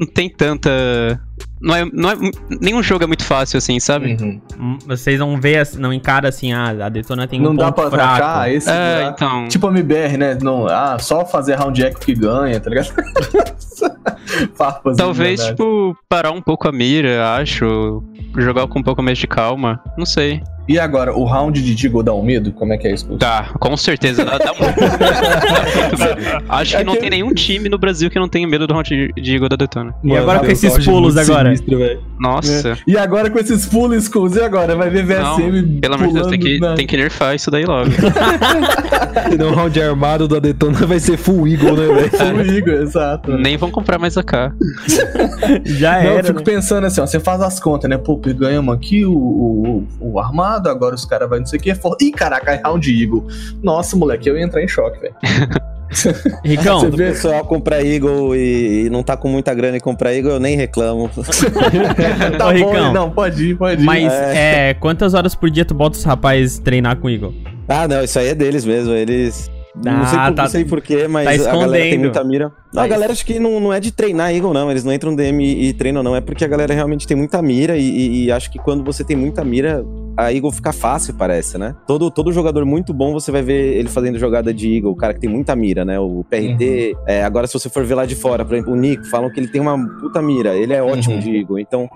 não, 0.00 0.06
tem 0.06 0.30
tanta. 0.30 0.70
Não 1.60 1.74
é, 1.76 1.84
não 1.92 2.10
é, 2.10 2.14
nenhum 2.60 2.82
jogo 2.82 3.04
é 3.04 3.06
muito 3.06 3.22
fácil 3.24 3.58
assim, 3.58 3.78
sabe? 3.78 4.16
Uhum. 4.18 4.40
Hum, 4.58 4.78
Vocês 4.86 5.18
não 5.20 5.38
vê, 5.38 5.58
assim- 5.58 5.78
não 5.78 5.92
encara 5.92 6.28
assim, 6.28 6.52
ah, 6.54 6.70
a 6.86 6.88
Detona 6.88 7.26
tem 7.28 7.38
Não 7.38 7.50
um 7.50 7.54
dá 7.54 7.70
ponto 7.70 7.90
pra 7.90 7.98
fraco. 7.98 8.14
atacar 8.14 8.50
esse. 8.52 8.70
É, 8.70 9.10
então. 9.14 9.46
Tipo 9.48 9.66
a 9.66 9.70
MBR, 9.70 10.16
né? 10.16 10.38
Não, 10.40 10.66
ah, 10.66 10.98
só 10.98 11.24
fazer 11.26 11.56
round 11.56 11.82
echo 11.84 11.98
que 11.98 12.14
ganha, 12.14 12.58
tá 12.58 12.70
ligado? 12.70 12.90
Farpas. 14.56 14.96
Talvez, 14.96 15.44
tipo, 15.44 15.96
parar 16.08 16.30
um 16.32 16.40
pouco 16.40 16.68
a 16.68 16.72
mira, 16.72 17.34
acho. 17.36 18.02
Jogar 18.36 18.66
com 18.68 18.78
um 18.78 18.82
pouco 18.82 19.02
mais 19.02 19.18
de 19.18 19.26
calma. 19.26 19.80
Não 19.98 20.06
sei. 20.06 20.40
E 20.68 20.78
agora, 20.78 21.12
o 21.12 21.24
round 21.24 21.60
de 21.60 21.74
Digo 21.74 22.00
dá 22.00 22.14
um 22.14 22.22
medo? 22.22 22.52
Como 22.52 22.72
é 22.72 22.78
que 22.78 22.86
é 22.86 22.92
isso? 22.94 23.16
Dá, 23.16 23.50
com 23.58 23.76
certeza. 23.76 24.24
Dá, 24.24 24.38
dá 24.38 24.54
muito. 24.54 24.78
acho 26.48 26.70
que 26.76 26.82
É 26.82 26.84
não 26.84 26.92
que- 26.94 27.00
tem 27.00 27.10
nenhum 27.10 27.34
time 27.34 27.68
no 27.68 27.76
Brasil 27.76 28.08
que 28.08 28.20
não 28.20 28.28
tenha 28.28 28.46
medo 28.46 28.68
do 28.68 28.72
round 28.74 28.88
de, 29.16 29.34
Igor 29.34 29.48
da 29.48 29.56
Detona. 29.56 29.92
E 30.04 30.16
agora 30.16 30.38
com 30.38 30.46
esses 30.46 30.84
pulos 30.84 31.16
agora? 31.16 31.29
Nossa. 32.18 32.76
E 32.86 32.96
agora 32.96 33.30
com 33.30 33.38
esses 33.38 33.64
full 33.64 33.98
schools, 34.00 34.36
e 34.36 34.42
agora? 34.42 34.76
Vai 34.76 34.90
ver 34.90 35.04
VSM 35.04 35.62
Não, 35.62 35.80
pelo 35.80 35.94
amor 35.94 36.08
de 36.08 36.14
Deus, 36.14 36.26
tem 36.26 36.38
que, 36.38 36.58
na- 36.60 36.74
tem 36.74 36.86
que 36.86 36.96
nerfar 36.96 37.34
isso 37.34 37.50
daí 37.50 37.64
logo. 37.64 37.90
Senão 39.30 39.50
o 39.50 39.54
round 39.54 39.80
armado 39.80 40.28
da 40.28 40.38
Detona 40.38 40.86
vai 40.86 41.00
ser 41.00 41.16
full 41.16 41.46
eagle, 41.48 41.76
né, 41.76 41.86
velho? 41.86 42.10
Full 42.10 42.54
Eagle, 42.54 42.82
exato. 42.82 43.32
Nem 43.36 43.56
vão 43.56 43.70
comprar 43.70 43.98
mais 43.98 44.16
AK. 44.18 44.32
Já 45.64 45.98
Não, 46.02 46.10
eu 46.10 46.12
era, 46.18 46.24
fico 46.24 46.38
né? 46.40 46.44
pensando 46.44 46.86
assim, 46.86 47.00
ó, 47.00 47.06
você 47.06 47.18
faz 47.20 47.40
as 47.40 47.58
contas, 47.58 47.88
né? 47.88 47.96
Pô, 47.96 48.16
ganhamos 48.16 48.74
aqui 48.74 49.04
o, 49.04 49.12
o, 49.12 49.86
o 50.00 50.20
armado, 50.20 50.68
agora 50.68 50.94
os 50.94 51.04
caras 51.04 51.28
vão 51.28 51.38
não 51.38 51.46
sei 51.46 51.58
o 51.58 51.62
que. 51.62 51.74
For... 51.74 51.96
Ih, 52.00 52.10
caraca, 52.12 52.52
é 52.52 52.60
round 52.62 53.02
Eagle. 53.02 53.26
Nossa, 53.62 53.96
moleque, 53.96 54.28
eu 54.28 54.36
ia 54.36 54.44
entrar 54.44 54.62
em 54.62 54.68
choque, 54.68 55.00
velho. 55.00 55.14
Ricão, 56.44 56.80
Quando 56.80 56.94
o 56.94 56.96
pessoal 56.96 57.44
compra 57.44 57.84
Eagle 57.84 58.34
e, 58.36 58.86
e 58.86 58.90
não 58.90 59.02
tá 59.02 59.16
com 59.16 59.28
muita 59.28 59.52
grana 59.54 59.76
e 59.76 59.80
compra 59.80 60.14
Eagle, 60.14 60.32
eu 60.32 60.40
nem 60.40 60.56
reclamo. 60.56 61.10
tá 62.38 62.46
Ô, 62.46 62.52
bom, 62.52 62.54
Ricão. 62.54 62.92
não, 62.92 63.10
pode 63.10 63.50
ir, 63.50 63.56
pode 63.56 63.82
ir. 63.82 63.84
mas 63.84 64.12
é, 64.12 64.74
quantas 64.74 65.14
horas 65.14 65.34
por 65.34 65.50
dia 65.50 65.64
tu 65.64 65.74
bota 65.74 65.96
os 65.96 66.04
rapazes 66.04 66.58
treinar 66.58 66.96
com 66.96 67.10
Eagle? 67.10 67.34
ah, 67.68 67.86
não, 67.88 68.02
isso 68.02 68.18
aí 68.18 68.28
é 68.28 68.34
deles 68.34 68.64
mesmo. 68.64 68.92
Eles. 68.92 69.50
Ah, 69.86 69.92
não 69.92 70.06
sei, 70.06 70.18
por, 70.18 70.34
tá- 70.34 70.42
não 70.42 70.48
sei 70.50 70.64
porquê, 70.64 71.08
mas 71.08 71.42
tá 71.44 71.52
a 71.52 71.56
galera 71.56 71.82
tem 71.84 71.98
muita 71.98 72.24
mira. 72.24 72.44
Não, 72.72 72.80
Tá 72.80 72.84
a 72.84 72.88
galera 72.88 73.12
acho 73.12 73.24
que 73.24 73.38
não, 73.38 73.60
não 73.60 73.72
é 73.72 73.78
de 73.80 73.92
treinar 73.92 74.34
Eagle, 74.34 74.52
não. 74.52 74.70
Eles 74.70 74.82
não 74.84 74.92
entram 74.92 75.14
DM 75.14 75.44
e, 75.44 75.68
e 75.68 75.72
treinam, 75.72 76.02
não. 76.02 76.14
É 76.16 76.20
porque 76.20 76.44
a 76.44 76.48
galera 76.48 76.74
realmente 76.74 77.06
tem 77.06 77.16
muita 77.16 77.40
mira 77.40 77.76
e, 77.76 77.82
e- 77.82 78.24
e 78.24 78.32
acho 78.32 78.50
que 78.50 78.58
quando 78.58 78.82
você 78.84 79.04
tem 79.04 79.16
muita 79.16 79.44
mira, 79.44 79.84
a 80.16 80.32
Eagle 80.32 80.50
fica 80.52 80.72
fácil, 80.72 81.14
parece, 81.14 81.56
né? 81.56 81.74
Todo, 81.86 82.10
todo 82.10 82.32
jogador 82.32 82.64
muito 82.64 82.92
bom, 82.92 83.12
você 83.12 83.30
vai 83.30 83.42
ver 83.42 83.76
ele 83.76 83.88
fazendo 83.88 84.18
jogada 84.18 84.52
de 84.52 84.76
Eagle, 84.76 84.90
o 84.92 84.96
cara 84.96 85.14
que 85.14 85.20
tem 85.20 85.30
muita 85.30 85.54
mira, 85.54 85.84
né? 85.84 85.98
O 86.00 86.24
PRT. 86.28 86.96
É, 87.06 87.22
agora, 87.24 87.46
se 87.46 87.52
você 87.54 87.68
for 87.70 87.84
ver 87.84 87.94
lá 87.94 88.04
de 88.06 88.14
fora, 88.16 88.44
por 88.44 88.54
exemplo, 88.54 88.72
o 88.72 88.76
Nico, 88.76 89.04
falam 89.06 89.30
que 89.30 89.38
ele 89.40 89.48
tem 89.48 89.60
uma 89.60 89.78
puta 90.00 90.20
mira. 90.20 90.54
Ele 90.56 90.72
é 90.72 90.82
ótimo 90.82 91.14
Uhum. 91.14 91.20
de 91.20 91.36
Eagle. 91.36 91.60
Então, 91.60 91.88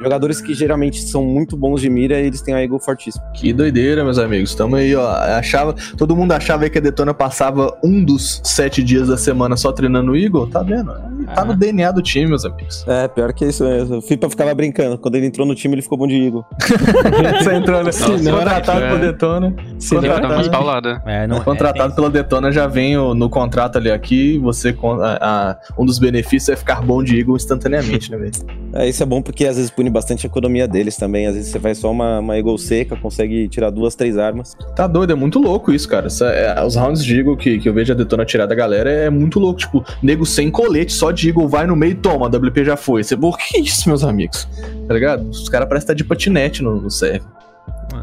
jogadores 0.00 0.40
que 0.40 0.54
geralmente 0.54 1.00
são 1.02 1.24
muito 1.24 1.56
bons 1.56 1.80
de 1.80 1.90
mira, 1.90 2.18
eles 2.18 2.40
têm 2.40 2.54
a 2.54 2.62
Eagle 2.62 2.78
fortíssima. 2.80 3.24
Que 3.34 3.52
doideira, 3.52 4.02
meus 4.02 4.18
amigos. 4.18 4.54
Tamo 4.54 4.76
aí, 4.76 4.94
ó. 4.96 5.06
Achava, 5.10 5.74
todo 5.96 6.16
mundo 6.16 6.32
achava 6.32 6.64
aí 6.64 6.70
que 6.70 6.78
a 6.78 6.80
Detona 6.80 7.12
passava 7.12 7.76
um 7.84 8.02
dos 8.04 8.40
sete 8.44 8.82
dias 8.82 9.08
da 9.08 9.16
semana 9.16 9.56
só 9.56 9.72
treinando 9.72 10.12
o 10.12 10.16
Eagle. 10.16 10.46
Tá 10.48 10.62
vendo? 10.62 10.92
Tá 11.34 11.42
Ah. 11.42 11.44
no 11.44 11.54
DNA 11.54 11.92
do 11.92 12.00
time, 12.02 12.26
meus 12.28 12.44
amigos. 12.44 12.84
É, 12.88 13.06
pior 13.08 13.32
que 13.32 13.44
isso 13.44 13.62
mesmo. 13.64 13.98
O 13.98 14.02
Fipa 14.02 14.28
ficava 14.30 14.54
brincando. 14.54 14.96
Quando 14.98 15.16
ele 15.16 15.26
entrou 15.26 15.46
no 15.46 15.54
time, 15.54 15.74
ele 15.74 15.82
ficou 15.82 15.98
bom 15.98 16.06
de 16.06 16.14
Eagle. 16.16 16.44
Você 17.42 17.54
entrou, 17.54 17.78
né? 17.78 17.84
Nossa, 17.84 18.06
contratado 18.32 18.80
é. 18.84 18.88
pela 18.88 18.98
Detona. 18.98 19.46
Umas 19.70 19.88
Contratado. 19.90 20.50
pauladas. 20.50 20.98
É, 21.06 21.26
não, 21.26 21.40
contratado 21.40 21.94
pela 21.94 22.10
Detona 22.10 22.50
já 22.52 22.66
vem 22.66 22.96
o- 22.96 23.14
no 23.14 23.28
contrato 23.28 23.76
ali 23.78 23.90
aqui. 23.90 24.38
Você 24.38 24.74
a- 24.82 25.18
a- 25.50 25.56
um 25.78 25.84
dos 25.84 25.98
benefícios 25.98 26.48
é 26.48 26.56
ficar 26.56 26.80
bom 26.82 27.02
de 27.02 27.18
Eagle 27.18 27.36
instantaneamente, 27.36 28.10
né, 28.10 28.16
velho? 28.16 28.30
É, 28.74 28.88
isso 28.88 29.02
é 29.02 29.06
bom 29.06 29.20
porque 29.20 29.44
às 29.46 29.56
vezes 29.56 29.70
pune 29.70 29.89
bastante 29.90 30.26
a 30.26 30.28
economia 30.28 30.66
deles 30.68 30.96
também. 30.96 31.26
Às 31.26 31.34
vezes 31.34 31.50
você 31.50 31.60
faz 31.60 31.78
só 31.78 31.90
uma, 31.90 32.18
uma 32.20 32.36
Eagle 32.36 32.56
seca, 32.58 32.96
consegue 32.96 33.48
tirar 33.48 33.70
duas, 33.70 33.94
três 33.94 34.16
armas. 34.18 34.56
Tá 34.76 34.86
doido, 34.86 35.12
é 35.12 35.14
muito 35.14 35.38
louco 35.38 35.72
isso, 35.72 35.88
cara. 35.88 36.06
Essa- 36.06 36.30
é, 36.30 36.64
os 36.64 36.76
rounds 36.76 37.04
de 37.04 37.18
Eagle 37.18 37.36
que, 37.36 37.58
que 37.58 37.68
eu 37.68 37.72
vejo 37.74 37.92
a 37.92 37.96
Detona 37.96 38.24
tirar 38.24 38.46
da 38.46 38.54
galera 38.54 38.90
é 38.90 39.10
muito 39.10 39.38
louco. 39.38 39.58
Tipo, 39.58 39.84
nego 40.02 40.24
sem 40.24 40.50
colete, 40.50 40.92
só 40.92 41.10
de 41.10 41.28
Eagle, 41.28 41.48
vai 41.48 41.66
no 41.66 41.74
meio 41.76 41.92
e 41.92 41.94
toma, 41.96 42.26
a 42.26 42.28
WP 42.28 42.64
já 42.64 42.76
foi. 42.76 43.02
Você, 43.04 43.16
por 43.16 43.36
que 43.36 43.58
isso, 43.60 43.88
meus 43.88 44.04
amigos? 44.04 44.48
Tá 44.86 44.94
ligado? 44.94 45.28
Os 45.28 45.48
caras 45.48 45.68
parecem 45.68 45.84
estar 45.84 45.94
de 45.94 46.04
patinete 46.04 46.62
no, 46.62 46.80
no 46.80 46.90
server. 46.90 47.22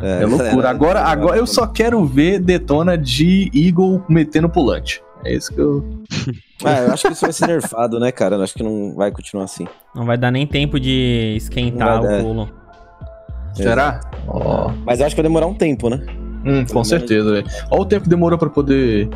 É, 0.01 0.25
loucura. 0.25 0.69
Agora, 0.69 0.99
agora 1.01 1.37
eu 1.37 1.47
só 1.47 1.65
quero 1.65 2.05
ver 2.05 2.39
Detona 2.39 2.97
de 2.97 3.49
Eagle 3.55 4.03
metendo 4.09 4.49
pulante. 4.49 5.01
É 5.23 5.33
isso 5.33 5.53
que 5.53 5.59
eu. 5.59 5.83
Ah, 6.65 6.79
eu 6.79 6.91
acho 6.91 7.05
que 7.05 7.13
isso 7.13 7.21
vai 7.21 7.31
ser 7.31 7.45
nerfado, 7.45 7.99
né, 7.99 8.11
cara? 8.11 8.35
Eu 8.35 8.41
acho 8.41 8.55
que 8.55 8.63
não 8.63 8.95
vai 8.95 9.11
continuar 9.11 9.43
assim. 9.43 9.67
Não 9.93 10.07
vai 10.07 10.17
dar 10.17 10.31
nem 10.31 10.47
tempo 10.47 10.79
de 10.79 11.35
esquentar 11.37 12.01
o 12.03 12.23
pulo. 12.23 12.49
Será? 13.53 14.01
Ó. 14.27 14.71
Mas 14.83 14.99
eu 14.99 15.05
acho 15.05 15.15
que 15.15 15.21
vai 15.21 15.29
demorar 15.29 15.45
um 15.45 15.53
tempo, 15.53 15.87
né? 15.87 16.03
Hum, 16.43 16.65
com 16.65 16.83
certeza, 16.83 17.31
velho. 17.31 17.47
Olha 17.69 17.81
o 17.81 17.85
tempo 17.85 18.05
que 18.05 18.09
demorou 18.09 18.39
pra 18.39 18.49
poder. 18.49 19.07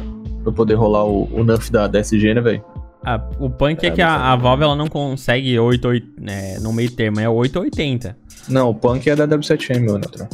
Pra 0.44 0.52
poder 0.52 0.76
rolar 0.76 1.04
o, 1.04 1.28
o 1.34 1.44
nerf 1.44 1.72
da, 1.72 1.88
da 1.88 2.00
SG, 2.00 2.32
né, 2.36 2.42
velho? 2.42 2.64
Ah, 3.04 3.20
o 3.40 3.50
punk 3.50 3.88
é, 3.88 3.90
que 3.90 4.04
a, 4.04 4.32
a 4.32 4.36
Valve 4.36 4.64
ela 4.64 4.76
não 4.76 4.88
consegue 4.88 5.58
8, 5.58 5.88
8 5.88 6.08
é, 6.28 6.60
no 6.60 6.72
meio 6.72 6.92
termo, 6.92 7.20
é 7.20 7.28
880. 7.28 8.16
Não, 8.48 8.70
o 8.70 8.76
Punk 8.76 9.10
é 9.10 9.16
da 9.16 9.28
W7M, 9.28 9.80
meu 9.80 9.98
neutral. 9.98 10.28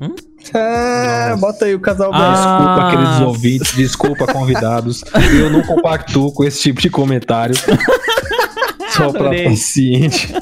Hum? 0.00 0.14
É, 0.54 1.36
bota 1.36 1.64
aí 1.64 1.74
o 1.74 1.80
casal 1.80 2.10
Ah. 2.12 2.32
Desculpa, 2.34 2.90
queridos 2.90 3.20
ouvintes, 3.20 3.74
desculpa, 3.76 4.26
convidados. 4.26 5.02
Eu 5.38 5.50
não 5.50 5.62
compactuo 5.62 6.32
com 6.32 6.44
esse 6.44 6.60
tipo 6.60 6.80
de 6.80 6.90
comentário. 6.90 7.54
Só 8.90 9.10
pra 9.10 9.20
Adorei. 9.20 9.46
estar 9.46 9.56
ciente. 9.56 10.34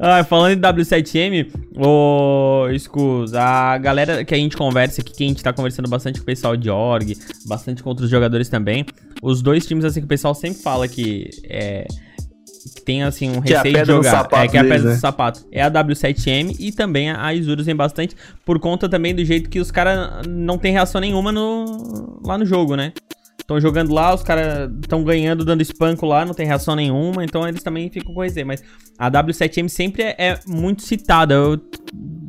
Ah, 0.00 0.22
falando 0.24 0.56
de 0.56 0.62
W7M, 0.62 1.50
ô 1.76 2.66
Scus, 2.78 3.34
a 3.34 3.76
galera 3.78 4.24
que 4.24 4.34
a 4.34 4.38
gente 4.38 4.56
conversa 4.56 5.00
aqui, 5.00 5.12
que 5.12 5.24
a 5.24 5.26
gente 5.26 5.42
tá 5.42 5.52
conversando 5.52 5.88
bastante 5.88 6.18
com 6.18 6.22
o 6.22 6.26
pessoal 6.26 6.56
de 6.56 6.70
org, 6.70 7.16
bastante 7.46 7.82
com 7.82 7.88
outros 7.90 8.08
jogadores 8.08 8.48
também, 8.48 8.86
os 9.20 9.42
dois 9.42 9.66
times 9.66 9.84
assim 9.84 10.00
que 10.00 10.06
o 10.06 10.08
pessoal 10.08 10.34
sempre 10.34 10.62
fala 10.62 10.86
que 10.86 11.30
é 11.44 11.86
que 12.74 12.82
tem 12.82 13.02
assim 13.02 13.30
um 13.30 13.34
é 13.34 13.36
a 13.36 13.40
receio 13.40 13.62
de 13.62 13.72
pedra 13.72 13.96
no 13.96 14.02
jogar, 14.02 14.10
sapato 14.10 14.42
é 14.42 14.48
que 14.48 14.56
é 14.56 14.60
a 14.60 14.64
pedra 14.64 14.88
né? 14.88 14.94
do 14.94 15.00
sapato. 15.00 15.46
É 15.52 15.62
a 15.62 15.70
W7M 15.70 16.56
e 16.58 16.72
também 16.72 17.10
a 17.10 17.34
Isurus 17.34 17.66
vem 17.66 17.76
bastante 17.76 18.16
por 18.44 18.58
conta 18.58 18.88
também 18.88 19.14
do 19.14 19.24
jeito 19.24 19.48
que 19.48 19.60
os 19.60 19.70
caras 19.70 20.26
não 20.26 20.58
tem 20.58 20.72
reação 20.72 21.00
nenhuma 21.00 21.32
no 21.32 22.20
lá 22.24 22.36
no 22.36 22.44
jogo, 22.44 22.76
né? 22.76 22.92
Estão 23.38 23.58
jogando 23.60 23.94
lá, 23.94 24.14
os 24.14 24.22
caras 24.22 24.70
estão 24.82 25.02
ganhando, 25.02 25.42
dando 25.42 25.62
espanco 25.62 26.04
lá, 26.04 26.24
não 26.24 26.34
tem 26.34 26.46
reação 26.46 26.76
nenhuma, 26.76 27.24
então 27.24 27.48
eles 27.48 27.62
também 27.62 27.88
ficam 27.88 28.12
com 28.12 28.20
receio. 28.20 28.46
Mas 28.46 28.62
a 28.98 29.10
W7M 29.10 29.68
sempre 29.68 30.02
é, 30.02 30.14
é 30.18 30.40
muito 30.46 30.82
citada. 30.82 31.34
Eu, 31.34 31.58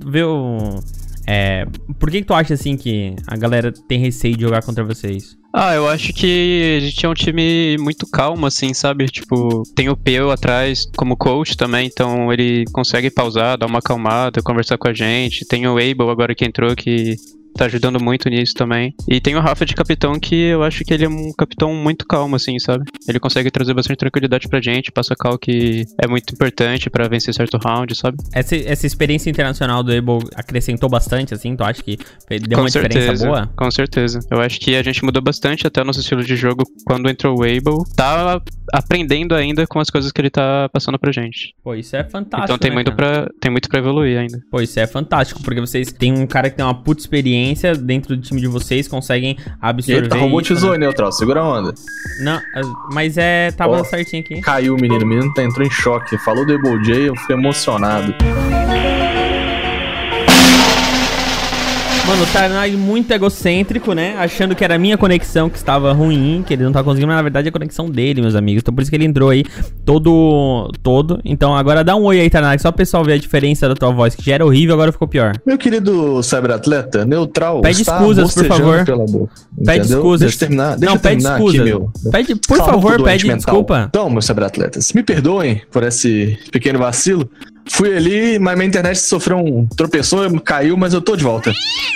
viu? 0.05 0.79
É, 1.27 1.65
por 1.99 2.09
que, 2.09 2.21
que 2.21 2.27
tu 2.27 2.33
acha 2.33 2.53
assim 2.53 2.77
que 2.77 3.15
a 3.27 3.35
galera 3.35 3.71
tem 3.71 3.99
receio 3.99 4.35
de 4.35 4.43
jogar 4.43 4.63
contra 4.63 4.83
vocês? 4.83 5.38
Ah, 5.51 5.73
eu 5.73 5.87
acho 5.87 6.13
que 6.13 6.77
a 6.77 6.79
gente 6.79 7.05
é 7.05 7.09
um 7.09 7.13
time 7.13 7.75
muito 7.79 8.05
calmo, 8.07 8.45
assim, 8.45 8.71
sabe? 8.73 9.07
Tipo, 9.07 9.63
tem 9.75 9.89
o 9.89 9.97
Peu 9.97 10.29
atrás 10.29 10.85
como 10.95 11.17
coach 11.17 11.57
também, 11.57 11.87
então 11.87 12.31
ele 12.31 12.65
consegue 12.71 13.09
pausar, 13.09 13.57
dar 13.57 13.65
uma 13.65 13.79
acalmada, 13.79 14.43
conversar 14.43 14.77
com 14.77 14.87
a 14.87 14.93
gente. 14.93 15.45
Tem 15.47 15.67
o 15.67 15.71
Abel 15.71 16.09
agora 16.09 16.35
que 16.35 16.45
entrou 16.45 16.75
que 16.75 17.15
tá 17.55 17.65
ajudando 17.65 18.01
muito 18.01 18.29
nisso 18.29 18.53
também. 18.53 18.93
E 19.07 19.19
tem 19.19 19.35
o 19.35 19.39
Rafa 19.39 19.65
de 19.65 19.75
capitão 19.75 20.19
que 20.19 20.35
eu 20.35 20.63
acho 20.63 20.83
que 20.83 20.93
ele 20.93 21.05
é 21.05 21.09
um 21.09 21.31
capitão 21.33 21.73
muito 21.73 22.05
calmo, 22.05 22.35
assim, 22.35 22.57
sabe? 22.59 22.85
Ele 23.07 23.19
consegue 23.19 23.51
trazer 23.51 23.73
bastante 23.73 23.97
tranquilidade 23.97 24.47
pra 24.47 24.61
gente, 24.61 24.91
passa 24.91 25.15
cal 25.15 25.37
que 25.37 25.85
é 26.01 26.07
muito 26.07 26.33
importante 26.33 26.89
pra 26.89 27.07
vencer 27.07 27.33
certo 27.33 27.57
round, 27.57 27.95
sabe? 27.95 28.17
Essa, 28.33 28.55
essa 28.55 28.87
experiência 28.87 29.29
internacional 29.29 29.83
do 29.83 29.91
Able 29.91 30.27
acrescentou 30.35 30.89
bastante, 30.89 31.33
assim? 31.33 31.55
Tu 31.55 31.63
acha 31.63 31.83
que 31.83 31.97
deu 32.47 32.59
uma 32.59 32.69
diferença 32.69 33.25
boa? 33.25 33.49
Com 33.55 33.71
certeza. 33.71 34.19
Eu 34.29 34.39
acho 34.39 34.59
que 34.59 34.75
a 34.75 34.83
gente 34.83 35.03
mudou 35.03 35.21
bastante 35.21 35.67
até 35.67 35.81
o 35.81 35.85
nosso 35.85 35.99
estilo 35.99 36.23
de 36.23 36.35
jogo 36.35 36.63
quando 36.85 37.09
entrou 37.09 37.39
o 37.39 37.43
Abel. 37.43 37.83
Tá 37.95 38.41
aprendendo 38.73 39.33
ainda 39.35 39.65
com 39.65 39.79
as 39.79 39.89
coisas 39.89 40.11
que 40.11 40.21
ele 40.21 40.29
tá 40.29 40.69
passando 40.71 40.99
pra 40.99 41.11
gente. 41.11 41.55
Pô, 41.63 41.73
isso 41.73 41.95
é 41.95 42.03
fantástico. 42.03 42.45
então 42.45 42.57
tem 42.57 42.69
né, 42.69 42.75
muito, 42.75 42.91
cara? 42.95 43.23
pra, 43.23 43.33
tem 43.39 43.51
muito 43.51 43.67
pra 43.67 43.79
evoluir 43.79 44.17
ainda. 44.17 44.39
Pô, 44.51 44.61
isso 44.61 44.79
é 44.79 44.85
fantástico, 44.85 45.41
porque 45.41 45.59
vocês 45.59 45.91
têm 45.91 46.13
um 46.13 46.27
cara 46.27 46.49
que 46.49 46.55
tem 46.55 46.65
uma 46.65 46.75
puta 46.75 47.01
experiência 47.01 47.38
dentro 47.79 48.15
do 48.15 48.21
time 48.21 48.39
de 48.41 48.47
vocês, 48.47 48.87
conseguem 48.87 49.37
absorver. 49.61 50.03
Eita, 50.03 50.15
isso, 50.15 50.25
robotizou, 50.25 50.71
né? 50.71 50.77
Neutral? 50.79 51.11
Segura 51.11 51.41
a 51.41 51.43
onda. 51.59 51.73
Não, 52.21 52.39
as- 52.53 52.67
mas 52.93 53.17
é. 53.17 53.51
Tava 53.51 53.79
Ó. 53.79 53.83
certinho 53.83 54.21
aqui. 54.23 54.41
Caiu 54.41 54.75
o 54.75 54.81
menino, 54.81 55.03
o 55.03 55.07
menino 55.07 55.33
tá, 55.33 55.43
entrou 55.43 55.65
em 55.65 55.71
choque. 55.71 56.17
Falou 56.19 56.45
do 56.45 56.53
Able 56.53 56.83
J, 56.83 57.07
eu 57.09 57.15
fiquei 57.15 57.35
emocionado. 57.35 58.13
Mano, 62.09 62.23
o 62.23 62.25
Tarnag 62.33 62.75
muito 62.75 63.11
egocêntrico, 63.11 63.93
né? 63.93 64.15
Achando 64.17 64.55
que 64.55 64.63
era 64.63 64.73
a 64.73 64.79
minha 64.79 64.97
conexão 64.97 65.47
que 65.47 65.57
estava 65.57 65.93
ruim, 65.93 66.43
que 66.45 66.55
ele 66.55 66.63
não 66.63 66.71
tá 66.71 66.83
conseguindo, 66.83 67.05
mas 67.05 67.17
na 67.17 67.21
verdade 67.21 67.47
é 67.47 67.49
a 67.49 67.51
conexão 67.51 67.87
dele, 67.87 68.19
meus 68.19 68.33
amigos. 68.33 68.63
Então 68.63 68.73
por 68.73 68.81
isso 68.81 68.89
que 68.89 68.97
ele 68.97 69.05
entrou 69.05 69.29
aí 69.29 69.45
todo. 69.85 70.71
todo. 70.81 71.21
Então 71.23 71.55
agora 71.55 71.83
dá 71.83 71.95
um 71.95 72.01
oi 72.05 72.19
aí, 72.19 72.27
Tarnag, 72.27 72.59
só 72.59 72.69
o 72.69 72.73
pessoal 72.73 73.03
ver 73.03 73.13
a 73.13 73.17
diferença 73.19 73.69
da 73.69 73.75
tua 73.75 73.91
voz, 73.91 74.15
que 74.15 74.25
já 74.25 74.33
era 74.33 74.43
horrível, 74.43 74.73
agora 74.73 74.91
ficou 74.91 75.07
pior. 75.07 75.33
Meu 75.45 75.55
querido 75.55 76.23
cyberatleta, 76.23 77.05
neutral, 77.05 77.61
Pede 77.61 77.83
escusas, 77.83 78.33
por 78.33 78.45
favor. 78.45 78.83
Pela 78.83 79.05
boca, 79.05 79.31
Pede 79.63 79.85
escusas. 79.85 80.21
Deixa 80.21 80.35
eu 80.35 80.39
terminar, 80.39 80.77
deixa 80.77 80.85
Não, 80.87 80.93
eu 80.93 80.99
pede 80.99 81.23
terminar 81.23 81.47
aqui, 81.47 81.61
meu. 81.61 81.91
Pede, 82.11 82.35
por 82.35 82.57
favor, 82.57 83.03
pede 83.03 83.27
mental. 83.27 83.37
desculpa. 83.37 83.85
Então, 83.87 84.09
meus 84.09 84.25
cyberatletas, 84.25 84.93
me 84.93 85.03
perdoem 85.03 85.61
por 85.71 85.83
esse 85.83 86.39
pequeno 86.51 86.79
vacilo. 86.79 87.29
Fui 87.71 87.95
ali, 87.95 88.39
mas 88.39 88.55
minha 88.55 88.67
internet 88.67 88.97
sofreu 88.99 89.37
um 89.37 89.67
tropeçou, 89.67 90.27
caiu, 90.41 90.75
mas 90.75 90.93
eu 90.93 91.01
tô 91.01 91.15
de 91.15 91.23
volta. 91.23 91.53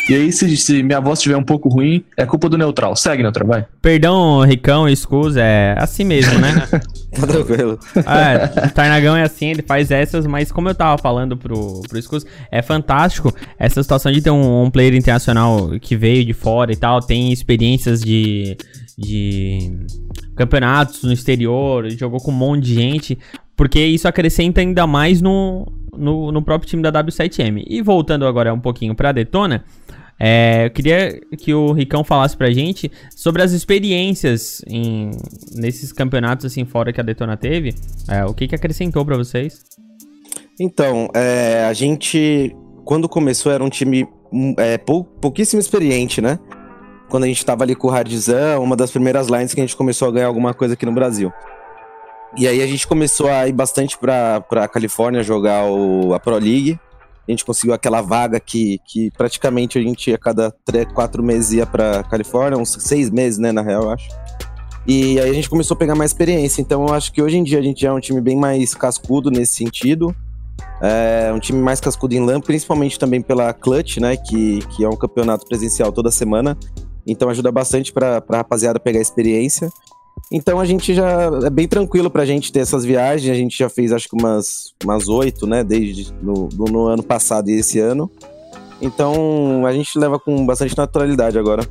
E 0.09 0.13
aí, 0.13 0.31
se, 0.31 0.55
se 0.57 0.83
minha 0.83 0.99
voz 0.99 1.19
estiver 1.19 1.35
um 1.35 1.43
pouco 1.43 1.67
ruim, 1.67 2.03
é 2.15 2.25
culpa 2.25 2.47
do 2.47 2.57
neutral. 2.57 2.95
Segue, 2.95 3.23
neutral, 3.23 3.47
vai. 3.47 3.65
Perdão, 3.81 4.41
Ricão, 4.41 4.87
escusa, 4.87 5.41
é 5.41 5.75
assim 5.77 6.03
mesmo, 6.03 6.39
né? 6.39 6.67
Tá 7.13 7.27
tranquilo. 7.27 7.77
É, 7.95 8.65
o 8.65 8.73
Tarnagão 8.73 9.15
é 9.15 9.21
assim, 9.21 9.51
ele 9.51 9.61
faz 9.61 9.91
essas, 9.91 10.25
mas 10.25 10.51
como 10.51 10.69
eu 10.69 10.73
tava 10.73 10.97
falando 10.97 11.37
pro, 11.37 11.83
pro 11.87 12.01
Scus, 12.01 12.25
é 12.51 12.59
fantástico 12.63 13.31
essa 13.59 13.83
situação 13.83 14.11
de 14.11 14.19
ter 14.19 14.31
um, 14.31 14.63
um 14.63 14.71
player 14.71 14.95
internacional 14.95 15.73
que 15.79 15.95
veio 15.95 16.25
de 16.25 16.33
fora 16.33 16.73
e 16.73 16.75
tal, 16.75 17.01
tem 17.01 17.31
experiências 17.31 18.01
de, 18.01 18.57
de 18.97 19.77
campeonatos 20.35 21.03
no 21.03 21.13
exterior, 21.13 21.87
jogou 21.91 22.19
com 22.19 22.31
um 22.31 22.35
monte 22.35 22.63
de 22.63 22.73
gente, 22.73 23.19
porque 23.63 23.79
isso 23.79 24.09
acrescenta 24.09 24.59
ainda 24.59 24.85
mais 24.85 25.21
no, 25.21 25.65
no, 25.95 26.33
no 26.33 26.41
próprio 26.41 26.69
time 26.69 26.83
da 26.83 26.91
W7M. 27.01 27.63
E 27.65 27.81
voltando 27.81 28.27
agora 28.27 28.53
um 28.53 28.59
pouquinho 28.59 28.93
pra 28.93 29.13
Detona, 29.13 29.63
é, 30.19 30.65
eu 30.65 30.69
queria 30.69 31.21
que 31.37 31.53
o 31.53 31.71
Ricão 31.71 32.03
falasse 32.03 32.35
pra 32.35 32.51
gente 32.51 32.91
sobre 33.15 33.41
as 33.41 33.53
experiências 33.53 34.61
em, 34.67 35.11
nesses 35.55 35.93
campeonatos 35.93 36.45
assim 36.45 36.65
fora 36.65 36.91
que 36.91 36.99
a 36.99 37.03
Detona 37.05 37.37
teve. 37.37 37.73
É, 38.09 38.25
o 38.25 38.33
que, 38.33 38.49
que 38.49 38.55
acrescentou 38.55 39.05
pra 39.05 39.15
vocês? 39.15 39.63
Então, 40.59 41.07
é, 41.15 41.63
a 41.63 41.71
gente, 41.71 42.53
quando 42.83 43.07
começou, 43.07 43.49
era 43.49 43.63
um 43.63 43.69
time 43.69 44.05
hum, 44.29 44.55
é, 44.57 44.77
pou- 44.77 45.05
pouquíssimo 45.05 45.61
experiente, 45.61 46.19
né? 46.19 46.37
Quando 47.07 47.23
a 47.23 47.27
gente 47.27 47.45
tava 47.45 47.63
ali 47.63 47.75
com 47.75 47.87
o 47.87 47.91
Hardzão, 47.91 48.61
uma 48.61 48.75
das 48.75 48.91
primeiras 48.91 49.29
lines 49.29 49.53
que 49.53 49.61
a 49.61 49.63
gente 49.63 49.77
começou 49.77 50.09
a 50.09 50.11
ganhar 50.11 50.27
alguma 50.27 50.53
coisa 50.53 50.73
aqui 50.73 50.85
no 50.85 50.91
Brasil. 50.91 51.31
E 52.35 52.47
aí 52.47 52.61
a 52.61 52.67
gente 52.67 52.87
começou 52.87 53.29
a 53.29 53.47
ir 53.47 53.53
bastante 53.53 53.97
pra, 53.97 54.41
pra 54.41 54.67
Califórnia 54.67 55.21
jogar 55.21 55.65
o, 55.65 56.13
a 56.13 56.19
Pro 56.19 56.37
League. 56.37 56.79
A 57.27 57.31
gente 57.31 57.45
conseguiu 57.45 57.73
aquela 57.73 58.01
vaga 58.01 58.39
que, 58.39 58.79
que 58.85 59.11
praticamente 59.11 59.77
a 59.77 59.81
gente 59.81 60.11
a 60.13 60.17
cada 60.17 60.51
três, 60.65 60.85
quatro 60.91 61.23
meses 61.23 61.53
ia 61.53 61.65
pra 61.65 62.03
Califórnia, 62.03 62.57
uns 62.57 62.73
seis 62.79 63.09
meses, 63.09 63.39
né, 63.39 63.51
na 63.51 63.61
real, 63.61 63.83
eu 63.83 63.91
acho. 63.91 64.09
E 64.85 65.19
aí 65.19 65.29
a 65.29 65.33
gente 65.33 65.49
começou 65.49 65.75
a 65.75 65.77
pegar 65.77 65.95
mais 65.95 66.11
experiência. 66.11 66.59
Então 66.61 66.85
eu 66.87 66.93
acho 66.93 67.13
que 67.13 67.21
hoje 67.21 67.37
em 67.37 67.43
dia 67.43 67.59
a 67.59 67.61
gente 67.61 67.81
já 67.81 67.89
é 67.89 67.93
um 67.93 67.99
time 67.99 68.19
bem 68.19 68.35
mais 68.35 68.73
cascudo 68.73 69.29
nesse 69.29 69.55
sentido. 69.55 70.13
É 70.81 71.31
um 71.33 71.39
time 71.39 71.61
mais 71.61 71.79
cascudo 71.79 72.13
em 72.13 72.19
LAN, 72.19 72.41
principalmente 72.41 72.99
também 72.99 73.21
pela 73.21 73.53
Clutch, 73.53 73.97
né? 73.97 74.17
Que, 74.17 74.59
que 74.67 74.83
é 74.83 74.89
um 74.89 74.95
campeonato 74.97 75.45
presencial 75.45 75.91
toda 75.91 76.11
semana. 76.11 76.57
Então 77.07 77.29
ajuda 77.29 77.51
bastante 77.51 77.93
pra, 77.93 78.19
pra 78.19 78.37
rapaziada 78.39 78.79
pegar 78.79 78.99
experiência. 78.99 79.69
Então 80.31 80.59
a 80.59 80.65
gente 80.65 80.93
já 80.93 81.29
é 81.45 81.49
bem 81.49 81.67
tranquilo 81.67 82.09
pra 82.09 82.25
gente 82.25 82.51
ter 82.51 82.59
essas 82.61 82.83
viagens. 82.83 83.31
A 83.31 83.37
gente 83.37 83.57
já 83.57 83.69
fez 83.69 83.91
acho 83.91 84.07
que 84.09 84.15
umas 84.15 84.73
umas 84.83 85.07
oito, 85.07 85.45
né? 85.45 85.63
Desde 85.63 86.11
no, 86.21 86.49
no- 86.53 86.65
no 86.65 86.85
ano 86.87 87.03
passado 87.03 87.49
e 87.49 87.53
esse 87.59 87.79
ano. 87.79 88.09
Então 88.81 89.65
a 89.65 89.71
gente 89.71 89.97
leva 89.97 90.19
com 90.19 90.45
bastante 90.45 90.77
naturalidade 90.77 91.37
agora. 91.37 91.63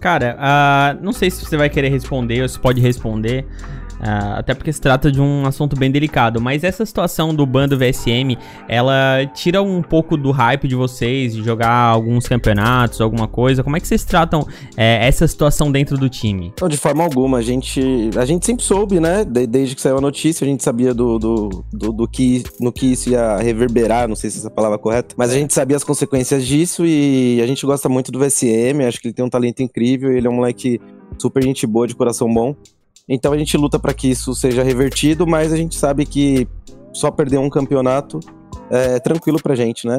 Cara, 0.00 0.36
ah, 0.38 0.96
não 1.02 1.12
sei 1.12 1.28
se 1.30 1.44
você 1.44 1.56
vai 1.56 1.68
querer 1.68 1.88
responder 1.88 2.40
ou 2.42 2.48
se 2.48 2.58
pode 2.58 2.80
responder. 2.80 3.44
Ah, 4.00 4.38
até 4.38 4.54
porque 4.54 4.72
se 4.72 4.80
trata 4.80 5.10
de 5.10 5.20
um 5.20 5.46
assunto 5.46 5.76
bem 5.76 5.90
delicado. 5.90 6.40
Mas 6.40 6.64
essa 6.64 6.84
situação 6.84 7.34
do 7.34 7.44
bando 7.46 7.76
VSM, 7.78 8.36
ela 8.68 9.26
tira 9.34 9.62
um 9.62 9.82
pouco 9.82 10.16
do 10.16 10.30
hype 10.30 10.68
de 10.68 10.74
vocês, 10.74 11.34
de 11.34 11.42
jogar 11.42 11.70
alguns 11.70 12.26
campeonatos, 12.26 13.00
alguma 13.00 13.28
coisa. 13.28 13.62
Como 13.62 13.76
é 13.76 13.80
que 13.80 13.88
vocês 13.88 14.04
tratam 14.04 14.46
eh, 14.76 15.06
essa 15.06 15.26
situação 15.26 15.70
dentro 15.70 15.96
do 15.96 16.08
time? 16.08 16.52
Não, 16.60 16.68
de 16.68 16.76
forma 16.76 17.02
alguma. 17.04 17.38
A 17.38 17.42
gente, 17.42 18.10
a 18.16 18.24
gente 18.24 18.44
sempre 18.44 18.64
soube, 18.64 19.00
né? 19.00 19.24
de- 19.24 19.46
desde 19.46 19.74
que 19.74 19.80
saiu 19.80 19.98
a 19.98 20.00
notícia, 20.00 20.44
a 20.44 20.48
gente 20.48 20.62
sabia 20.62 20.94
do, 20.94 21.18
do, 21.18 21.64
do, 21.72 21.92
do 21.92 22.08
que, 22.08 22.42
no 22.60 22.72
que 22.72 22.92
isso 22.92 23.10
ia 23.10 23.36
reverberar, 23.38 24.08
não 24.08 24.16
sei 24.16 24.30
se 24.30 24.38
essa 24.38 24.48
é 24.48 24.50
palavra 24.50 24.78
correta. 24.78 25.14
Mas 25.16 25.30
a 25.30 25.34
gente 25.34 25.52
sabia 25.54 25.76
as 25.76 25.84
consequências 25.84 26.46
disso 26.46 26.84
e 26.84 27.40
a 27.42 27.46
gente 27.46 27.64
gosta 27.64 27.88
muito 27.88 28.10
do 28.10 28.18
VSM. 28.18 28.84
Acho 28.86 29.00
que 29.00 29.08
ele 29.08 29.14
tem 29.14 29.24
um 29.24 29.30
talento 29.30 29.62
incrível. 29.62 30.12
Ele 30.12 30.26
é 30.26 30.30
um 30.30 30.34
moleque 30.34 30.80
super 31.18 31.42
gente 31.42 31.66
boa, 31.66 31.86
de 31.86 31.94
coração 31.94 32.32
bom. 32.32 32.54
Então 33.08 33.32
a 33.32 33.38
gente 33.38 33.56
luta 33.56 33.78
para 33.78 33.94
que 33.94 34.08
isso 34.10 34.34
seja 34.34 34.62
revertido, 34.62 35.26
mas 35.26 35.52
a 35.52 35.56
gente 35.56 35.76
sabe 35.76 36.04
que 36.04 36.46
só 36.92 37.10
perder 37.10 37.38
um 37.38 37.48
campeonato 37.50 38.20
é 38.70 38.98
tranquilo 39.00 39.40
pra 39.42 39.54
gente, 39.54 39.86
né? 39.86 39.98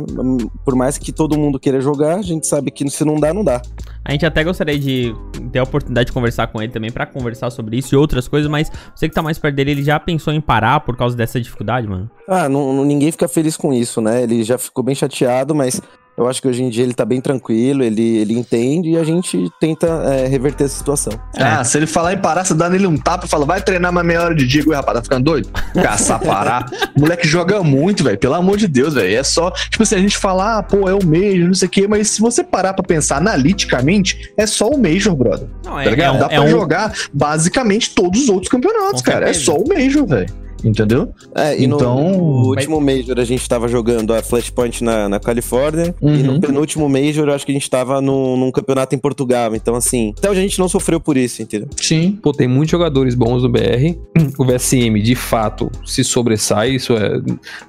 Por 0.63 0.75
mais 0.75 0.97
que 0.97 1.11
todo 1.11 1.37
mundo 1.37 1.59
queira 1.59 1.81
jogar, 1.81 2.17
a 2.17 2.21
gente 2.21 2.45
sabe 2.45 2.69
que 2.69 2.87
se 2.89 3.03
não 3.03 3.15
dá, 3.15 3.33
não 3.33 3.43
dá. 3.43 3.61
A 4.05 4.11
gente 4.11 4.25
até 4.27 4.43
gostaria 4.43 4.77
de 4.77 5.11
ter 5.51 5.57
a 5.59 5.63
oportunidade 5.63 6.07
de 6.07 6.11
conversar 6.13 6.47
com 6.47 6.61
ele 6.61 6.71
também 6.71 6.91
pra 6.91 7.05
conversar 7.07 7.49
sobre 7.49 7.77
isso 7.77 7.95
e 7.95 7.97
outras 7.97 8.27
coisas, 8.27 8.49
mas 8.49 8.71
você 8.95 9.09
que 9.09 9.15
tá 9.15 9.23
mais 9.23 9.39
perto 9.39 9.55
dele, 9.55 9.71
ele 9.71 9.83
já 9.83 9.99
pensou 9.99 10.31
em 10.31 10.39
parar 10.41 10.81
por 10.81 10.95
causa 10.95 11.15
dessa 11.17 11.41
dificuldade, 11.41 11.87
mano? 11.87 12.09
Ah, 12.27 12.47
não, 12.47 12.73
não- 12.73 12.85
ninguém 12.85 13.11
fica 13.11 13.27
feliz 13.27 13.57
com 13.57 13.73
isso, 13.73 14.01
né? 14.01 14.21
Ele 14.21 14.43
já 14.43 14.57
ficou 14.57 14.83
bem 14.83 14.93
chateado, 14.93 15.55
mas 15.55 15.81
Eu 16.19 16.27
acho 16.27 16.41
que 16.41 16.49
hoje 16.49 16.61
em 16.61 16.69
dia 16.69 16.83
ele 16.83 16.93
tá 16.93 17.05
bem 17.05 17.21
tranquilo, 17.21 17.81
ele, 17.81 18.17
ele 18.17 18.37
entende 18.37 18.89
e 18.89 18.97
a 18.97 19.03
gente 19.05 19.49
tenta 19.57 19.87
é, 19.87 20.27
reverter 20.27 20.65
essa 20.65 20.77
situação. 20.77 21.13
Ah, 21.37 21.63
se 21.63 21.77
ele 21.77 21.87
falar 21.87 22.11
em 22.13 22.17
parar, 22.17 22.43
você 22.43 22.53
dá 22.53 22.69
nele 22.69 22.85
um 22.87 22.97
tapa 22.97 23.25
e 23.25 23.29
fala, 23.29 23.45
vai 23.45 23.61
treinar 23.61 23.93
mais 23.93 24.05
meia 24.05 24.21
hora 24.23 24.35
de 24.35 24.45
dia. 24.45 24.61
Ui, 24.67 24.75
rapaz, 24.75 24.97
tá 24.97 25.01
ficando 25.03 25.23
doido? 25.23 25.47
Caçar, 25.81 26.19
parar. 26.19 26.69
O 26.97 26.99
moleque 26.99 27.25
joga 27.25 27.63
muito, 27.63 28.03
velho. 28.03 28.17
Pelo 28.17 28.33
amor 28.33 28.57
de 28.57 28.67
Deus, 28.67 28.95
velho. 28.95 29.15
É 29.17 29.23
só, 29.23 29.49
tipo 29.69 29.81
assim, 29.83 29.95
a 29.95 29.99
gente 29.99 30.17
falar, 30.17 30.57
ah, 30.57 30.63
pô, 30.63 30.89
é 30.89 30.93
o 30.93 30.99
Major, 31.05 31.47
não 31.47 31.53
sei 31.53 31.67
o 31.69 31.71
quê, 31.71 31.87
mas 31.87 32.09
se 32.09 32.19
você 32.19 32.43
parar 32.43 32.73
pra 32.73 32.83
pensar 32.83 33.15
analiticamente, 33.17 34.33
é 34.35 34.45
só 34.45 34.67
o 34.67 34.77
Major, 34.77 35.15
brother. 35.15 35.47
Não, 35.63 35.75
Tá 35.75 35.85
ligado? 35.89 36.15
um- 36.15 36.19
Dá 36.19 36.27
pra 36.27 36.41
um- 36.41 36.49
jogar 36.49 36.91
basicamente 37.13 37.95
todos 37.95 38.23
os 38.23 38.29
outros 38.29 38.49
campeonatos, 38.49 39.01
Com 39.01 39.09
cara. 39.11 39.29
É 39.29 39.33
certeza. 39.33 39.45
só 39.45 39.57
o 39.57 39.67
Major, 39.67 40.05
velho. 40.05 40.48
Entendeu? 40.63 41.13
É, 41.35 41.57
e 41.57 41.65
Então- 41.65 41.95
no, 42.11 42.41
no 42.41 42.47
último 42.49 42.79
Major 42.81 43.19
a 43.19 43.23
gente 43.23 43.47
tava 43.47 43.67
jogando 43.67 44.13
a 44.13 44.21
Flashpoint 44.21 44.83
na, 44.83 45.07
na 45.09 45.19
Califórnia. 45.19 45.95
E 46.01 46.05
Uhum. 46.05 46.33
no 46.33 46.41
penúltimo 46.41 46.87
Major 46.89 47.27
eu 47.27 47.33
acho 47.33 47.45
que 47.45 47.51
a 47.51 47.55
gente 47.55 47.69
tava 47.69 48.01
num, 48.01 48.35
num 48.37 48.51
campeonato 48.51 48.95
em 48.95 48.97
Portugal. 48.97 49.55
Então, 49.55 49.75
assim, 49.75 50.13
até 50.17 50.29
hoje 50.29 50.39
a 50.39 50.43
gente 50.43 50.59
não 50.59 50.67
sofreu 50.67 50.99
por 50.99 51.15
isso, 51.17 51.41
entendeu? 51.41 51.67
Sim. 51.77 52.17
Pô, 52.21 52.31
tem 52.31 52.47
muitos 52.47 52.71
jogadores 52.71 53.15
bons 53.15 53.43
no 53.43 53.49
BR. 53.49 53.97
O 54.37 54.45
VSM, 54.45 55.01
de 55.01 55.15
fato, 55.15 55.69
se 55.85 56.03
sobressai. 56.03 56.71
Isso 56.75 56.93
é. 56.93 57.21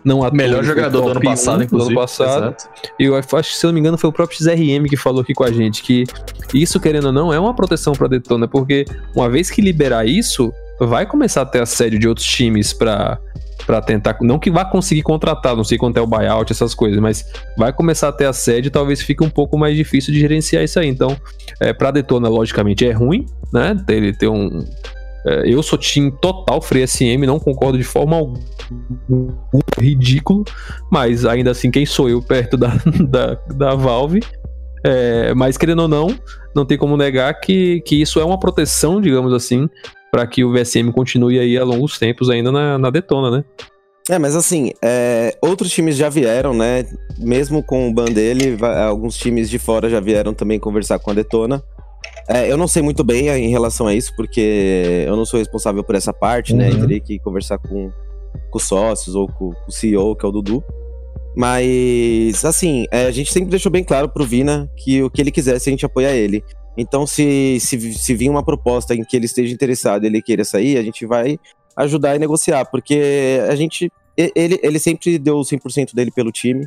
Não 0.04 0.22
à 0.24 0.30
Melhor 0.30 0.64
jogador 0.64 1.00
do 1.02 1.08
ano 1.10 1.20
passado, 1.20 1.56
1 1.56 1.58
do 1.58 1.64
inclusive. 1.64 1.92
ano 1.92 2.00
passado. 2.00 2.38
Exato. 2.44 2.64
E 2.98 3.04
eu 3.04 3.14
acho, 3.16 3.28
que, 3.28 3.56
se 3.56 3.64
eu 3.64 3.68
não 3.68 3.74
me 3.74 3.80
engano, 3.80 3.98
foi 3.98 4.10
o 4.10 4.12
próprio 4.12 4.36
XRM 4.38 4.86
que 4.88 4.96
falou 4.96 5.20
aqui 5.22 5.32
com 5.34 5.44
a 5.44 5.52
gente 5.52 5.82
que 5.82 6.04
isso, 6.54 6.80
querendo 6.80 7.06
ou 7.06 7.12
não, 7.12 7.32
é 7.32 7.38
uma 7.38 7.54
proteção 7.54 7.92
pra 7.92 8.08
Detona, 8.08 8.48
porque 8.48 8.84
uma 9.14 9.28
vez 9.28 9.50
que 9.50 9.60
liberar 9.60 10.06
isso, 10.06 10.52
vai 10.86 11.06
começar 11.06 11.42
a 11.42 11.46
ter 11.46 11.60
assédio 11.60 11.98
de 11.98 12.08
outros 12.08 12.26
times 12.26 12.72
pra, 12.72 13.18
pra 13.66 13.80
tentar. 13.80 14.16
Não 14.22 14.38
que 14.38 14.50
vá 14.50 14.64
conseguir 14.64 15.02
contratar, 15.02 15.56
não 15.56 15.64
sei 15.64 15.78
quanto 15.78 15.96
é 15.96 16.00
o 16.00 16.06
buyout, 16.06 16.52
essas 16.52 16.74
coisas, 16.74 16.98
mas 17.00 17.24
vai 17.56 17.72
começar 17.72 18.08
a 18.08 18.12
ter 18.12 18.26
assédio 18.26 18.68
e 18.68 18.70
talvez 18.70 19.02
fique 19.02 19.22
um 19.22 19.30
pouco 19.30 19.58
mais 19.58 19.76
difícil 19.76 20.12
de 20.12 20.20
gerenciar 20.20 20.64
isso 20.64 20.78
aí. 20.78 20.88
Então, 20.88 21.16
é, 21.60 21.72
pra 21.72 21.90
Detona, 21.90 22.28
logicamente, 22.28 22.86
é 22.86 22.92
ruim, 22.92 23.26
né? 23.52 23.76
Ele 23.88 24.12
ter 24.12 24.28
um. 24.28 24.64
é, 25.26 25.42
eu 25.46 25.62
sou 25.62 25.78
time 25.78 26.10
total 26.20 26.60
Free 26.60 26.86
SM, 26.86 27.26
não 27.26 27.38
concordo 27.38 27.78
de 27.78 27.84
forma 27.84 28.16
alguma. 28.16 28.40
Ridículo, 29.78 30.44
mas 30.90 31.24
ainda 31.24 31.50
assim, 31.50 31.70
quem 31.70 31.84
sou 31.84 32.08
eu 32.08 32.22
perto 32.22 32.56
da, 32.56 32.72
da, 33.08 33.34
da 33.54 33.74
Valve? 33.74 34.20
É, 34.82 35.34
mas 35.34 35.58
querendo 35.58 35.82
ou 35.82 35.88
não, 35.88 36.08
não 36.54 36.64
tem 36.64 36.78
como 36.78 36.96
negar 36.96 37.34
que, 37.40 37.82
que 37.82 38.00
isso 38.00 38.18
é 38.18 38.24
uma 38.24 38.38
proteção, 38.38 39.00
digamos 39.00 39.32
assim, 39.32 39.68
para 40.10 40.26
que 40.26 40.44
o 40.44 40.52
VSM 40.52 40.90
continue 40.92 41.38
aí 41.38 41.56
a 41.56 41.64
longos 41.64 41.98
tempos 41.98 42.28
ainda 42.30 42.50
na, 42.50 42.78
na 42.78 42.90
Detona, 42.90 43.30
né? 43.30 43.44
É, 44.08 44.18
mas 44.18 44.34
assim, 44.34 44.72
é, 44.82 45.36
outros 45.40 45.70
times 45.70 45.96
já 45.96 46.08
vieram, 46.08 46.52
né? 46.52 46.84
Mesmo 47.18 47.62
com 47.62 47.88
o 47.88 47.94
ban 47.94 48.06
dele, 48.06 48.56
alguns 48.86 49.16
times 49.16 49.48
de 49.48 49.58
fora 49.58 49.88
já 49.88 50.00
vieram 50.00 50.34
também 50.34 50.58
conversar 50.58 50.98
com 50.98 51.10
a 51.10 51.14
Detona. 51.14 51.62
É, 52.28 52.50
eu 52.50 52.56
não 52.56 52.66
sei 52.66 52.82
muito 52.82 53.04
bem 53.04 53.28
em 53.28 53.50
relação 53.50 53.86
a 53.86 53.94
isso, 53.94 54.12
porque 54.16 55.04
eu 55.06 55.16
não 55.16 55.24
sou 55.24 55.38
responsável 55.38 55.84
por 55.84 55.94
essa 55.94 56.12
parte, 56.12 56.54
né? 56.54 56.68
Eu 56.70 56.74
Uhum. 56.74 56.80
teria 56.80 57.00
que 57.00 57.18
conversar 57.20 57.58
com, 57.58 57.90
com 58.50 58.58
os 58.58 58.64
sócios 58.64 59.14
ou 59.14 59.28
com, 59.28 59.52
com 59.52 59.68
o 59.68 59.72
CEO, 59.72 60.16
que 60.16 60.24
é 60.24 60.28
o 60.28 60.32
Dudu. 60.32 60.64
Mas, 61.36 62.44
assim, 62.44 62.86
é, 62.90 63.06
a 63.06 63.10
gente 63.10 63.32
sempre 63.32 63.50
deixou 63.50 63.70
bem 63.70 63.84
claro 63.84 64.08
pro 64.08 64.24
Vina 64.24 64.68
que 64.76 65.02
o 65.02 65.10
que 65.10 65.20
ele 65.20 65.30
quisesse 65.30 65.68
a 65.68 65.72
gente 65.72 65.86
apoia 65.86 66.10
ele. 66.10 66.42
Então, 66.76 67.06
se, 67.06 67.58
se, 67.60 67.92
se 67.94 68.14
vir 68.14 68.30
uma 68.30 68.42
proposta 68.42 68.94
em 68.94 69.04
que 69.04 69.16
ele 69.16 69.26
esteja 69.26 69.52
interessado 69.52 70.04
e 70.04 70.06
ele 70.06 70.22
queira 70.22 70.44
sair, 70.44 70.78
a 70.78 70.82
gente 70.82 71.04
vai 71.04 71.38
ajudar 71.76 72.16
e 72.16 72.18
negociar, 72.18 72.64
porque 72.66 73.40
a 73.48 73.54
gente. 73.54 73.90
Ele, 74.16 74.60
ele 74.62 74.78
sempre 74.78 75.18
deu 75.18 75.38
o 75.38 75.42
100% 75.42 75.94
dele 75.94 76.10
pelo 76.10 76.30
time, 76.30 76.66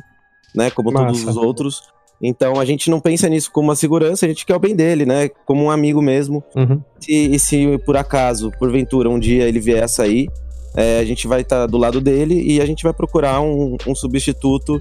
né? 0.54 0.70
Como 0.70 0.92
todos 0.92 1.22
Massa. 1.22 1.30
os 1.30 1.36
outros. 1.36 1.82
Então 2.20 2.58
a 2.58 2.64
gente 2.64 2.90
não 2.90 3.00
pensa 3.00 3.28
nisso 3.28 3.50
como 3.52 3.68
uma 3.68 3.76
segurança, 3.76 4.24
a 4.24 4.28
gente 4.28 4.46
quer 4.46 4.56
o 4.56 4.58
bem 4.58 4.74
dele, 4.74 5.04
né? 5.04 5.28
Como 5.44 5.64
um 5.64 5.70
amigo 5.70 6.00
mesmo. 6.00 6.42
Uhum. 6.56 6.80
E, 7.08 7.34
e 7.34 7.38
se 7.38 7.78
por 7.84 7.96
acaso, 7.96 8.50
porventura, 8.58 9.08
um 9.10 9.18
dia 9.18 9.44
ele 9.44 9.60
vier 9.60 9.82
a 9.82 9.88
sair, 9.88 10.28
é, 10.76 10.98
a 10.98 11.04
gente 11.04 11.28
vai 11.28 11.42
estar 11.42 11.66
do 11.66 11.76
lado 11.76 12.00
dele 12.00 12.42
e 12.42 12.60
a 12.60 12.66
gente 12.66 12.82
vai 12.82 12.92
procurar 12.92 13.40
um, 13.40 13.76
um 13.86 13.94
substituto 13.94 14.80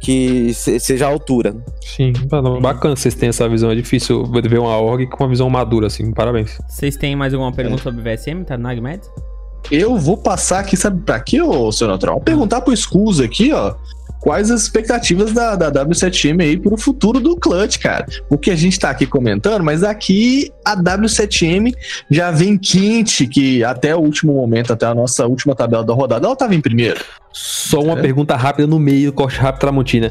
que 0.00 0.52
se- 0.54 0.78
seja 0.80 1.06
à 1.06 1.10
altura. 1.10 1.54
Sim, 1.80 2.12
bacana 2.60 2.94
vocês 2.96 3.14
têm 3.14 3.28
essa 3.28 3.48
visão. 3.48 3.70
É 3.70 3.74
difícil 3.74 4.24
ver 4.30 4.58
uma 4.58 4.76
org 4.78 5.06
com 5.06 5.24
uma 5.24 5.28
visão 5.30 5.48
madura, 5.48 5.86
assim. 5.86 6.12
Parabéns. 6.12 6.58
Vocês 6.68 6.96
têm 6.96 7.16
mais 7.16 7.32
alguma 7.34 7.52
pergunta 7.52 7.82
sobre 7.82 8.02
VSM? 8.02 8.44
Tá 8.44 8.56
Nagmed? 8.58 9.00
Eu 9.70 9.96
vou 9.96 10.18
passar 10.18 10.58
aqui, 10.60 10.76
sabe 10.76 11.00
pra 11.02 11.18
quê, 11.20 11.40
ô 11.40 11.72
seu 11.72 11.88
Natural? 11.88 12.20
Perguntar 12.20 12.60
pro 12.60 12.72
Skulls 12.74 13.20
aqui, 13.22 13.50
ó. 13.52 13.74
Quais 14.24 14.50
as 14.50 14.62
expectativas 14.62 15.32
da, 15.32 15.54
da 15.54 15.70
W7M 15.70 16.40
aí 16.40 16.56
pro 16.56 16.78
futuro 16.78 17.20
do 17.20 17.36
Clutch, 17.36 17.78
cara? 17.78 18.06
O 18.30 18.38
que 18.38 18.50
a 18.50 18.56
gente 18.56 18.78
tá 18.78 18.88
aqui 18.88 19.04
comentando, 19.06 19.62
mas 19.62 19.82
aqui 19.84 20.50
a 20.64 20.74
W7M 20.74 21.74
já 22.10 22.30
vem 22.30 22.56
quente, 22.56 23.26
que 23.26 23.62
até 23.62 23.94
o 23.94 23.98
último 23.98 24.32
momento, 24.32 24.72
até 24.72 24.86
a 24.86 24.94
nossa 24.94 25.26
última 25.26 25.54
tabela 25.54 25.84
da 25.84 25.92
rodada, 25.92 26.26
ela 26.26 26.34
tava 26.34 26.54
em 26.54 26.60
primeiro. 26.62 27.04
Só 27.34 27.80
uma 27.82 27.98
É. 27.98 28.00
pergunta 28.00 28.34
rápida 28.34 28.66
no 28.66 28.78
meio, 28.78 29.12
corte 29.12 29.38
rápido 29.38 29.60
Tramontina. 29.60 30.10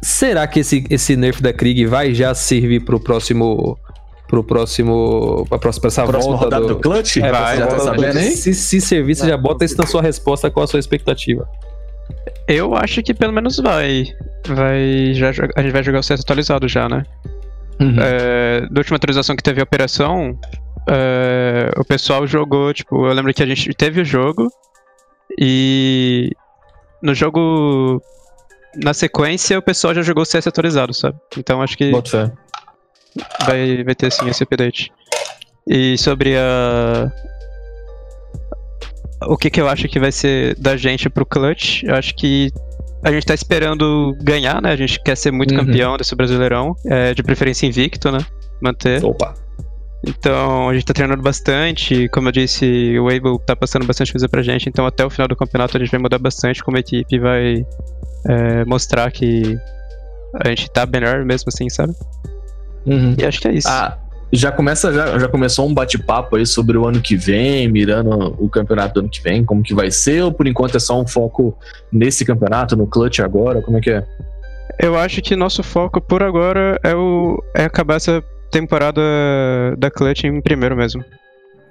Será 0.00 0.46
que 0.46 0.60
esse, 0.60 0.84
esse 0.88 1.16
nerf 1.16 1.42
da 1.42 1.52
Krieg 1.52 1.84
vai 1.86 2.14
já 2.14 2.32
servir 2.34 2.84
pro 2.84 3.00
próximo. 3.00 3.76
Pro 4.28 4.44
próximo. 4.44 5.44
Pra 5.48 5.58
próxima, 5.58 5.80
pra 5.82 5.88
essa 5.88 6.04
Próxima 6.06 6.36
volta 6.36 6.44
rodada 6.56 6.66
do, 6.74 6.80
Clutch? 6.80 7.16
É, 7.18 7.30
vai, 7.30 7.56
já 7.58 7.66
tá 7.66 7.74
do- 7.76 7.82
sabendo? 7.82 8.18
Se, 8.20 8.54
se 8.54 8.80
servir, 8.80 9.14
você 9.16 9.26
já 9.28 9.36
bota 9.36 9.64
isso 9.64 9.76
na 9.76 9.86
sua 9.86 10.00
resposta 10.00 10.48
com 10.50 10.60
a 10.60 10.66
sua 10.66 10.78
expectativa. 10.80 11.46
Eu 12.48 12.74
acho 12.74 13.02
que 13.02 13.14
pelo 13.14 13.32
menos 13.32 13.56
vai. 13.58 14.04
Vai. 14.46 15.12
Já, 15.14 15.30
a 15.56 15.62
gente 15.62 15.72
vai 15.72 15.82
jogar 15.82 16.00
o 16.00 16.02
set 16.02 16.20
atualizado 16.20 16.68
já, 16.68 16.88
né? 16.88 17.04
Uhum. 17.80 17.96
É, 17.98 18.66
da 18.70 18.80
última 18.80 18.96
atualização 18.96 19.34
que 19.34 19.42
teve 19.42 19.60
a 19.60 19.64
operação, 19.64 20.38
é, 20.88 21.70
o 21.76 21.84
pessoal 21.84 22.26
jogou, 22.26 22.72
tipo, 22.72 23.06
eu 23.06 23.12
lembro 23.12 23.32
que 23.32 23.42
a 23.42 23.46
gente 23.46 23.72
teve 23.74 24.00
o 24.00 24.04
jogo 24.04 24.48
e 25.38 26.30
no 27.02 27.14
jogo. 27.14 28.02
Na 28.82 28.94
sequência, 28.94 29.58
o 29.58 29.62
pessoal 29.62 29.94
já 29.94 30.00
jogou 30.00 30.22
o 30.22 30.26
CS 30.26 30.46
atualizado, 30.46 30.94
sabe? 30.94 31.18
Então 31.36 31.60
acho 31.60 31.76
que 31.76 31.90
vai, 33.44 33.84
vai 33.84 33.94
ter 33.94 34.10
sim 34.10 34.28
esse 34.28 34.42
update. 34.42 34.90
E 35.66 35.98
sobre 35.98 36.36
a. 36.36 37.12
O 39.28 39.36
que, 39.36 39.50
que 39.50 39.60
eu 39.60 39.68
acho 39.68 39.88
que 39.88 39.98
vai 39.98 40.12
ser 40.12 40.54
da 40.58 40.76
gente 40.76 41.08
pro 41.10 41.26
Clutch, 41.26 41.82
eu 41.84 41.94
acho 41.94 42.14
que 42.14 42.50
a 43.04 43.10
gente 43.10 43.26
tá 43.26 43.34
esperando 43.34 44.16
ganhar, 44.22 44.62
né? 44.62 44.70
A 44.72 44.76
gente 44.76 45.02
quer 45.02 45.16
ser 45.16 45.30
muito 45.32 45.52
Uhum. 45.54 45.64
campeão 45.66 45.96
desse 45.96 46.14
Brasileirão, 46.14 46.74
é, 46.86 47.12
de 47.14 47.22
preferência 47.22 47.66
invicto, 47.66 48.10
né? 48.12 48.18
Manter. 48.60 49.04
Opa. 49.04 49.34
Então 50.04 50.68
a 50.68 50.74
gente 50.74 50.84
tá 50.84 50.92
treinando 50.92 51.22
bastante, 51.22 52.08
como 52.08 52.28
eu 52.28 52.32
disse, 52.32 52.98
o 52.98 53.08
Able 53.08 53.38
tá 53.46 53.54
passando 53.54 53.86
bastante 53.86 54.12
coisa 54.12 54.28
pra 54.28 54.42
gente, 54.42 54.68
então 54.68 54.84
até 54.84 55.04
o 55.04 55.10
final 55.10 55.28
do 55.28 55.36
campeonato 55.36 55.76
a 55.76 55.80
gente 55.80 55.90
vai 55.92 56.00
mudar 56.00 56.18
bastante 56.18 56.62
como 56.62 56.76
equipe, 56.76 57.18
vai 57.20 57.64
é, 58.28 58.64
mostrar 58.64 59.10
que 59.12 59.56
a 60.44 60.48
gente 60.48 60.68
tá 60.70 60.86
melhor 60.86 61.24
mesmo 61.24 61.48
assim, 61.48 61.68
sabe? 61.68 61.92
Uhum. 62.84 63.14
E 63.16 63.24
acho 63.24 63.40
que 63.40 63.46
é 63.48 63.52
isso. 63.52 63.68
Ah, 63.68 63.96
já 64.32 64.50
começa, 64.50 64.92
já, 64.92 65.18
já 65.18 65.28
começou 65.28 65.68
um 65.68 65.74
bate-papo 65.74 66.36
aí 66.36 66.46
sobre 66.46 66.78
o 66.78 66.86
ano 66.86 67.00
que 67.00 67.16
vem, 67.16 67.68
mirando 67.68 68.34
o 68.38 68.48
campeonato 68.48 68.94
do 68.94 69.00
ano 69.00 69.08
que 69.08 69.22
vem, 69.22 69.44
como 69.44 69.62
que 69.62 69.74
vai 69.74 69.90
ser, 69.90 70.22
ou 70.22 70.32
por 70.32 70.46
enquanto 70.46 70.76
é 70.76 70.80
só 70.80 70.98
um 71.00 71.06
foco 71.06 71.56
nesse 71.92 72.24
campeonato, 72.24 72.76
no 72.76 72.86
clutch 72.86 73.20
agora, 73.20 73.60
como 73.60 73.76
é 73.76 73.80
que 73.80 73.90
é? 73.90 74.06
Eu 74.78 74.98
acho 74.98 75.20
que 75.20 75.36
nosso 75.36 75.62
foco 75.62 76.00
por 76.00 76.22
agora 76.22 76.78
é, 76.82 76.94
o, 76.94 77.42
é 77.54 77.64
acabar 77.64 77.96
essa 77.96 78.24
temporada 78.50 79.00
da 79.78 79.90
Clutch 79.90 80.24
em 80.24 80.40
primeiro 80.40 80.76
mesmo. 80.76 81.04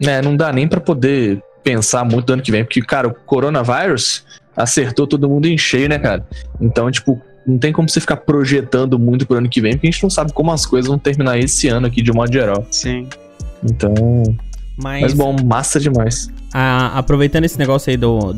É, 0.02 0.22
não 0.22 0.36
dá 0.36 0.52
nem 0.52 0.68
pra 0.68 0.80
poder 0.80 1.42
pensar 1.64 2.04
muito 2.04 2.26
do 2.26 2.34
ano 2.34 2.42
que 2.42 2.52
vem, 2.52 2.64
porque, 2.64 2.82
cara, 2.82 3.08
o 3.08 3.14
coronavírus 3.14 4.26
acertou 4.56 5.06
todo 5.06 5.30
mundo 5.30 5.48
em 5.48 5.58
cheio, 5.58 5.88
né, 5.88 6.00
cara? 6.00 6.26
Então, 6.60 6.90
tipo, 6.90 7.22
não 7.46 7.58
tem 7.58 7.72
como 7.74 7.90
você 7.90 8.00
ficar 8.00 8.18
projetando 8.18 8.98
muito 9.00 9.26
pro 9.26 9.38
ano 9.38 9.50
que 9.50 9.60
vem, 9.62 9.74
porque 9.74 9.88
a 9.88 9.92
gente 9.92 10.04
não 10.04 10.10
sabe 10.10 10.32
como 10.34 10.52
as 10.52 10.66
coisas 10.66 10.88
vão 10.90 10.98
terminar 11.00 11.38
esse 11.40 11.68
ano 11.68 11.88
aqui, 11.88 12.02
de 12.02 12.12
modo 12.12 12.32
geral. 12.32 12.66
Sim. 12.72 13.08
Então, 13.64 13.94
Mas, 14.78 15.02
mas 15.02 15.14
bom, 15.14 15.36
massa 15.44 15.80
demais. 15.80 16.30
a- 16.54 16.98
aproveitando 16.98 17.46
esse 17.46 17.58
negócio 17.60 17.90
aí 17.92 17.98
do 17.98 18.36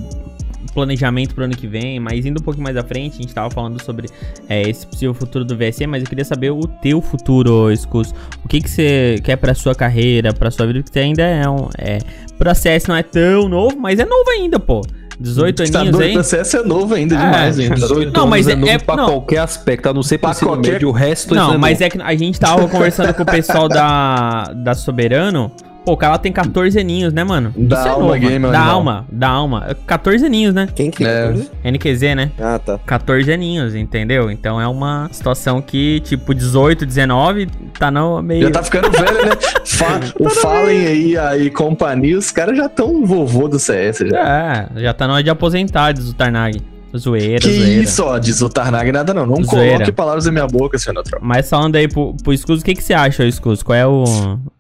planejamento 0.74 1.36
pro 1.36 1.44
ano 1.44 1.56
que 1.56 1.68
vem, 1.68 2.00
mas 2.00 2.26
indo 2.26 2.40
um 2.40 2.44
pouquinho 2.44 2.64
mais 2.64 2.76
à 2.76 2.84
frente, 2.84 3.14
a 3.20 3.22
gente 3.22 3.34
tava 3.34 3.50
falando 3.52 3.80
sobre 3.84 4.10
é, 4.50 4.62
esse 4.68 4.88
possível 4.88 5.14
futuro 5.14 5.46
do 5.46 5.56
VSM, 5.56 5.86
mas 5.88 6.02
eu 6.02 6.10
queria 6.10 6.26
saber 6.26 6.50
o 6.52 6.62
teu 6.68 7.00
futuro, 7.00 7.76
Scus. 7.76 8.14
O 8.44 8.48
que 8.48 8.60
que 8.60 8.70
você 8.70 9.20
quer 9.24 9.36
pra 9.36 9.54
sua 9.54 9.76
carreira, 9.76 10.34
pra 10.34 10.50
sua 10.50 10.66
vida, 10.66 10.80
porque 10.82 10.92
você 10.94 11.00
ainda 11.06 11.22
é 11.24 11.48
um... 11.48 11.68
É, 11.78 12.00
pro 12.40 12.54
CS 12.56 12.88
não 12.88 12.96
é 12.96 13.04
tão 13.04 13.48
novo, 13.48 13.78
mas 13.80 14.00
é 14.00 14.06
novo 14.06 14.30
ainda, 14.32 14.60
pô. 14.60 14.82
18 15.24 15.72
Tá 15.72 15.80
aninhos 15.80 15.96
doido, 15.98 16.06
aí. 16.06 16.12
o 16.12 16.14
processo 16.16 16.58
é 16.58 16.64
novo 16.64 16.94
ainda 16.94 17.16
É, 17.16 17.18
demais, 17.18 17.58
ainda. 17.60 17.76
18 17.76 18.12
Não, 18.20 18.28
mas 18.28 18.46
anos 18.48 18.58
é- 18.58 18.60
novo 18.60 18.72
é- 18.74 18.78
pra 18.78 18.96
não. 18.98 19.06
qualquer 19.06 19.38
aspecto, 19.38 19.88
a 19.90 19.94
não 19.94 20.04
ser 20.04 20.18
pra 20.18 20.32
Pra 20.32 20.40
qualquer- 20.48 20.72
médio, 20.74 20.90
o 20.90 20.92
resto 20.92 21.34
Não, 21.34 21.52
isso 21.52 21.60
mas 21.60 21.80
é 21.82 21.90
que 21.90 22.02
a 22.02 22.16
gente 22.16 22.40
tava 22.40 22.68
conversando 22.68 23.14
com 23.14 23.24
o 23.24 23.26
pessoal 23.26 23.70
da, 23.70 24.52
da 24.54 24.74
Soberano, 24.74 25.50
Pô, 25.86 25.94
o 25.94 25.98
cara 25.98 26.18
tem 26.18 26.32
14 26.32 26.80
aninhos, 26.80 27.12
né, 27.12 27.24
mano? 27.26 27.54
Da 27.58 27.80
Isso 27.80 27.88
é 27.88 27.92
alma 27.92 28.06
novo, 28.08 28.20
gamer, 28.20 28.40
mano. 28.40 28.54
Da 28.54 28.60
animal. 28.60 28.76
alma, 28.76 29.06
da 29.12 29.28
alma. 29.28 29.78
14 29.86 30.26
aninhos, 30.26 30.54
né? 30.54 30.68
Quem 30.74 30.90
que 30.90 31.04
É. 31.06 31.34
NQZ, 31.64 32.02
né? 32.16 32.32
Ah, 32.40 32.58
tá. 32.58 32.80
14 32.86 33.32
aninhos, 33.32 33.76
entendeu? 33.76 34.32
Então 34.32 34.62
é 34.62 34.68
uma 34.68 35.10
situação 35.12 35.62
que, 35.62 36.00
tipo, 36.00 36.34
18, 36.34 36.86
19, 36.86 37.48
tá 37.78 37.92
no 37.92 38.22
meio. 38.22 38.44
Já 38.44 38.52
tá 38.52 38.64
ficando 38.64 38.90
velho, 38.92 39.26
né? 39.26 39.32
Fa 39.66 40.00
o 40.20 40.30
Fallen 40.30 40.86
aí, 40.88 41.18
aí, 41.18 41.50
companhia, 41.50 42.18
os 42.18 42.32
caras 42.32 42.56
já 42.58 42.70
tão 42.70 43.06
vovô 43.06 43.48
do 43.50 43.60
CS 43.60 44.00
já. 44.10 44.70
É, 44.76 44.82
já 44.82 44.94
tá 44.94 45.06
na 45.08 45.16
hora 45.16 45.24
de 45.24 45.30
aposentar, 45.30 45.92
diz 45.92 46.08
o 46.10 46.14
Tarnag. 46.14 46.62
Zoeira, 46.98 47.40
que 47.40 47.52
zoeira. 47.54 47.82
isso, 47.84 48.04
ó, 48.04 48.18
diz 48.20 48.42
o 48.42 48.50
Tarnag 48.50 48.92
nada 48.92 49.14
não. 49.14 49.26
Não 49.26 49.44
Zoeira. 49.44 49.74
coloque 49.76 49.92
palavras 49.92 50.26
na 50.26 50.32
minha 50.32 50.48
boca, 50.48 50.78
senhor 50.78 50.94
Neutral. 50.94 51.22
Mas 51.24 51.50
falando 51.50 51.76
aí 51.76 51.88
pro, 51.88 52.16
pro 52.24 52.36
Scus, 52.38 52.62
o 52.62 52.64
que, 52.64 52.76
que 52.76 52.84
você 52.84 52.94
acha, 52.94 53.30
Scus? 53.32 53.64
Qual 53.64 53.76
é 53.76 53.86
o. 53.86 54.04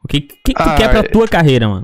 O 0.04 0.08
que, 0.08 0.22
que, 0.22 0.36
que 0.46 0.54
tu 0.54 0.62
Ah, 0.62 0.76
quer 0.76 0.90
pra 0.90 1.00
é- 1.00 1.04
tua 1.04 1.28
carreira, 1.28 1.68
mano? 1.70 1.84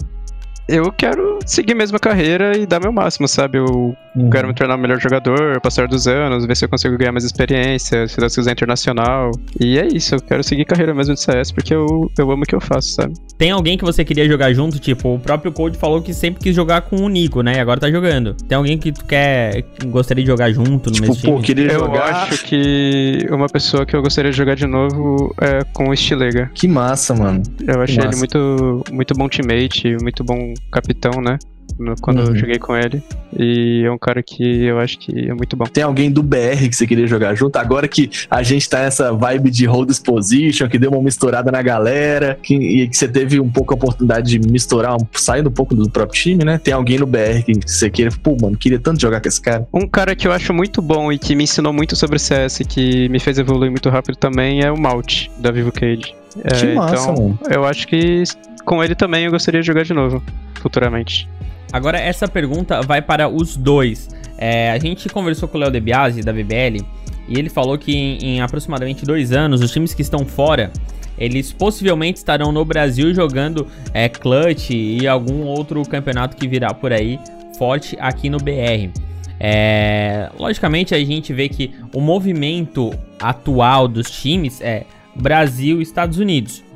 Eu 0.71 0.91
quero 0.91 1.39
seguir 1.45 1.73
mesmo 1.73 1.97
a 1.97 1.99
carreira 1.99 2.55
e 2.57 2.65
dar 2.67 2.79
meu 2.79 2.91
máximo, 2.91 3.27
sabe? 3.27 3.57
Eu 3.57 3.95
Uhum. 4.15 4.29
quero 4.31 4.47
me 4.47 4.53
tornar 4.55 4.75
o 4.75 4.77
melhor 4.77 4.99
jogador, 4.99 5.61
passar 5.61 5.87
dos 5.87 6.07
anos, 6.07 6.45
ver 6.45 6.55
se 6.57 6.65
eu 6.65 6.69
consigo 6.69 6.97
ganhar 6.97 7.11
mais 7.11 7.23
experiência, 7.23 8.07
se 8.07 8.17
Deus 8.17 8.35
quiser 8.35 8.51
internacional. 8.51 9.31
E 9.59 9.77
é 9.77 9.87
isso, 9.87 10.15
eu 10.15 10.19
quero 10.19 10.43
seguir 10.43 10.65
carreira 10.65 10.93
mesmo 10.93 11.13
de 11.13 11.21
CS 11.21 11.51
porque 11.51 11.73
eu, 11.73 12.11
eu 12.17 12.31
amo 12.31 12.43
o 12.43 12.45
que 12.45 12.55
eu 12.55 12.59
faço, 12.59 12.89
sabe? 12.89 13.13
Tem 13.37 13.51
alguém 13.51 13.77
que 13.77 13.85
você 13.85 14.03
queria 14.03 14.27
jogar 14.27 14.51
junto? 14.53 14.79
Tipo, 14.79 15.15
o 15.15 15.19
próprio 15.19 15.51
Code 15.51 15.77
falou 15.77 16.01
que 16.01 16.13
sempre 16.13 16.41
quis 16.41 16.55
jogar 16.55 16.81
com 16.81 16.97
o 16.97 17.07
Nico, 17.07 17.41
né? 17.41 17.53
E 17.57 17.59
agora 17.59 17.79
tá 17.79 17.89
jogando. 17.89 18.33
Tem 18.47 18.57
alguém 18.57 18.77
que 18.77 18.91
tu 18.91 19.05
quer. 19.05 19.61
que 19.79 19.85
gostaria 19.87 20.23
de 20.23 20.29
jogar 20.29 20.51
junto 20.51 20.89
no 20.89 20.95
Tipo, 20.95 21.07
mesmo 21.07 21.15
pô, 21.21 21.35
time? 21.35 21.41
queria 21.43 21.71
Eu 21.71 21.79
jogar. 21.79 22.03
acho 22.23 22.43
que 22.45 23.25
uma 23.31 23.47
pessoa 23.47 23.85
que 23.85 23.95
eu 23.95 24.01
gostaria 24.01 24.31
de 24.31 24.37
jogar 24.37 24.55
de 24.55 24.65
novo 24.67 25.33
é 25.39 25.63
com 25.73 25.89
o 25.89 25.95
Stilega. 25.95 26.49
Que 26.53 26.67
massa, 26.67 27.13
mano. 27.15 27.41
Eu 27.65 27.81
achei 27.81 28.03
ele 28.03 28.15
muito, 28.17 28.83
muito 28.91 29.13
bom 29.13 29.29
teammate, 29.29 29.95
muito 30.01 30.23
bom 30.23 30.53
capitão, 30.71 31.21
né? 31.21 31.37
No- 31.77 31.95
quando 32.01 32.19
Uhum. 32.19 32.29
eu 32.29 32.35
joguei 32.35 32.57
com 32.57 32.75
ele. 32.75 33.01
E 33.37 33.83
é 33.85 33.91
um 33.91 33.97
cara 33.97 34.21
que 34.23 34.63
eu 34.65 34.79
acho 34.79 34.97
que 34.97 35.29
é 35.29 35.33
muito 35.33 35.55
bom. 35.55 35.65
Tem 35.65 35.83
alguém 35.83 36.11
do 36.11 36.21
BR 36.21 36.67
que 36.67 36.75
você 36.75 36.85
queria 36.85 37.05
jogar 37.07 37.35
junto? 37.35 37.55
Agora 37.57 37.87
que 37.87 38.09
a 38.29 38.41
gente 38.43 38.67
tá 38.67 38.79
nessa 38.79 39.13
vibe 39.13 39.49
de 39.51 39.65
hold 39.65 39.89
position, 40.03 40.67
que 40.67 40.77
deu 40.79 40.91
uma 40.91 41.01
misturada 41.01 41.51
na 41.51 41.61
galera, 41.61 42.37
que, 42.41 42.55
e 42.55 42.89
que 42.89 42.97
você 42.97 43.07
teve 43.07 43.39
um 43.39 43.47
pouco 43.49 43.73
a 43.73 43.77
oportunidade 43.77 44.37
de 44.37 44.51
misturar, 44.51 44.95
um- 44.95 45.07
saindo 45.13 45.47
um 45.49 45.53
pouco 45.53 45.73
do 45.75 45.87
próprio 45.89 46.19
time, 46.19 46.43
né? 46.43 46.57
Tem 46.57 46.73
alguém 46.73 46.97
no 46.97 47.05
BR 47.05 47.43
que 47.45 47.53
você 47.65 47.89
queira, 47.89 48.11
pô, 48.21 48.35
mano, 48.41 48.57
queria 48.57 48.79
tanto 48.79 48.99
jogar 48.99 49.21
com 49.21 49.27
esse 49.29 49.39
cara. 49.39 49.65
Um 49.73 49.87
cara 49.87 50.15
que 50.15 50.27
eu 50.27 50.33
acho 50.33 50.53
muito 50.53 50.81
bom 50.81 51.13
e 51.13 51.19
que 51.19 51.33
me 51.35 51.43
ensinou 51.45 51.71
muito 51.71 51.95
sobre 51.95 52.17
CS, 52.19 52.63
que 52.67 53.07
me 53.09 53.19
fez 53.19 53.37
evoluir 53.37 53.69
muito 53.71 53.89
rápido 53.89 54.17
também, 54.17 54.63
é 54.63 54.71
o 54.71 54.77
Malt, 54.77 55.27
da 55.37 55.51
Vivo 55.51 55.71
Cage. 55.71 56.15
É, 56.43 56.49
Que 56.59 56.73
massa, 56.75 56.95
então, 57.11 57.15
mano. 57.15 57.39
eu 57.49 57.65
acho 57.65 57.87
que 57.87 58.23
com 58.69 58.83
ele 58.83 58.93
também 58.93 59.25
eu 59.25 59.31
gostaria 59.31 59.61
de 59.61 59.65
jogar 59.65 59.81
de 59.81 59.95
novo, 59.95 60.21
futuramente. 60.61 61.27
Agora, 61.73 61.97
essa 61.97 62.27
pergunta 62.27 62.83
vai 62.83 63.01
para 63.01 63.27
os 63.27 63.57
dois. 63.57 64.07
É, 64.37 64.69
a 64.69 64.77
gente 64.77 65.09
conversou 65.09 65.49
com 65.49 65.57
o 65.57 65.61
Léo 65.61 65.71
De 65.71 65.79
Biasi, 65.79 66.21
da 66.21 66.31
BBL, 66.31 66.85
e 67.27 67.39
ele 67.39 67.49
falou 67.49 67.79
que 67.79 67.91
em, 67.91 68.17
em 68.23 68.41
aproximadamente 68.41 69.03
dois 69.05 69.31
anos, 69.31 69.61
os 69.61 69.71
times 69.71 69.95
que 69.95 70.03
estão 70.03 70.23
fora, 70.23 70.71
eles 71.17 71.51
possivelmente 71.51 72.19
estarão 72.19 72.51
no 72.51 72.63
Brasil 72.63 73.11
jogando 73.11 73.65
é, 73.91 74.07
Clutch 74.07 74.69
e 74.69 75.07
algum 75.07 75.45
outro 75.45 75.81
campeonato 75.81 76.37
que 76.37 76.47
virá 76.47 76.71
por 76.71 76.93
aí 76.93 77.19
forte 77.57 77.97
aqui 77.99 78.29
no 78.29 78.37
BR. 78.37 78.91
É, 79.39 80.29
logicamente, 80.37 80.93
a 80.93 81.03
gente 81.03 81.33
vê 81.33 81.49
que 81.49 81.71
o 81.91 81.99
movimento 81.99 82.91
atual 83.19 83.87
dos 83.87 84.11
times 84.11 84.61
é 84.61 84.83
Brasil 85.15 85.79
e 85.79 85.81
Estados 85.81 86.19
Unidos 86.19 86.68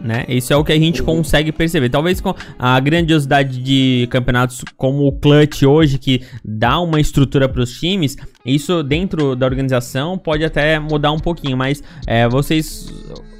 né? 0.00 0.24
Isso 0.28 0.52
é 0.52 0.56
o 0.56 0.64
que 0.64 0.72
a 0.72 0.78
gente 0.78 1.02
consegue 1.02 1.52
perceber. 1.52 1.88
Talvez 1.88 2.20
com 2.20 2.34
a 2.58 2.80
grandiosidade 2.80 3.58
de 3.58 4.08
campeonatos 4.10 4.64
como 4.76 5.06
o 5.06 5.12
Clutch 5.12 5.62
hoje, 5.62 5.98
que 5.98 6.22
dá 6.44 6.80
uma 6.80 7.00
estrutura 7.00 7.48
para 7.48 7.62
os 7.62 7.78
times, 7.78 8.16
isso 8.44 8.82
dentro 8.82 9.36
da 9.36 9.46
organização 9.46 10.16
pode 10.16 10.44
até 10.44 10.78
mudar 10.78 11.12
um 11.12 11.18
pouquinho, 11.18 11.56
mas 11.56 11.82
é, 12.06 12.28
vocês. 12.28 12.92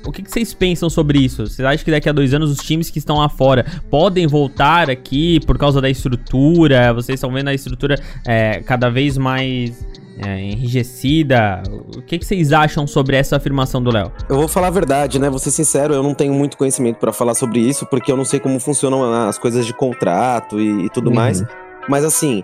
O 0.07 0.11
que, 0.11 0.23
que 0.23 0.31
vocês 0.31 0.55
pensam 0.55 0.89
sobre 0.89 1.19
isso? 1.19 1.47
Vocês 1.47 1.61
acham 1.61 1.85
que 1.85 1.91
daqui 1.91 2.09
a 2.09 2.13
dois 2.13 2.33
anos 2.33 2.51
os 2.51 2.59
times 2.59 2.89
que 2.89 2.99
estão 2.99 3.19
lá 3.19 3.29
fora 3.29 3.67
podem 3.91 4.27
voltar 4.27 4.89
aqui 4.89 5.39
por 5.41 5.59
causa 5.59 5.79
da 5.79 5.91
estrutura? 5.91 6.91
Vocês 6.95 7.17
estão 7.17 7.31
vendo 7.31 7.49
a 7.49 7.55
estrutura 7.55 8.01
é, 8.27 8.61
cada 8.61 8.89
vez 8.89 9.19
mais 9.19 9.87
é, 10.25 10.41
enrijecida? 10.41 11.63
O 11.97 12.03
que, 12.03 12.19
que 12.19 12.25
vocês 12.27 12.53
acham 12.53 12.87
sobre 12.87 13.17
essa 13.17 13.37
afirmação 13.37 13.83
do 13.83 13.91
Léo? 13.93 14.13
Eu 14.29 14.37
vou 14.37 14.49
falar 14.49 14.69
a 14.69 14.71
verdade, 14.71 15.19
né? 15.19 15.29
Vou 15.31 15.39
ser 15.39 15.51
sincero, 15.51 15.95
eu 15.95 16.03
não 16.03 16.15
tenho 16.15 16.33
muito 16.35 16.57
conhecimento 16.57 16.97
pra 16.99 17.13
falar 17.13 17.35
sobre 17.35 17.61
isso, 17.61 17.87
porque 17.87 18.11
eu 18.11 18.17
não 18.17 18.25
sei 18.25 18.41
como 18.41 18.59
funcionam 18.61 19.13
as 19.29 19.39
coisas 19.39 19.65
de 19.67 19.73
contrato 19.75 20.61
e, 20.61 20.87
e 20.87 20.91
tudo 20.91 21.09
Uhum. 21.09 21.17
mais. 21.17 21.43
Mas 21.89 22.05
assim, 22.05 22.43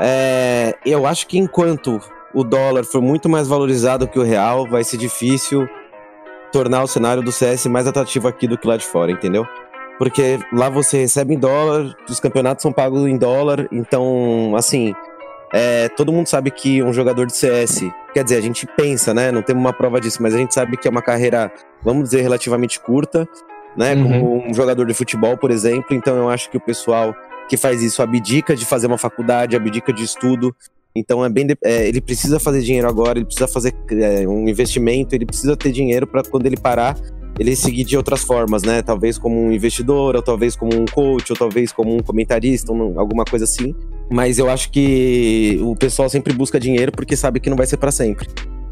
é, 0.00 0.74
eu 0.84 1.06
acho 1.06 1.26
que 1.26 1.38
enquanto 1.38 2.00
o 2.34 2.44
dólar 2.44 2.84
for 2.84 3.00
muito 3.02 3.28
mais 3.28 3.48
valorizado 3.48 4.06
que 4.06 4.18
o 4.18 4.22
real, 4.22 4.66
vai 4.66 4.84
ser 4.84 4.96
difícil 4.96 5.68
tornar 6.52 6.82
o 6.82 6.86
cenário 6.86 7.22
do 7.22 7.30
CS 7.32 7.66
mais 7.66 7.86
atrativo 7.86 8.28
aqui 8.28 8.46
do 8.46 8.56
que 8.56 8.66
lá 8.66 8.76
de 8.76 8.84
fora, 8.84 9.10
entendeu? 9.12 9.46
Porque 9.98 10.38
lá 10.52 10.68
você 10.70 10.98
recebe 10.98 11.34
em 11.34 11.38
dólar, 11.38 11.94
os 12.08 12.20
campeonatos 12.20 12.62
são 12.62 12.72
pagos 12.72 13.06
em 13.08 13.16
dólar, 13.18 13.66
então, 13.72 14.54
assim, 14.56 14.94
é, 15.52 15.88
todo 15.88 16.12
mundo 16.12 16.26
sabe 16.26 16.50
que 16.50 16.82
um 16.82 16.92
jogador 16.92 17.26
de 17.26 17.36
CS, 17.36 17.82
quer 18.12 18.22
dizer, 18.24 18.36
a 18.36 18.40
gente 18.40 18.66
pensa, 18.76 19.12
né? 19.14 19.30
Não 19.32 19.42
temos 19.42 19.60
uma 19.62 19.72
prova 19.72 20.00
disso, 20.00 20.22
mas 20.22 20.34
a 20.34 20.38
gente 20.38 20.52
sabe 20.54 20.76
que 20.76 20.86
é 20.86 20.90
uma 20.90 21.02
carreira, 21.02 21.50
vamos 21.82 22.04
dizer, 22.04 22.20
relativamente 22.22 22.78
curta, 22.80 23.26
né? 23.76 23.94
Como 24.02 24.46
um 24.50 24.52
jogador 24.54 24.84
de 24.86 24.94
futebol, 24.94 25.36
por 25.36 25.50
exemplo. 25.50 25.94
Então 25.94 26.16
eu 26.16 26.28
acho 26.28 26.50
que 26.50 26.56
o 26.56 26.60
pessoal 26.60 27.14
que 27.48 27.56
faz 27.56 27.82
isso 27.82 28.02
abdica 28.02 28.54
de 28.54 28.66
fazer 28.66 28.86
uma 28.86 28.98
faculdade, 28.98 29.56
abdica 29.56 29.92
de 29.92 30.04
estudo. 30.04 30.54
Então 30.94 31.24
é 31.24 31.28
bem, 31.28 31.46
de- 31.46 31.56
é, 31.64 31.86
ele 31.86 32.00
precisa 32.00 32.38
fazer 32.40 32.60
dinheiro 32.60 32.88
agora, 32.88 33.18
ele 33.18 33.24
precisa 33.24 33.46
fazer 33.48 33.72
é, 33.92 34.26
um 34.28 34.48
investimento, 34.48 35.14
ele 35.14 35.24
precisa 35.24 35.56
ter 35.56 35.70
dinheiro 35.70 36.06
para 36.06 36.22
quando 36.24 36.44
ele 36.46 36.56
parar, 36.56 36.96
ele 37.38 37.54
seguir 37.56 37.84
de 37.84 37.96
outras 37.96 38.22
formas, 38.22 38.62
né? 38.62 38.82
Talvez 38.82 39.16
como 39.18 39.40
um 39.40 39.52
investidor, 39.52 40.16
ou 40.16 40.22
talvez 40.22 40.56
como 40.56 40.74
um 40.74 40.84
coach, 40.84 41.30
ou 41.30 41.36
talvez 41.36 41.72
como 41.72 41.94
um 41.94 42.00
comentarista, 42.00 42.72
um- 42.72 42.98
alguma 42.98 43.24
coisa 43.24 43.44
assim. 43.44 43.74
Mas 44.10 44.38
eu 44.38 44.48
acho 44.50 44.70
que 44.70 45.58
o 45.62 45.76
pessoal 45.76 46.08
sempre 46.08 46.32
busca 46.32 46.58
dinheiro 46.58 46.90
porque 46.92 47.14
sabe 47.16 47.40
que 47.40 47.48
não 47.50 47.56
vai 47.56 47.66
ser 47.66 47.76
para 47.76 47.92
sempre. 47.92 48.26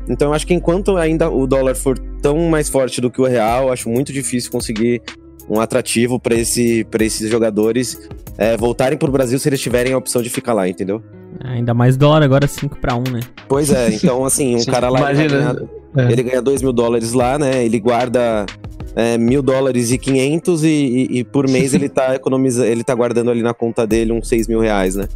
Então 0.09 0.29
eu 0.29 0.35
acho 0.35 0.47
que 0.47 0.55
enquanto 0.55 0.97
ainda 0.97 1.29
o 1.31 1.47
dólar 1.47 1.75
for 1.75 1.99
tão 2.23 2.49
mais 2.49 2.69
forte 2.69 3.01
do 3.01 3.11
que 3.11 3.21
o 3.21 3.25
real, 3.25 3.71
acho 3.73 3.89
muito 3.89 4.13
difícil 4.13 4.51
conseguir 4.51 5.03
um 5.49 5.61
atrativo 5.61 6.19
para 6.19 6.35
esse, 6.35 6.85
pra 6.85 7.05
esses 7.05 7.31
jogadores 7.31 8.09
é, 8.39 8.57
voltarem 8.57 8.99
pro 8.99 9.11
Brasil 9.11 9.39
se 9.39 9.49
eles 9.49 9.61
tiverem 9.61 9.93
a 9.93 9.99
opção 9.99 10.21
de 10.23 10.29
ficar 10.31 10.53
lá, 10.53 10.69
entendeu? 10.69 11.03
Ainda 11.45 11.75
mais 11.75 11.97
dólar 11.97 12.23
agora 12.23 12.47
5 12.47 12.79
para 12.79 12.95
1, 12.95 13.03
né? 13.11 13.21
Pois 13.49 13.71
é, 13.71 13.91
então 13.93 14.25
assim, 14.25 14.57
um 14.57 14.65
cara 14.67 14.89
lá 14.89 15.11
ele 15.13 15.23
imagina, 15.23 15.39
ganhar- 15.39 16.09
é. 16.09 16.13
ele 16.13 16.23
ganha 16.23 16.43
2 16.43 16.63
mil 16.63 16.73
dólares 16.73 17.13
lá, 17.13 17.39
né? 17.39 17.65
Ele 17.65 17.79
guarda 17.79 18.47
é, 18.95 19.19
mil 19.19 19.43
dólares 19.43 19.91
e 19.91 19.99
500 19.99 20.65
e, 20.65 20.69
e, 20.69 21.19
e 21.19 21.25
por 21.25 21.49
mês 21.49 21.75
ele 21.75 21.89
tá 21.89 22.15
economizando, 22.17 22.67
ele 22.69 22.83
tá 22.83 22.95
guardando 22.95 23.31
ali 23.31 23.43
na 23.43 23.53
conta 23.53 23.87
dele 23.87 24.13
uns 24.13 24.29
6 24.29 24.49
mil 24.49 24.61
reais, 24.61 24.95
né? 24.95 25.07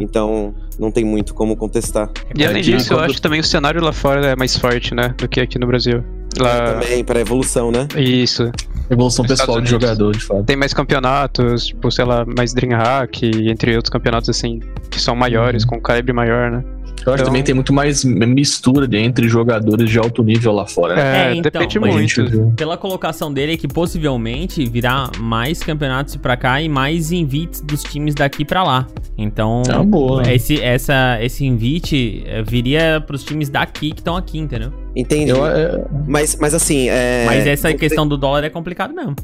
Então 0.00 0.54
não 0.78 0.90
tem 0.90 1.04
muito 1.04 1.34
como 1.34 1.56
contestar. 1.56 2.10
E 2.34 2.44
além 2.44 2.62
disso, 2.62 2.92
eu 2.92 3.00
acho 3.00 3.14
que 3.14 3.22
também 3.22 3.40
o 3.40 3.44
cenário 3.44 3.82
lá 3.82 3.92
fora 3.92 4.26
é 4.26 4.36
mais 4.36 4.56
forte, 4.56 4.94
né? 4.94 5.14
Do 5.16 5.28
que 5.28 5.40
aqui 5.40 5.58
no 5.58 5.66
Brasil. 5.66 6.02
Lá... 6.38 6.74
Também 6.74 7.02
para 7.04 7.20
evolução, 7.20 7.70
né? 7.70 7.86
Isso. 7.96 8.50
Evolução 8.90 9.24
Nos 9.24 9.38
pessoal 9.38 9.60
de 9.60 9.70
jogador, 9.70 10.12
de 10.12 10.24
fato. 10.24 10.44
Tem 10.44 10.56
mais 10.56 10.72
campeonatos, 10.72 11.66
tipo, 11.66 11.90
sei 11.90 12.04
lá, 12.04 12.24
mais 12.24 12.54
Dreamhack, 12.54 13.48
entre 13.48 13.76
outros 13.76 13.90
campeonatos, 13.90 14.30
assim, 14.30 14.60
que 14.90 15.00
são 15.00 15.14
maiores, 15.14 15.64
com 15.64 15.80
calibre 15.80 16.12
maior, 16.12 16.50
né? 16.50 16.64
Eu 17.06 17.12
acho 17.12 17.22
que 17.22 17.22
Então- 17.22 17.24
também 17.26 17.42
tem 17.42 17.54
muito 17.54 17.72
mais 17.72 18.04
mistura 18.04 18.86
de, 18.86 18.96
entre 18.98 19.28
jogadores 19.28 19.88
de 19.90 19.98
alto 19.98 20.22
nível 20.22 20.52
lá 20.52 20.66
fora. 20.66 20.94
né? 20.96 21.02
É, 21.02 21.28
É, 21.30 21.34
então, 21.34 21.50
depende 21.50 21.78
muito. 21.78 22.52
Pela 22.56 22.76
colocação 22.76 23.32
dele 23.32 23.54
é 23.54 23.56
que 23.56 23.66
possivelmente 23.68 24.64
virá 24.68 25.10
mais 25.18 25.60
campeonatos 25.60 26.16
pra 26.16 26.36
cá 26.36 26.60
e 26.60 26.68
mais 26.68 27.10
invites 27.12 27.60
dos 27.60 27.82
times 27.82 28.14
daqui 28.14 28.44
pra 28.44 28.62
lá. 28.62 28.86
Então, 29.16 29.62
É 29.68 29.74
uma 29.74 29.84
boa. 29.84 30.22
esse, 30.32 30.60
essa, 30.62 31.18
esse 31.20 31.44
invite 31.44 32.22
eh, 32.26 32.42
viria 32.42 33.02
pros 33.06 33.24
times 33.24 33.48
daqui 33.48 33.90
que 33.92 34.00
estão 34.00 34.16
aqui, 34.16 34.38
entendeu? 34.38 34.72
Entendi. 34.94 35.30
Eu, 35.30 35.46
é, 35.46 35.84
Mas, 36.06 36.36
mas 36.40 36.54
assim, 36.54 36.88
é. 36.88 37.24
Mas 37.26 37.46
essa 37.46 37.72
questão 37.74 38.06
do 38.06 38.16
dólar 38.16 38.44
é 38.44 38.50
complicado 38.50 38.92
mesmo. 38.94 39.14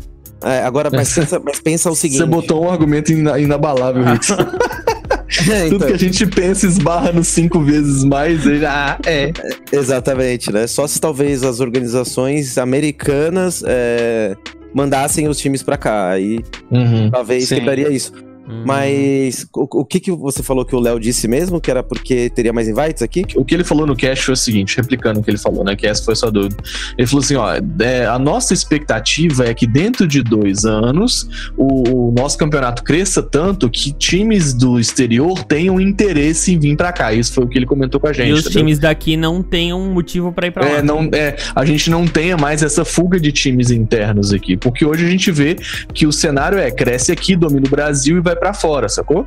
é, 0.42 0.60
agora, 0.62 0.90
mas 0.92 1.12
pensa, 1.14 1.40
mas 1.44 1.60
pensa 1.60 1.90
o 1.90 1.94
seguinte. 1.94 2.18
você 2.18 2.26
botou 2.26 2.64
um 2.64 2.70
argumento 2.70 3.12
ina- 3.12 3.38
inabalável, 3.38 4.04
Rix. 4.04 4.28
É, 5.50 5.64
Tudo 5.64 5.76
então, 5.76 5.88
que 5.88 5.94
a 5.94 5.98
gente 5.98 6.26
pensa 6.26 6.66
esbarra 6.66 7.12
nos 7.12 7.28
cinco 7.28 7.60
vezes 7.60 8.04
mais. 8.04 8.44
Ele, 8.46 8.64
ah, 8.66 8.98
é. 9.06 9.32
Exatamente, 9.72 10.52
né? 10.52 10.66
Só 10.66 10.86
se 10.86 11.00
talvez 11.00 11.42
as 11.42 11.60
organizações 11.60 12.56
americanas 12.58 13.62
é, 13.66 14.36
mandassem 14.74 15.28
os 15.28 15.38
times 15.38 15.62
pra 15.62 15.76
cá. 15.76 16.10
Aí 16.10 16.38
Uhum. 16.70 17.10
talvez 17.10 17.48
Sim. 17.48 17.56
quebraria 17.56 17.90
isso. 17.92 18.12
Hum. 18.48 18.64
Mas 18.66 19.46
o, 19.54 19.80
o 19.80 19.84
que, 19.84 19.98
que 19.98 20.10
você 20.10 20.42
falou 20.42 20.64
que 20.64 20.74
o 20.74 20.80
Léo 20.80 21.00
disse 21.00 21.26
mesmo? 21.26 21.60
Que 21.60 21.70
era 21.70 21.82
porque 21.82 22.28
teria 22.30 22.52
mais 22.52 22.68
invites 22.68 23.02
aqui? 23.02 23.24
O 23.36 23.44
que 23.44 23.54
ele 23.54 23.64
falou 23.64 23.86
no 23.86 23.96
cast 23.96 24.24
foi 24.24 24.34
o 24.34 24.36
seguinte, 24.36 24.76
replicando 24.76 25.20
o 25.20 25.22
que 25.22 25.30
ele 25.30 25.38
falou, 25.38 25.64
né? 25.64 25.74
Que 25.74 25.86
essa 25.86 26.04
foi 26.04 26.12
a 26.12 26.16
sua 26.16 26.30
dúvida. 26.30 26.56
Ele 26.98 27.06
falou 27.06 27.24
assim: 27.24 27.36
ó, 27.36 27.54
é, 27.80 28.06
a 28.06 28.18
nossa 28.18 28.52
expectativa 28.52 29.46
é 29.46 29.54
que 29.54 29.66
dentro 29.66 30.06
de 30.06 30.22
dois 30.22 30.64
anos 30.64 31.28
o, 31.56 32.08
o 32.08 32.12
nosso 32.12 32.36
campeonato 32.36 32.82
cresça 32.82 33.22
tanto 33.22 33.70
que 33.70 33.92
times 33.92 34.52
do 34.52 34.78
exterior 34.78 35.42
tenham 35.44 35.80
interesse 35.80 36.52
em 36.52 36.58
vir 36.58 36.76
pra 36.76 36.92
cá. 36.92 37.12
Isso 37.12 37.32
foi 37.32 37.44
o 37.44 37.48
que 37.48 37.58
ele 37.58 37.66
comentou 37.66 38.00
com 38.00 38.08
a 38.08 38.12
gente. 38.12 38.28
E 38.28 38.32
os 38.32 38.40
entendeu? 38.40 38.58
times 38.58 38.78
daqui 38.78 39.16
não 39.16 39.42
têm 39.42 39.72
um 39.72 39.92
motivo 39.92 40.32
pra 40.32 40.46
ir 40.46 40.50
pra 40.50 40.64
lá. 40.64 40.70
É, 40.78 40.82
não, 40.82 41.08
é, 41.12 41.36
a 41.54 41.64
gente 41.64 41.88
não 41.90 42.06
tenha 42.06 42.36
mais 42.36 42.62
essa 42.62 42.84
fuga 42.84 43.18
de 43.18 43.32
times 43.32 43.70
internos 43.70 44.32
aqui. 44.32 44.56
Porque 44.56 44.84
hoje 44.84 45.06
a 45.06 45.08
gente 45.08 45.30
vê 45.30 45.56
que 45.92 46.06
o 46.06 46.12
cenário 46.12 46.58
é 46.58 46.70
cresce 46.70 47.10
aqui, 47.10 47.34
domina 47.36 47.66
o 47.66 47.70
Brasil 47.70 48.18
e 48.18 48.20
vai 48.20 48.33
pra 48.36 48.52
fora, 48.54 48.88
sacou? 48.88 49.26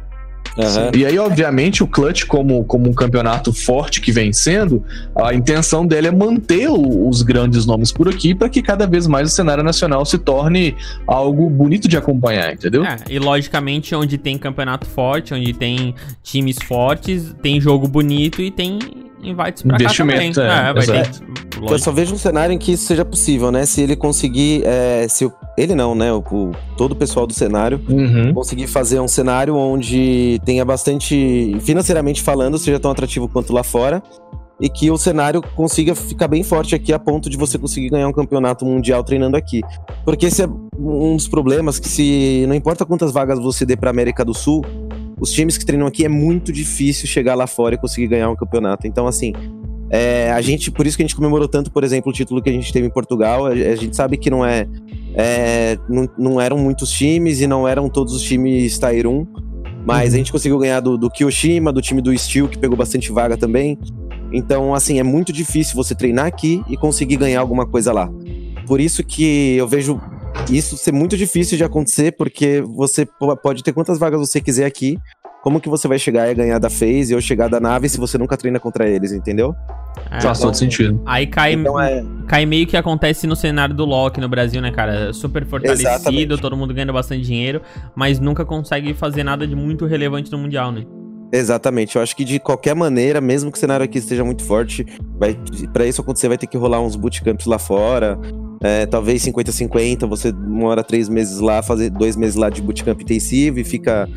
Aham. 0.57 0.91
E 0.95 1.05
aí, 1.05 1.19
obviamente, 1.19 1.83
o 1.83 1.87
Clutch, 1.87 2.25
como, 2.25 2.63
como 2.63 2.89
um 2.89 2.93
campeonato 2.93 3.53
forte 3.53 4.01
que 4.01 4.11
vem 4.11 4.33
sendo, 4.33 4.83
a 5.15 5.31
intenção 5.33 5.85
dele 5.85 6.07
é 6.07 6.11
manter 6.11 6.67
o- 6.69 7.07
os 7.07 7.21
grandes 7.21 7.65
nomes 7.65 7.91
por 7.91 8.09
aqui 8.09 8.33
para 8.33 8.49
que 8.49 8.61
cada 8.63 8.87
vez 8.87 9.05
mais 9.05 9.31
o 9.31 9.35
cenário 9.35 9.63
nacional 9.63 10.03
se 10.05 10.17
torne 10.17 10.75
algo 11.05 11.47
bonito 11.49 11.87
de 11.87 11.95
acompanhar, 11.95 12.53
entendeu? 12.53 12.83
É, 12.85 12.95
e 13.09 13.19
logicamente, 13.19 13.93
onde 13.93 14.17
tem 14.17 14.35
campeonato 14.37 14.87
forte, 14.87 15.31
onde 15.33 15.53
tem 15.53 15.93
times 16.23 16.57
fortes, 16.67 17.35
tem 17.43 17.61
jogo 17.61 17.87
bonito 17.87 18.41
e 18.41 18.49
tem 18.49 18.79
invites 19.21 19.63
pra 19.63 19.75
Investimento, 19.75 20.39
cá 20.39 20.47
também. 20.47 20.69
é, 20.69 20.73
vai 20.73 20.83
exato. 21.01 21.21
ter. 21.21 21.37
Eu 21.71 21.79
só 21.79 21.91
vejo 21.91 22.13
um 22.13 22.17
cenário 22.17 22.53
em 22.53 22.57
que 22.57 22.73
isso 22.73 22.85
seja 22.85 23.03
possível, 23.03 23.51
né? 23.51 23.65
Se 23.65 23.81
ele 23.81 23.95
conseguir. 23.95 24.61
é, 24.65 25.07
se 25.09 25.25
o- 25.25 25.33
ele 25.57 25.73
não, 25.73 25.95
né? 25.95 26.11
O, 26.13 26.19
o- 26.19 26.51
todo 26.77 26.91
o 26.91 26.95
pessoal 26.95 27.25
do 27.25 27.33
cenário 27.33 27.81
Uhum. 27.89 28.31
conseguir 28.33 28.67
fazer 28.67 28.99
um 28.99 29.07
cenário 29.07 29.55
onde 29.55 30.39
tenha 30.45 30.63
bastante. 30.63 31.57
financeiramente 31.61 32.21
falando, 32.21 32.57
seja 32.57 32.79
tão 32.79 32.91
atrativo 32.91 33.27
quanto 33.27 33.51
lá 33.53 33.63
fora. 33.63 34.01
E 34.59 34.69
que 34.69 34.89
o 34.89 34.97
cenário 34.97 35.39
consiga 35.55 35.93
ficar 35.93 36.27
bem 36.27 36.41
forte 36.41 36.73
aqui 36.73 36.91
a 36.91 36.97
ponto 36.97 37.29
de 37.29 37.37
você 37.37 37.59
conseguir 37.59 37.89
ganhar 37.89 38.07
um 38.07 38.11
campeonato 38.13 38.65
mundial 38.65 39.03
treinando 39.03 39.37
aqui. 39.37 39.61
Porque 40.03 40.25
esse 40.25 40.41
é 40.41 40.47
um 40.79 41.15
dos 41.15 41.27
problemas 41.27 41.77
que 41.77 41.87
se 41.87 42.43
não 42.47 42.55
importa 42.55 42.83
quantas 42.83 43.11
vagas 43.11 43.37
você 43.39 43.67
dê 43.67 43.75
pra 43.77 43.91
América 43.91 44.25
do 44.25 44.33
Sul, 44.33 44.65
os 45.19 45.31
times 45.31 45.57
que 45.57 45.65
treinam 45.65 45.87
aqui 45.87 46.05
é 46.05 46.09
muito 46.09 46.51
difícil 46.51 47.07
chegar 47.07 47.35
lá 47.35 47.47
fora 47.47 47.75
e 47.75 47.77
conseguir 47.77 48.07
ganhar 48.07 48.29
um 48.29 48.35
campeonato. 48.35 48.87
Então, 48.87 49.07
assim, 49.07 49.33
é, 49.89 50.31
a 50.31 50.41
gente, 50.41 50.69
por 50.69 50.85
isso 50.85 50.97
que 50.97 51.03
a 51.03 51.05
gente 51.05 51.15
comemorou 51.15 51.47
tanto, 51.47 51.71
por 51.71 51.83
exemplo, 51.83 52.11
o 52.11 52.13
título 52.13 52.41
que 52.41 52.49
a 52.49 52.53
gente 52.53 52.71
teve 52.71 52.87
em 52.87 52.89
Portugal. 52.89 53.45
A, 53.45 53.49
a 53.49 53.75
gente 53.75 53.95
sabe 53.95 54.17
que 54.17 54.29
não 54.29 54.45
é, 54.45 54.67
é, 55.15 55.77
não, 55.89 56.09
não 56.17 56.41
eram 56.41 56.57
muitos 56.57 56.91
times 56.91 57.41
e 57.41 57.47
não 57.47 57.67
eram 57.67 57.89
todos 57.89 58.13
os 58.13 58.21
times 58.21 58.77
Tier 58.77 59.07
1, 59.07 59.25
mas 59.85 60.13
a 60.13 60.17
gente 60.17 60.31
conseguiu 60.31 60.59
ganhar 60.59 60.81
do, 60.81 60.97
do 60.97 61.09
Kyoshima, 61.09 61.71
do 61.71 61.81
time 61.81 62.01
do 62.01 62.15
Steel, 62.17 62.47
que 62.47 62.57
pegou 62.57 62.77
bastante 62.77 63.11
vaga 63.11 63.37
também. 63.37 63.77
Então, 64.31 64.73
assim, 64.73 64.99
é 64.99 65.03
muito 65.03 65.31
difícil 65.31 65.75
você 65.75 65.95
treinar 65.95 66.25
aqui 66.25 66.61
e 66.69 66.75
conseguir 66.75 67.15
ganhar 67.15 67.39
alguma 67.39 67.65
coisa 67.65 67.93
lá. 67.93 68.09
Por 68.65 68.81
isso 68.81 69.01
que 69.01 69.55
eu 69.55 69.65
vejo 69.65 69.99
isso 70.49 70.77
ser 70.77 70.91
muito 70.93 71.17
difícil 71.17 71.57
de 71.57 71.63
acontecer, 71.63 72.13
porque 72.17 72.61
você 72.61 73.05
po- 73.05 73.35
pode 73.37 73.63
ter 73.63 73.73
quantas 73.73 73.99
vagas 73.99 74.19
você 74.19 74.39
quiser 74.39 74.65
aqui. 74.65 74.97
Como 75.43 75.61
que 75.61 75.69
você 75.69 75.87
vai 75.87 75.97
chegar 75.99 76.29
e 76.29 76.35
ganhar 76.35 76.59
da 76.59 76.69
FaZe 76.69 77.13
ou 77.15 77.21
chegar 77.21 77.47
da 77.47 77.59
nave 77.59 77.87
se 77.87 77.97
você 77.97 78.17
nunca 78.17 78.35
treina 78.35 78.59
contra 78.59 78.87
eles, 78.89 79.11
entendeu? 79.13 79.55
É, 80.11 80.19
Faz 80.19 80.39
todo 80.39 80.53
sentido. 80.55 81.01
Aí 81.05 81.25
cai, 81.27 81.53
Então 81.53 81.79
é. 81.79 82.03
cai 82.27 82.45
meio 82.45 82.67
que 82.67 82.75
acontece 82.75 83.25
no 83.27 83.35
cenário 83.35 83.73
do 83.73 83.85
LoL 83.85 84.11
no 84.19 84.27
Brasil, 84.27 84.61
né, 84.61 84.71
cara? 84.71 85.13
Super 85.13 85.45
fortalecido, 85.45 85.87
Exatamente. 85.89 86.41
todo 86.41 86.57
mundo 86.57 86.73
ganhando 86.73 86.91
bastante 86.91 87.21
dinheiro, 87.23 87.61
mas 87.95 88.19
nunca 88.19 88.43
consegue 88.43 88.93
fazer 88.93 89.23
nada 89.23 89.47
de 89.47 89.55
muito 89.55 89.85
relevante 89.85 90.29
no 90.31 90.37
Mundial, 90.37 90.71
né? 90.71 90.83
Exatamente. 91.31 91.95
Eu 91.95 92.01
acho 92.01 92.15
que 92.15 92.25
de 92.25 92.39
qualquer 92.39 92.75
maneira, 92.75 93.21
mesmo 93.21 93.51
que 93.51 93.57
o 93.57 93.59
cenário 93.59 93.83
aqui 93.83 93.97
esteja 93.99 94.23
muito 94.25 94.43
forte, 94.43 94.85
vai 95.17 95.37
para 95.71 95.85
isso 95.85 96.01
acontecer 96.01 96.27
vai 96.29 96.37
ter 96.37 96.47
que 96.47 96.57
rolar 96.57 96.81
uns 96.81 96.95
bootcamps 96.95 97.45
lá 97.45 97.59
fora. 97.59 98.17
É, 98.61 98.85
talvez 98.85 99.23
50-50, 99.23 100.07
você 100.07 100.31
mora 100.31 100.83
três 100.83 101.07
meses 101.09 101.39
lá, 101.39 101.61
fazer 101.61 101.89
dois 101.89 102.15
meses 102.15 102.35
lá 102.35 102.49
de 102.49 102.61
bootcamp 102.61 102.99
intensivo 103.01 103.59
e 103.59 103.63
fica 103.63 104.07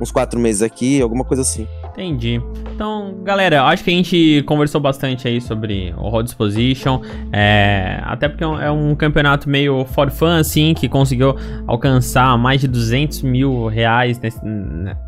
uns 0.00 0.10
quatro 0.10 0.40
meses 0.40 0.62
aqui, 0.62 1.02
alguma 1.02 1.24
coisa 1.24 1.42
assim. 1.42 1.66
Entendi. 1.92 2.40
Então, 2.74 3.16
galera, 3.22 3.64
acho 3.64 3.84
que 3.84 3.90
a 3.90 3.92
gente 3.92 4.42
conversou 4.46 4.80
bastante 4.80 5.28
aí 5.28 5.38
sobre 5.42 5.92
o 5.98 6.08
Road 6.08 6.30
Exposition. 6.30 7.02
É, 7.30 8.00
até 8.04 8.26
porque 8.26 8.42
é 8.42 8.46
um- 8.46 8.58
é 8.60 8.70
um 8.70 8.94
campeonato 8.94 9.50
meio 9.50 9.84
for 9.84 10.10
fun, 10.10 10.28
assim, 10.38 10.72
que 10.72 10.88
conseguiu 10.88 11.36
alcançar 11.66 12.38
mais 12.38 12.62
de 12.62 12.68
200 12.68 13.20
mil 13.22 13.66
reais 13.66 14.18
nesse, 14.18 14.40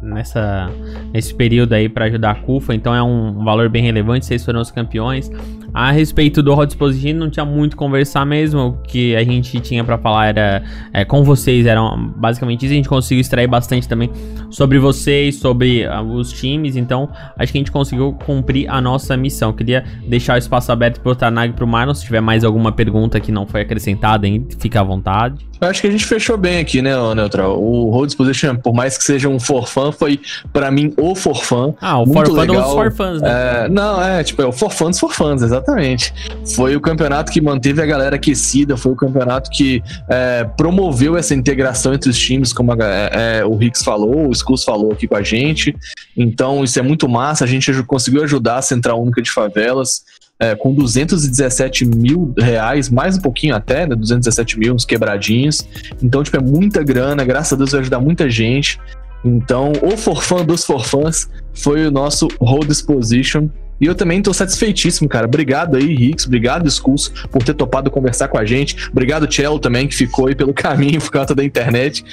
nessa, 0.03 0.71
nesse 1.15 1.35
período 1.35 1.73
aí 1.73 1.89
para 1.89 2.05
ajudar 2.07 2.33
a 2.33 2.35
CUFA. 2.35 2.75
Então 2.75 2.95
é 2.95 3.03
um 3.03 3.43
valor 3.43 3.71
bem 3.71 3.83
relevante. 3.83 4.27
Vocês 4.27 4.45
foram 4.45 4.61
os 4.61 4.71
campeões. 4.71 5.31
A 5.75 5.91
respeito 5.91 6.43
do 6.43 6.63
Exposition, 6.63 7.15
não 7.15 7.31
tinha 7.31 7.47
muito 7.47 7.77
conversar 7.77 8.27
mesmo. 8.27 8.61
O 8.61 8.73
que 8.83 9.17
a 9.17 9.25
gente 9.25 9.59
tinha 9.61 9.83
para 9.83 9.97
falar 9.97 10.27
era 10.27 10.63
é, 10.93 11.05
com 11.05 11.25
vocês, 11.25 11.65
era 11.65 11.81
basicamente 11.97 12.67
isso. 12.67 12.73
A 12.73 12.77
gente 12.77 12.89
conseguiu 12.89 13.21
extrair 13.21 13.47
bastante 13.47 13.89
também 13.89 14.11
sobre 14.51 14.79
vocês, 14.79 15.37
sobre 15.37 15.87
ah, 15.87 16.03
os 16.03 16.33
times. 16.33 16.77
Então, 16.77 17.09
acho 17.39 17.53
que 17.53 17.59
a 17.59 17.61
gente 17.61 17.73
conseguiu 17.73 18.13
cumprir 18.25 18.69
a 18.69 18.81
nossa 18.81 19.17
missão. 19.17 19.53
Queria 19.53 19.83
deixar 20.07 20.35
o 20.35 20.39
espaço 20.39 20.71
aberto 20.71 21.01
pro 21.01 21.15
Tanag 21.15 21.53
e 21.53 21.57
pro 21.57 21.67
Marlon. 21.67 21.95
Se 21.95 22.05
tiver 22.05 22.21
mais 22.21 22.45
alguma 22.45 22.73
pergunta 22.73 23.19
que 23.19 23.33
não 23.33 23.47
foi 23.47 23.63
acrescentada, 23.63 24.27
ainda, 24.27 24.55
fica 24.59 24.81
à 24.81 24.85
vontade. 24.85 25.53
Eu 25.63 25.69
acho 25.69 25.81
que 25.81 25.87
a 25.87 25.91
gente 25.93 26.05
fechou 26.05 26.37
bem 26.37 26.59
aqui, 26.59 26.83
né, 26.83 26.91
Neutral? 27.15 27.63
O 27.63 27.89
Road 27.91 28.09
Exposition, 28.09 28.57
por 28.57 28.75
mais 28.75 28.99
que 28.99 29.05
seja 29.05 29.29
um 29.29 29.39
forfã, 29.39 29.93
foi 29.93 30.21
pra 30.53 30.73
mim 30.73 30.93
o 30.99 31.15
forfã. 31.15 31.73
Ah, 31.81 32.01
o 32.01 32.05
Muito 32.05 32.19
for 32.19 32.27
fun 32.27 32.47
dos 32.47 32.57
legal. 32.57 32.73
for 32.73 32.91
fans, 32.91 33.23
né? 33.23 33.29
É, 33.31 33.69
não, 33.69 34.03
é, 34.03 34.25
tipo, 34.25 34.43
é 34.43 34.47
o 34.47 34.51
for 34.51 34.73
fans 34.73 34.99
for 34.99 35.15
fans, 35.15 35.41
exatamente. 35.63 36.13
Foi 36.55 36.77
o 36.77 36.81
campeonato 36.81 37.31
que 37.33 37.41
manteve 37.41 37.81
a 37.81 37.87
galera 37.87 38.17
aquecida, 38.17 38.77
foi 38.77 38.93
o 38.93 38.97
campeonato 38.97 39.51
que 39.51 39.83
é, 40.09 40.45
promoveu 40.57 41.17
essa 41.17 41.35
integração 41.35 41.95
entre 41.95 42.11
os 42.11 42.19
times, 42.19 42.53
como 42.53 42.73
a- 42.73 42.77
é, 42.81 43.39
é, 43.41 43.45
o 43.45 43.57
Rix 43.57 43.83
falou, 43.83 44.29
o 44.29 44.33
Skulls 44.33 44.65
falou 44.65 44.93
aqui 44.93 45.07
com 45.07 45.17
a 45.17 45.23
gente. 45.23 45.75
Então, 46.17 46.63
isso 46.65 46.79
é 46.79 46.83
muito 46.83 47.09
massa. 47.09 47.45
A 47.45 47.47
gente 47.49 47.73
conseguiu 47.85 48.23
ajudar 48.25 48.57
a 48.59 48.63
Central 48.63 49.01
Única 49.03 49.23
de 49.23 49.31
Favelas. 49.31 50.03
é, 50.41 50.57
com 50.57 50.75
217 50.75 51.85
mil 51.85 52.35
reais, 52.37 52.89
mais 52.91 53.17
um 53.17 53.21
pouquinho 53.21 53.55
até, 53.55 53.87
né? 53.87 53.95
217 53.95 54.59
mil, 54.59 54.75
uns 54.75 54.85
quebradinhos. 54.85 55.63
Então, 56.03 56.21
tipo, 56.25 56.37
é 56.37 56.41
muita 56.41 56.83
grana, 56.83 57.23
graças 57.25 57.53
a 57.53 57.57
Deus 57.57 57.71
vai 57.71 57.81
ajudar 57.81 58.01
muita 58.01 58.29
gente. 58.29 58.77
Então, 59.25 59.71
o 59.83 59.97
forfã 59.97 60.45
dos 60.45 60.65
forfãs 60.65 61.29
foi 61.55 61.87
o 61.87 61.93
nosso 61.93 62.27
Road 62.41 62.73
Exposition. 62.73 63.49
E 63.83 63.87
eu 63.87 63.97
também 63.97 64.23
tô 64.23 64.33
satisfeitíssimo, 64.33 65.09
cara. 65.09 65.27
Obrigado 65.27 65.77
aí, 65.77 65.93
Rix. 65.93 66.25
Obrigado, 66.25 66.69
Skulls, 66.69 67.13
por 67.33 67.43
ter 67.43 67.53
topado 67.53 67.91
conversar 67.91 68.29
com 68.29 68.39
a 68.39 68.45
gente. 68.45 68.89
Obrigado, 68.89 69.31
Cello, 69.31 69.59
também, 69.59 69.89
que 69.89 69.95
ficou 69.97 70.29
aí 70.29 70.37
pelo 70.37 70.55
caminho 70.55 71.01
por 71.01 71.11
causa 71.11 71.35
da 71.35 71.43
internet. 71.43 72.05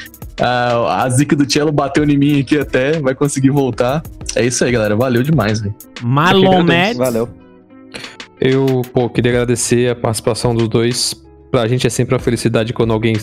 Ah, 0.41 1.03
a 1.03 1.09
zica 1.11 1.36
do 1.36 1.49
Cello 1.49 1.72
bateu 1.72 2.03
em 2.03 2.17
mim 2.17 2.39
aqui 2.39 2.57
até, 2.57 2.99
vai 2.99 3.13
conseguir 3.13 3.51
voltar. 3.51 4.01
É 4.36 4.43
isso 4.43 4.65
aí, 4.65 4.72
galera. 4.72 4.95
Valeu 4.95 5.22
demais, 5.22 5.59
velho. 5.59 5.76
Marlon 6.01 6.63
Mads. 6.63 6.97
Valeu. 6.97 7.30
Eu, 8.41 8.82
pô, 8.91 9.07
queria 9.07 9.34
agradecer 9.34 9.91
a 9.91 9.95
participação 9.95 10.55
dos 10.55 10.67
dois. 10.67 11.13
Pra 11.51 11.67
gente 11.67 11.86
é 11.86 11.89
sempre 11.91 12.15
uma 12.15 12.20
felicidade 12.20 12.74
quando 12.74 12.93
alguém 12.93 13.13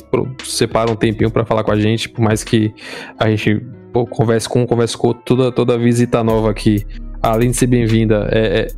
separa 0.44 0.88
um 0.88 0.94
tempinho 0.94 1.32
pra 1.32 1.44
falar 1.44 1.64
com 1.64 1.72
a 1.72 1.80
gente, 1.80 2.09
por 2.09 2.22
mais 2.22 2.44
que 2.44 2.72
a 3.18 3.28
gente 3.28 3.61
pô, 3.92 4.07
converse 4.07 4.49
com 4.49 4.62
um, 4.62 4.66
converse 4.66 4.97
com 4.97 5.09
outro, 5.09 5.22
toda, 5.24 5.51
toda 5.51 5.78
visita 5.78 6.22
nova 6.22 6.51
aqui, 6.51 6.84
além 7.23 7.51
de 7.51 7.57
ser 7.57 7.67
bem-vinda, 7.67 8.29
é, 8.31 8.69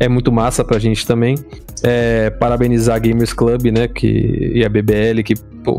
é, 0.00 0.06
é 0.06 0.08
muito 0.08 0.32
massa 0.32 0.64
pra 0.64 0.78
gente 0.78 1.06
também. 1.06 1.36
É, 1.82 2.30
parabenizar 2.30 2.96
a 2.96 2.98
Gamers 2.98 3.32
Club, 3.32 3.66
né, 3.66 3.86
que, 3.88 4.52
e 4.54 4.64
a 4.64 4.68
BBL, 4.68 5.22
que 5.24 5.34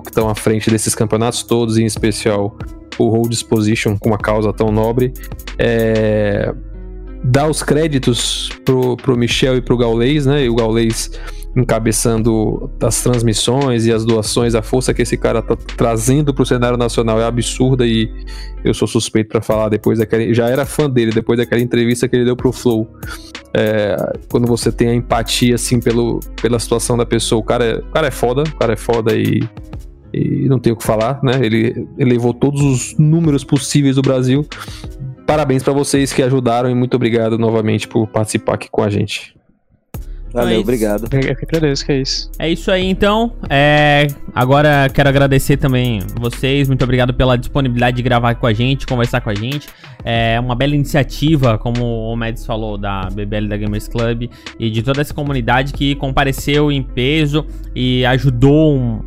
estão 0.06 0.30
à 0.30 0.36
frente 0.36 0.70
desses 0.70 0.94
campeonatos 0.94 1.44
todos, 1.44 1.78
em 1.78 1.86
especial 1.86 2.58
o 2.98 3.10
Hold 3.10 3.32
Exposition, 3.32 3.98
com 3.98 4.10
uma 4.10 4.18
causa 4.18 4.52
tão 4.52 4.72
nobre. 4.72 5.14
É, 5.58 6.54
dar 7.24 7.50
os 7.50 7.62
créditos 7.62 8.50
pro, 8.64 8.96
pro 8.98 9.18
Michel 9.18 9.58
e 9.58 9.62
pro 9.62 9.78
Gaulês, 9.78 10.26
né? 10.26 10.46
E 10.46 10.50
o 10.50 10.56
Gaulês 10.56 11.12
encabeçando 11.58 12.70
as 12.82 13.02
transmissões 13.02 13.86
e 13.88 13.92
as 13.92 14.06
doações, 14.06 14.54
a 14.54 14.62
força 14.62 14.94
que 14.94 15.02
esse 15.02 15.18
cara 15.18 15.42
tá 15.42 15.56
trazendo 15.56 16.34
pro 16.34 16.46
cenário 16.46 16.78
nacional 16.78 17.20
é 17.20 17.26
absurda 17.26 17.86
e 17.86 18.10
eu 18.64 18.74
sou 18.74 18.88
suspeito 18.88 19.30
pra 19.30 19.42
falar 19.42 19.70
depois 19.70 19.98
daquela. 19.98 20.32
Já 20.34 20.48
era 20.50 20.66
fã 20.66 20.88
dele, 20.88 21.12
depois 21.12 21.40
daquela 21.40 21.62
entrevista 21.62 22.08
que 22.08 22.16
ele 22.16 22.26
deu 22.26 22.36
pro 22.36 22.52
Flow. 22.52 22.88
É, 23.56 23.96
quando 24.30 24.46
você 24.46 24.72
tem 24.72 24.90
a 24.90 24.94
empatia, 24.94 25.56
assim, 25.56 25.80
pelo, 25.80 26.20
pela 26.40 26.60
situação 26.60 26.96
da 26.96 27.06
pessoa, 27.06 27.42
o 27.42 27.44
cara, 27.44 27.66
é, 27.66 27.76
o 27.78 27.92
cara 27.92 28.08
é 28.08 28.12
foda, 28.12 28.44
o 28.44 28.56
cara 28.56 28.74
é 28.74 28.78
foda 28.78 29.16
e. 29.16 29.42
E 30.14 30.48
não 30.48 30.58
tem 30.58 30.72
o 30.72 30.76
que 30.76 30.86
falar, 30.86 31.20
né? 31.22 31.34
Ele, 31.44 31.86
ele 31.98 32.12
levou 32.12 32.34
todos 32.34 32.62
os 32.62 32.98
números 32.98 33.44
possíveis 33.44 33.98
do 33.98 34.02
Brasil. 34.02 34.48
Parabéns 35.28 35.62
pra 35.62 35.74
vocês 35.74 36.14
que 36.14 36.24
ajudaram 36.24 36.70
e 36.70 36.74
muito 36.74 36.96
obrigado 36.96 37.38
novamente 37.38 37.88
por 37.90 38.08
participar 38.08 38.56
aqui 38.56 38.70
com 38.72 38.82
a 38.82 38.90
gente. 38.90 39.37
Valeu, 40.34 40.52
isso. 40.54 40.62
obrigado. 40.62 41.04
Eu 41.12 41.36
que 41.36 41.46
agradeço, 41.46 41.86
que 41.86 41.92
é 41.92 42.02
isso. 42.02 42.32
É 42.38 42.50
isso 42.50 42.70
aí, 42.72 42.86
então. 42.86 43.34
É, 43.50 44.08
agora 44.36 44.88
quero 44.94 45.10
agradecer 45.10 45.58
também 45.58 46.00
vocês. 46.20 46.68
Muito 46.68 46.84
obrigado 46.84 47.14
pela 47.14 47.38
disponibilidade 47.38 47.98
de 47.98 48.04
gravar 48.04 48.36
com 48.36 48.46
a 48.46 48.54
gente, 48.54 48.86
conversar 48.86 49.22
com 49.22 49.30
a 49.30 49.36
gente. 49.36 49.68
É 50.04 50.40
uma 50.40 50.56
bela 50.56 50.76
iniciativa, 50.76 51.58
como 51.58 51.84
o 52.12 52.16
Mads 52.16 52.46
falou, 52.46 52.78
da 52.78 53.10
BBL 53.12 53.48
da 53.48 53.58
Gamers 53.58 53.88
Club 53.88 54.30
e 54.60 54.70
de 54.70 54.82
toda 54.84 55.02
essa 55.02 55.14
comunidade 55.14 55.74
que 55.74 55.96
compareceu 55.96 56.72
em 56.72 56.82
peso 56.84 57.46
e 57.76 58.06
ajudou 58.06 58.76
um- 58.78 59.02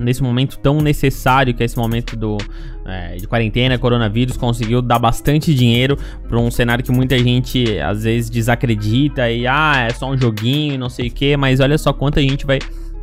nesse 0.00 0.22
momento 0.22 0.58
tão 0.58 0.80
necessário 0.80 1.54
que 1.54 1.62
é 1.62 1.66
esse 1.66 1.76
momento 1.76 2.16
do 2.16 2.38
é, 2.86 3.16
de 3.16 3.26
quarentena, 3.26 3.78
coronavírus, 3.78 4.36
conseguiu 4.36 4.82
dar 4.82 4.98
bastante 4.98 5.54
dinheiro 5.54 5.96
para 6.28 6.38
um 6.38 6.50
cenário 6.50 6.82
que 6.82 6.90
muita 6.90 7.18
gente 7.18 7.78
às 7.78 8.04
vezes 8.04 8.30
desacredita 8.30 9.30
e 9.30 9.46
ah, 9.46 9.86
é 9.88 9.90
só 9.90 10.10
um 10.10 10.16
joguinho 10.16 10.78
não 10.78 10.88
sei 10.88 11.08
o 11.08 11.10
que, 11.10 11.36
mas 11.36 11.60
olha 11.60 11.78
só 11.78 11.92
quanta 11.92 12.20
gente 12.20 12.46
vai 12.46 12.58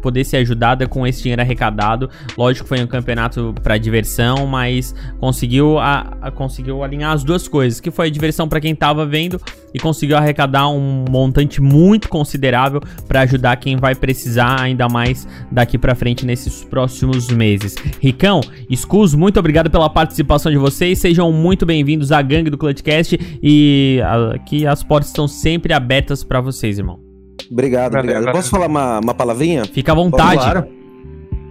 poder 0.08 0.24
ser 0.24 0.38
ajudada 0.38 0.88
com 0.88 1.06
esse 1.06 1.22
dinheiro 1.22 1.42
arrecadado. 1.42 2.10
Lógico 2.38 2.66
foi 2.66 2.82
um 2.82 2.88
campeonato 2.88 3.54
para 3.62 3.78
diversão, 3.78 4.48
mas 4.48 4.96
conseguiu 5.20 5.78
a, 5.78 6.14
a- 6.22 6.32
conseguiu 6.32 6.82
alinhar 6.82 7.12
as 7.12 7.26
duas 7.26 7.46
coisas, 7.46 7.82
que 7.82 7.92
foi 7.92 8.08
a 8.08 8.10
diversão 8.10 8.48
para 8.48 8.62
quem 8.62 8.74
tava 8.74 9.06
vendo 9.06 9.38
e 9.74 9.80
conseguiu 9.80 10.16
arrecadar 10.16 10.70
um 10.70 11.04
montante 11.10 11.62
muito 11.62 12.08
considerável 12.08 12.80
para 13.06 13.22
ajudar 13.22 13.58
quem 13.58 13.76
vai 13.76 13.94
precisar 13.96 14.62
ainda 14.62 14.88
mais 14.88 15.28
daqui 15.52 15.78
para 15.78 15.94
frente 15.94 16.26
nesses 16.26 16.64
próximos 16.64 17.28
meses. 17.30 17.76
Ricão, 18.00 18.40
Scus, 18.74 19.14
muito 19.14 19.38
obrigado 19.40 19.70
pela 19.70 19.90
participação 19.90 20.50
de 20.50 20.58
vocês. 20.58 21.00
Sejam 21.00 21.32
muito 21.34 21.66
bem-vindos 21.66 22.14
à 22.14 22.22
gangue 22.22 22.50
do 22.50 22.58
Clutchcast 22.58 23.20
e 23.44 24.00
aqui 24.34 24.66
as 24.66 24.84
portas 24.84 25.10
estão 25.10 25.28
sempre 25.28 25.74
abertas 25.74 26.24
para 26.24 26.40
vocês, 26.40 26.80
irmão. 26.80 27.07
Obrigado, 27.52 27.92
Valeu, 27.94 28.00
obrigado. 28.02 28.24
valeu. 28.26 28.34
Posso 28.36 28.50
falar 28.50 28.68
uma, 28.68 29.00
uma 29.00 29.14
palavrinha? 29.14 29.66
Fica 29.66 29.92
à 29.92 29.96
vontade. 29.96 30.36
Claro. 30.42 30.68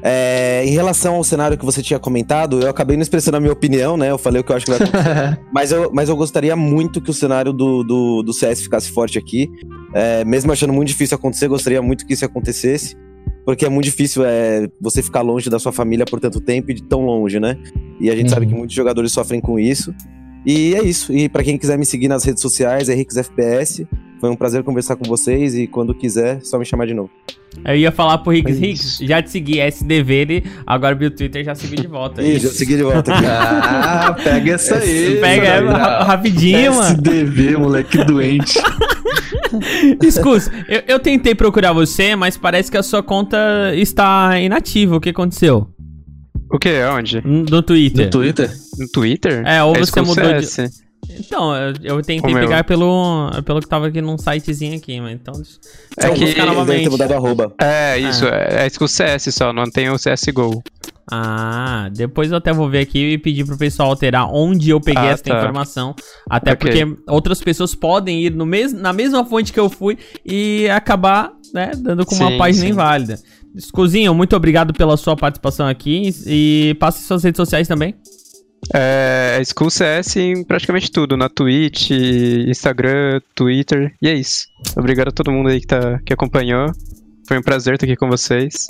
É, 0.02 0.62
em 0.64 0.70
relação 0.70 1.16
ao 1.16 1.24
cenário 1.24 1.58
que 1.58 1.64
você 1.64 1.82
tinha 1.82 1.98
comentado, 1.98 2.60
eu 2.60 2.68
acabei 2.70 2.96
não 2.96 3.02
expressando 3.02 3.38
a 3.38 3.40
minha 3.40 3.52
opinião, 3.52 3.96
né? 3.96 4.10
Eu 4.10 4.18
falei 4.18 4.40
o 4.40 4.44
que 4.44 4.52
eu 4.52 4.56
acho 4.56 4.66
que 4.66 4.72
vai 4.72 4.80
acontecer. 4.88 5.40
mas, 5.52 5.72
eu, 5.72 5.90
mas 5.92 6.08
eu 6.08 6.16
gostaria 6.16 6.54
muito 6.54 7.00
que 7.00 7.10
o 7.10 7.14
cenário 7.14 7.52
do, 7.52 7.82
do, 7.82 8.22
do 8.22 8.32
CS 8.32 8.60
ficasse 8.62 8.90
forte 8.92 9.18
aqui. 9.18 9.48
É, 9.92 10.24
mesmo 10.24 10.52
achando 10.52 10.72
muito 10.72 10.88
difícil 10.88 11.16
acontecer, 11.16 11.48
gostaria 11.48 11.82
muito 11.82 12.06
que 12.06 12.12
isso 12.12 12.24
acontecesse. 12.24 12.94
Porque 13.44 13.64
é 13.64 13.68
muito 13.68 13.84
difícil 13.84 14.22
é, 14.24 14.68
você 14.80 15.02
ficar 15.02 15.22
longe 15.22 15.48
da 15.50 15.58
sua 15.58 15.72
família 15.72 16.04
por 16.04 16.20
tanto 16.20 16.40
tempo 16.40 16.70
e 16.70 16.74
de 16.74 16.82
tão 16.82 17.04
longe, 17.04 17.40
né? 17.40 17.56
E 18.00 18.10
a 18.10 18.14
gente 18.14 18.24
Uhum. 18.26 18.34
sabe 18.34 18.46
que 18.46 18.54
muitos 18.54 18.76
jogadores 18.76 19.12
sofrem 19.12 19.40
com 19.40 19.58
isso. 19.58 19.92
E 20.44 20.74
é 20.74 20.82
isso. 20.84 21.12
E 21.12 21.28
pra 21.28 21.42
quem 21.42 21.56
quiser 21.58 21.76
me 21.78 21.84
seguir 21.86 22.06
nas 22.08 22.22
redes 22.22 22.42
sociais, 22.42 22.88
é 22.88 22.92
Henriques 22.92 23.16
FPS. 23.16 23.86
Foi 24.20 24.30
um 24.30 24.36
prazer 24.36 24.62
conversar 24.62 24.96
com 24.96 25.04
vocês 25.04 25.54
e 25.54 25.66
quando 25.66 25.94
quiser, 25.94 26.40
só 26.42 26.58
me 26.58 26.64
chamar 26.64 26.86
de 26.86 26.94
novo. 26.94 27.10
Eu 27.64 27.74
ia 27.76 27.90
falar 27.92 28.18
pro 28.18 28.32
Riggs, 28.32 28.58
É 28.58 28.66
Riggs, 28.66 29.06
já 29.06 29.22
te 29.22 29.30
segui, 29.30 29.60
SDV, 29.60 30.14
ele 30.14 30.44
agora 30.66 30.94
viu 30.94 31.08
o 31.08 31.10
Twitter 31.10 31.42
já 31.44 31.54
seguiu 31.54 31.76
de 31.80 31.86
volta. 31.86 32.22
Ih, 32.22 32.38
já 32.38 32.48
segui 32.50 32.76
de 32.76 32.82
volta. 32.82 33.12
Ah, 33.16 34.14
pega 34.22 34.52
essa 34.54 34.76
aí. 34.76 35.18
Pega 35.20 35.46
é, 35.46 35.60
ra- 35.60 36.04
rapidinho, 36.04 36.74
mano. 36.74 36.96
SDV, 36.96 37.56
moleque 37.56 38.04
doente. 38.04 38.58
Escus, 40.02 40.48
eu, 40.68 40.82
eu 40.86 40.98
tentei 40.98 41.34
procurar 41.34 41.72
você, 41.72 42.14
mas 42.16 42.36
parece 42.36 42.70
que 42.70 42.76
a 42.76 42.82
sua 42.82 43.02
conta 43.02 43.38
está 43.74 44.38
inativa. 44.40 44.96
O 44.96 45.00
que 45.00 45.10
aconteceu? 45.10 45.68
O 46.50 46.58
que? 46.58 46.70
Onde? 46.84 47.22
No 47.24 47.62
Twitter. 47.62 48.04
No 48.04 48.10
Twitter? 48.10 48.50
No 48.78 48.88
Twitter? 48.88 49.42
É, 49.46 49.62
ou 49.62 49.74
você 49.74 49.90
School 49.90 50.06
mudou 50.06 50.38
de- 50.38 50.46
CS. 50.46 50.85
Então, 51.10 51.54
eu, 51.54 51.72
eu 51.82 52.02
tentei 52.02 52.30
O 52.30 52.34
meu. 52.34 52.42
pegar 52.46 52.64
pelo, 52.64 53.30
pelo 53.44 53.60
que 53.60 53.68
tava 53.68 53.86
aqui 53.88 54.00
num 54.00 54.18
sitezinho 54.18 54.76
aqui, 54.76 55.00
mas 55.00 55.12
então. 55.14 55.34
É 55.98 56.06
vou 56.06 56.14
que 56.16 56.24
buscar 56.26 56.46
novamente. 56.46 56.88
mudado 56.88 57.12
arroba. 57.12 57.52
É, 57.60 57.98
isso. 57.98 58.26
É, 58.26 58.66
é 58.66 58.70
School 58.70 58.88
CS 58.88 59.28
só, 59.34 59.52
não 59.52 59.64
tem 59.70 59.88
o 59.90 59.96
CSGO. 59.96 60.62
Ah, 61.10 61.88
depois 61.92 62.30
eu 62.32 62.36
até 62.38 62.52
vou 62.52 62.68
ver 62.68 62.80
aqui 62.80 63.12
e 63.12 63.18
pedir 63.18 63.44
pro 63.46 63.56
pessoal 63.56 63.90
alterar 63.90 64.28
onde 64.34 64.70
eu 64.70 64.80
peguei 64.80 65.04
Ah, 65.04 65.12
essa 65.12 65.22
tá. 65.22 65.36
informação. 65.38 65.94
Até 66.28 66.52
Ok. 66.52 66.68
porque 66.84 67.00
outras 67.08 67.40
pessoas 67.40 67.74
podem 67.76 68.22
ir 68.24 68.34
no 68.34 68.44
mes 68.44 68.72
na 68.72 68.92
mesma 68.92 69.24
fonte 69.24 69.52
que 69.52 69.60
eu 69.60 69.70
fui 69.70 69.96
e 70.24 70.68
acabar, 70.68 71.30
né, 71.54 71.70
dando 71.76 72.04
com 72.04 72.16
uma 72.16 72.30
Sim, 72.32 72.38
página 72.38 72.64
sim. 72.64 72.70
inválida. 72.70 73.18
Escuzinho, 73.54 74.12
muito 74.14 74.34
obrigado 74.34 74.72
pela 74.74 74.96
sua 74.96 75.14
participação 75.16 75.68
aqui 75.68 76.10
e 76.26 76.76
passe 76.80 77.04
suas 77.04 77.22
redes 77.22 77.36
sociais 77.38 77.68
também. 77.68 77.94
É, 78.74 79.38
é 79.40 79.44
School 79.44 79.70
CS 79.70 80.16
em 80.16 80.44
praticamente 80.44 80.90
tudo, 80.90 81.16
na 81.16 81.28
Twitch, 81.28 81.90
Instagram, 81.90 83.20
Twitter, 83.34 83.94
e 84.00 84.08
é 84.08 84.14
isso. 84.14 84.46
Obrigado 84.76 85.08
a 85.08 85.12
todo 85.12 85.30
mundo 85.30 85.48
aí 85.48 85.60
que, 85.60 85.66
tá, 85.66 86.00
que 86.04 86.12
acompanhou. 86.12 86.70
Foi 87.26 87.38
um 87.38 87.42
prazer 87.42 87.74
estar 87.74 87.86
aqui 87.86 87.96
com 87.96 88.08
vocês. 88.08 88.68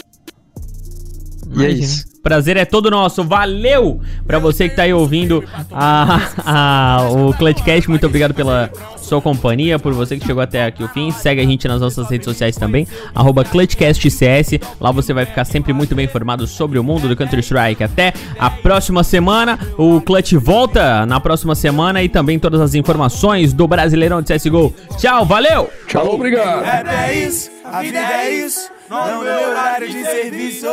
E 1.55 1.65
é 1.65 1.71
isso. 1.71 2.05
Prazer 2.23 2.57
é 2.57 2.65
todo 2.65 2.91
nosso. 2.91 3.23
Valeu 3.23 4.01
pra 4.27 4.41
você 4.41 4.69
que 4.69 4.75
tá 4.75 4.83
aí 4.83 4.93
ouvindo 4.93 5.45
a, 5.73 6.21
a- 6.45 7.09
o 7.13 7.33
Clutchcast. 7.35 7.89
Muito 7.89 8.05
obrigado 8.05 8.35
pela 8.35 8.69
sua 8.97 9.23
companhia, 9.23 9.79
por 9.79 9.93
você 9.95 10.17
que 10.19 10.27
chegou 10.27 10.43
até 10.43 10.65
aqui 10.65 10.83
o 10.83 10.89
fim. 10.89 11.13
Segue 11.13 11.41
a 11.41 11.45
gente 11.45 11.69
nas 11.69 11.81
nossas 11.81 12.11
redes 12.11 12.25
sociais 12.25 12.57
também, 12.57 12.85
arroba 13.15 13.45
ClutchCastCS. 13.45 14.59
Lá 14.81 14.91
você 14.91 15.13
vai 15.13 15.25
ficar 15.25 15.45
sempre 15.45 15.73
muito 15.73 15.95
bem 15.95 16.07
informado 16.07 16.49
sobre 16.49 16.81
o 16.81 16.83
mundo 16.85 17.07
do 17.09 17.15
Counter-Strike. 17.17 17.85
Até 17.85 18.13
a 18.39 18.51
próxima 18.51 19.05
semana. 19.05 19.57
O 19.79 20.01
Clutch 20.01 20.33
volta 20.33 21.07
na 21.07 21.21
próxima 21.21 21.55
semana 21.55 22.03
e 22.03 22.09
também 22.09 22.41
todas 22.41 22.61
as 22.61 22.75
informações 22.75 23.53
do 23.53 23.69
Brasileirão 23.69 24.21
de 24.21 24.35
CSGO. 24.35 24.75
Tchau, 24.99 25.25
valeu! 25.25 25.71
Tchau, 25.87 26.15
obrigado. 26.15 26.65
É 26.89 27.15
isso, 27.15 27.51
a 27.65 27.83
vida 27.83 27.99
é 27.99 28.31
isso. 28.45 28.76
Não 28.89 29.23
meu 29.23 29.49
horário 29.49 29.89
de 29.89 30.05
serviço. 30.05 30.67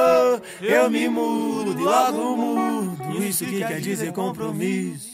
Eu 0.62 0.90
me 0.90 1.08
mudo 1.08 1.82
logo 1.82 2.38
mudo. 2.38 3.24
Isso 3.24 3.46
que 3.46 3.60
quer 3.60 3.80
dizer 3.80 4.12
compromisso. 4.12 5.13